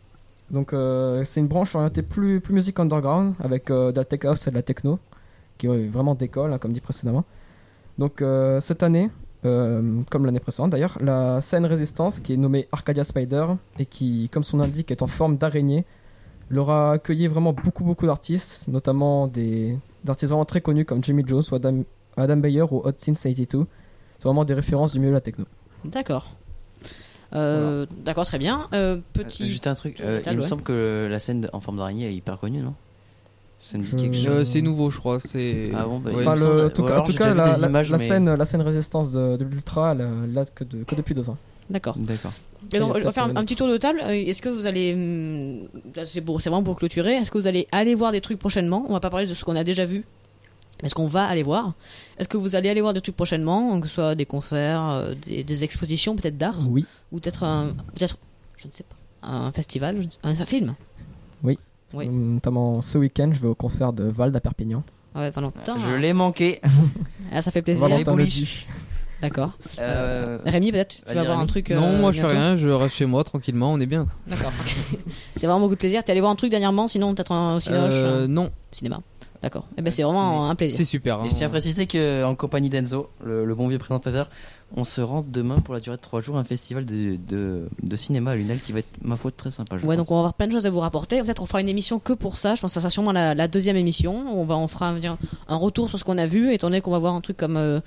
Donc 0.50 0.72
euh, 0.74 1.24
c'est 1.24 1.40
une 1.40 1.46
branche 1.48 1.74
orientée 1.74 2.02
plus, 2.02 2.40
plus 2.40 2.52
musique 2.52 2.78
underground 2.78 3.34
avec 3.42 3.70
euh, 3.70 3.90
de 3.90 3.96
la 3.96 4.04
tech 4.04 4.24
house 4.24 4.46
et 4.46 4.50
de 4.50 4.56
la 4.56 4.62
techno 4.62 4.98
qui 5.56 5.66
vraiment 5.66 6.14
décolle, 6.14 6.52
hein, 6.52 6.58
comme 6.58 6.72
dit 6.72 6.80
précédemment. 6.80 7.24
Donc 7.98 8.20
euh, 8.20 8.60
cette 8.60 8.82
année, 8.82 9.10
euh, 9.44 10.00
comme 10.10 10.24
l'année 10.24 10.40
précédente 10.40 10.70
d'ailleurs, 10.70 10.98
la 11.00 11.40
scène 11.40 11.66
Résistance 11.66 12.20
qui 12.20 12.32
est 12.34 12.36
nommée 12.36 12.68
Arcadia 12.72 13.04
Spider 13.04 13.46
et 13.78 13.86
qui, 13.86 14.28
comme 14.32 14.44
son 14.44 14.60
indique, 14.60 14.90
est 14.90 15.02
en 15.02 15.06
forme 15.06 15.36
d'araignée, 15.36 15.84
l'aura 16.50 16.92
accueilli 16.92 17.26
vraiment 17.26 17.52
beaucoup 17.52 17.84
beaucoup 17.84 18.06
d'artistes, 18.06 18.68
notamment 18.68 19.26
des 19.26 19.76
vraiment 20.04 20.44
très 20.44 20.60
connus 20.60 20.84
comme 20.84 21.02
Jimmy 21.02 21.24
Jones 21.26 21.42
ou 21.50 21.54
Adam, 21.54 21.84
Adam 22.16 22.36
Beyer 22.36 22.62
ou 22.62 22.82
Hot 22.84 22.92
Since 22.96 23.22
82. 23.22 23.66
C'est 24.18 24.24
vraiment 24.24 24.44
des 24.44 24.54
références 24.54 24.92
du 24.92 25.00
milieu 25.00 25.10
de 25.10 25.16
la 25.16 25.20
techno. 25.20 25.44
D'accord. 25.84 26.36
Euh, 27.34 27.86
D'accord, 28.04 28.26
très 28.26 28.38
bien. 28.38 28.68
Euh, 28.72 28.96
Euh, 28.96 29.00
petit. 29.12 29.48
Juste 29.48 29.66
un 29.66 29.74
truc, 29.74 30.00
euh, 30.00 30.20
il 30.26 30.36
me 30.36 30.42
ouais. 30.42 30.46
semble 30.46 30.62
que 30.62 31.08
la 31.10 31.18
scène 31.18 31.48
en 31.52 31.60
forme 31.60 31.78
d'araignée 31.78 32.06
est 32.08 32.14
hyper 32.14 32.38
connue, 32.38 32.60
non? 32.60 32.74
Ça 33.64 33.78
me 33.78 33.84
dit 33.84 33.90
Je- 33.90 33.96
quelque 33.96 34.16
chose. 34.16 34.26
Euh, 34.26 34.44
c'est 34.44 34.60
nouveau, 34.60 34.90
je 34.90 34.98
crois. 34.98 35.20
C'est. 35.20 35.70
Ah 35.72 35.84
bon, 35.86 36.00
bah, 36.00 36.10
Ouais. 36.10 36.22
Enfin, 36.26 36.34
le, 36.34 36.62
en 36.62 36.66
ou 36.66 36.68
tout 36.70 36.82
cas, 36.84 36.98
en 36.98 37.02
tout 37.04 37.12
la, 37.16 37.32
des 37.54 37.60
la- 37.60 37.68
images, 37.68 37.90
la 37.92 37.98
mais- 37.98 38.08
scène, 38.08 38.34
la 38.34 38.44
scène 38.44 38.60
résistance 38.62 39.12
de, 39.12 39.36
de 39.36 39.44
l'Ultra, 39.44 39.92
elle, 39.92 40.32
date 40.32 40.52
que, 40.52 40.64
de, 40.64 40.82
que 40.82 40.96
depuis 40.96 41.14
deux 41.14 41.30
ans. 41.30 41.36
D'accord. 41.70 41.94
D'accord. 41.96 42.32
Et 42.72 42.80
donc, 42.80 42.92
on 42.94 42.98
va 42.98 43.12
faire 43.12 43.24
un, 43.24 43.44
petit 43.44 43.54
tour 43.54 43.68
de 43.68 43.76
table. 43.76 44.00
Euh, 44.02 44.10
Est-ce 44.10 44.42
que 44.42 44.48
vous 44.48 44.66
allez. 44.66 44.94
hum, 44.94 45.68
C'est 46.04 46.20
vraiment 46.24 46.64
pour 46.64 46.74
clôturer. 46.76 47.12
Est-ce 47.14 47.30
que 47.30 47.38
vous 47.38 47.46
allez 47.46 47.68
aller 47.70 47.94
voir 47.94 48.10
des 48.10 48.20
trucs 48.20 48.40
prochainement? 48.40 48.84
On 48.88 48.94
va 48.94 49.00
pas 49.00 49.10
parler 49.10 49.26
de 49.28 49.34
ce 49.34 49.44
qu'on 49.44 49.54
a 49.54 49.62
déjà 49.62 49.84
vu. 49.84 50.04
Est-ce 50.82 50.96
qu'on 50.96 51.06
va 51.06 51.24
aller 51.26 51.44
voir? 51.44 51.74
Est-ce 52.18 52.28
que 52.28 52.36
vous 52.36 52.56
allez 52.56 52.68
aller 52.68 52.80
voir 52.80 52.92
des 52.92 53.00
trucs 53.00 53.14
prochainement 53.14 53.78
Que 53.80 53.86
ce 53.86 53.94
soit 53.94 54.14
des 54.16 54.26
concerts, 54.26 54.88
euh, 54.90 55.14
des, 55.24 55.44
des 55.44 55.62
expositions 55.62 56.16
peut-être 56.16 56.36
d'art? 56.36 56.58
Oui. 56.68 56.84
Ou 57.12 57.20
peut-être 57.20 57.44
un. 57.44 57.74
Peut-être. 57.94 58.18
Je 58.56 58.66
ne 58.66 58.72
sais 58.72 58.82
pas. 58.82 58.96
Un 59.28 59.52
festival 59.52 60.00
un 60.24 60.34
film? 60.34 60.74
Oui. 61.44 61.60
Oui. 61.94 62.08
Notamment 62.08 62.82
ce 62.82 62.98
week-end, 62.98 63.30
je 63.32 63.40
vais 63.40 63.48
au 63.48 63.54
concert 63.54 63.92
de 63.92 64.04
Val 64.04 64.34
à 64.34 64.40
Perpignan. 64.40 64.82
Ah 65.14 65.20
Ouais, 65.20 65.30
Valentin. 65.30 65.76
Je 65.78 65.94
l'ai 65.94 66.12
manqué. 66.12 66.60
Ah, 67.32 67.42
ça 67.42 67.50
fait 67.50 67.62
plaisir. 67.62 67.86
Valentin 67.88 68.12
le 68.12 68.16
bouliches. 68.16 68.66
dit. 68.66 68.66
D'accord. 69.20 69.52
Euh, 69.78 70.38
Rémi, 70.44 70.72
peut-être 70.72 70.96
tu 71.06 71.14
vas 71.14 71.22
voir 71.22 71.38
un 71.38 71.46
truc. 71.46 71.70
euh, 71.70 71.76
Non, 71.76 71.96
moi 71.98 72.10
je 72.10 72.20
fais 72.20 72.26
bientôt 72.26 72.34
rien, 72.40 72.56
je 72.56 72.68
reste 72.68 72.96
chez 72.96 73.06
moi 73.06 73.22
tranquillement, 73.22 73.72
on 73.72 73.78
est 73.78 73.86
bien. 73.86 74.08
D'accord. 74.26 74.50
c'est 75.36 75.46
vraiment 75.46 75.60
beaucoup 75.60 75.74
de 75.76 75.78
plaisir. 75.78 76.02
T'es 76.02 76.10
allé 76.10 76.20
voir 76.20 76.32
un 76.32 76.36
truc 76.36 76.50
dernièrement, 76.50 76.88
sinon 76.88 77.14
peut-être 77.14 77.30
un 77.30 77.56
au 77.56 77.60
cinoche, 77.60 77.92
Euh, 77.94 78.24
un 78.24 78.28
non, 78.28 78.50
cinéma. 78.72 79.00
D'accord. 79.42 79.64
Eh 79.76 79.82
ben 79.82 79.90
c'est 79.90 80.04
Euh, 80.04 80.06
vraiment 80.06 80.48
un 80.48 80.54
plaisir. 80.54 80.76
c'est 80.76 80.84
super. 80.84 81.18
hein. 81.20 81.24
Et 81.26 81.30
je 81.30 81.34
tiens 81.34 81.48
à 81.48 81.50
préciser 81.50 81.86
qu'en 81.88 82.34
compagnie 82.36 82.68
d'Enzo, 82.70 83.10
le, 83.24 83.44
le 83.44 83.54
bon 83.56 83.66
vieux 83.66 83.78
présentateur, 83.78 84.30
on 84.76 84.84
se 84.84 85.00
rend 85.00 85.24
demain 85.26 85.56
pour 85.58 85.74
la 85.74 85.80
durée 85.80 85.96
de 85.96 86.00
3 86.02 86.22
jours 86.22 86.36
à 86.36 86.40
un 86.40 86.44
festival 86.44 86.84
de, 86.86 87.16
de, 87.28 87.68
de 87.82 87.96
cinéma 87.96 88.30
à 88.30 88.36
Lunel 88.36 88.60
qui 88.60 88.70
va 88.72 88.78
être, 88.78 88.88
ma 89.02 89.16
foi, 89.16 89.32
très 89.32 89.50
sympa. 89.50 89.78
Je 89.78 89.86
Ouais, 89.86 89.96
pense. 89.96 90.04
donc 90.06 90.10
on 90.12 90.14
va 90.14 90.20
avoir 90.20 90.34
plein 90.34 90.46
de 90.46 90.52
choses 90.52 90.66
à 90.66 90.70
vous 90.70 90.78
rapporter. 90.78 91.20
Peut-être 91.22 91.42
on 91.42 91.46
fera 91.46 91.60
une 91.60 91.68
émission 91.68 91.98
que 91.98 92.12
pour 92.12 92.36
ça. 92.38 92.54
Je 92.54 92.60
pense 92.60 92.70
que 92.70 92.74
ça 92.74 92.80
sera 92.80 92.90
sûrement 92.90 93.10
la, 93.12 93.34
la 93.34 93.48
deuxième 93.48 93.76
émission. 93.76 94.24
On 94.32 94.46
va 94.46 94.56
on 94.56 94.68
fera 94.68 94.94
dire, 95.00 95.16
un 95.48 95.56
retour 95.56 95.88
sur 95.88 95.98
ce 95.98 96.04
qu'on 96.04 96.18
a 96.18 96.26
vu, 96.28 96.52
étant 96.54 96.68
donné 96.68 96.80
qu'on 96.80 96.92
va 96.92 96.98
voir 97.00 97.14
un 97.14 97.20
truc 97.20 97.36
comme 97.36 97.82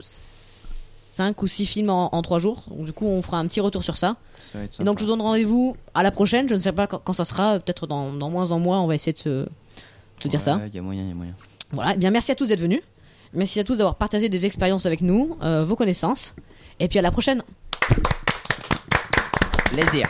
5 0.00 1.42
ou 1.42 1.46
6 1.46 1.66
films 1.66 1.90
en, 1.90 2.14
en 2.14 2.22
3 2.22 2.38
jours. 2.38 2.64
Donc 2.70 2.84
du 2.84 2.92
coup, 2.92 3.06
on 3.06 3.22
fera 3.22 3.38
un 3.38 3.46
petit 3.46 3.60
retour 3.60 3.82
sur 3.84 3.96
ça. 3.96 4.16
Ça 4.52 4.58
va 4.58 4.64
être 4.64 4.80
Et 4.80 4.84
donc 4.84 4.98
je 4.98 5.04
vous 5.04 5.10
donne 5.10 5.20
rendez-vous 5.22 5.76
à 5.94 6.02
la 6.02 6.10
prochaine. 6.10 6.48
Je 6.48 6.54
ne 6.54 6.58
sais 6.58 6.72
pas 6.72 6.86
quand, 6.86 6.98
quand 7.02 7.12
ça 7.12 7.24
sera. 7.24 7.58
Peut-être 7.58 7.86
dans, 7.86 8.12
dans 8.12 8.30
moins 8.30 8.50
en 8.52 8.58
mois, 8.60 8.78
on 8.80 8.86
va 8.86 8.94
essayer 8.94 9.12
de 9.12 9.18
se, 9.18 9.48
de 10.18 10.22
se 10.24 10.28
dire 10.28 10.40
ça. 10.40 10.56
Ouais, 10.56 10.68
Il 10.68 10.74
y 10.74 10.78
a 10.78 10.82
moyen, 10.82 11.02
il 11.02 11.08
y 11.08 11.12
a 11.12 11.14
moyen. 11.14 11.34
Voilà, 11.72 11.92
eh 11.94 11.96
bien 11.98 12.10
merci 12.10 12.32
à 12.32 12.34
tous 12.34 12.46
d'être 12.46 12.60
venus. 12.60 12.80
Merci 13.34 13.60
à 13.60 13.64
tous 13.64 13.78
d'avoir 13.78 13.96
partagé 13.96 14.28
des 14.28 14.46
expériences 14.46 14.86
avec 14.86 15.00
nous, 15.02 15.36
euh, 15.42 15.64
vos 15.64 15.76
connaissances. 15.76 16.34
Et 16.80 16.88
puis 16.88 16.98
à 16.98 17.02
la 17.02 17.10
prochaine. 17.10 17.42
Plaisir. 19.72 20.06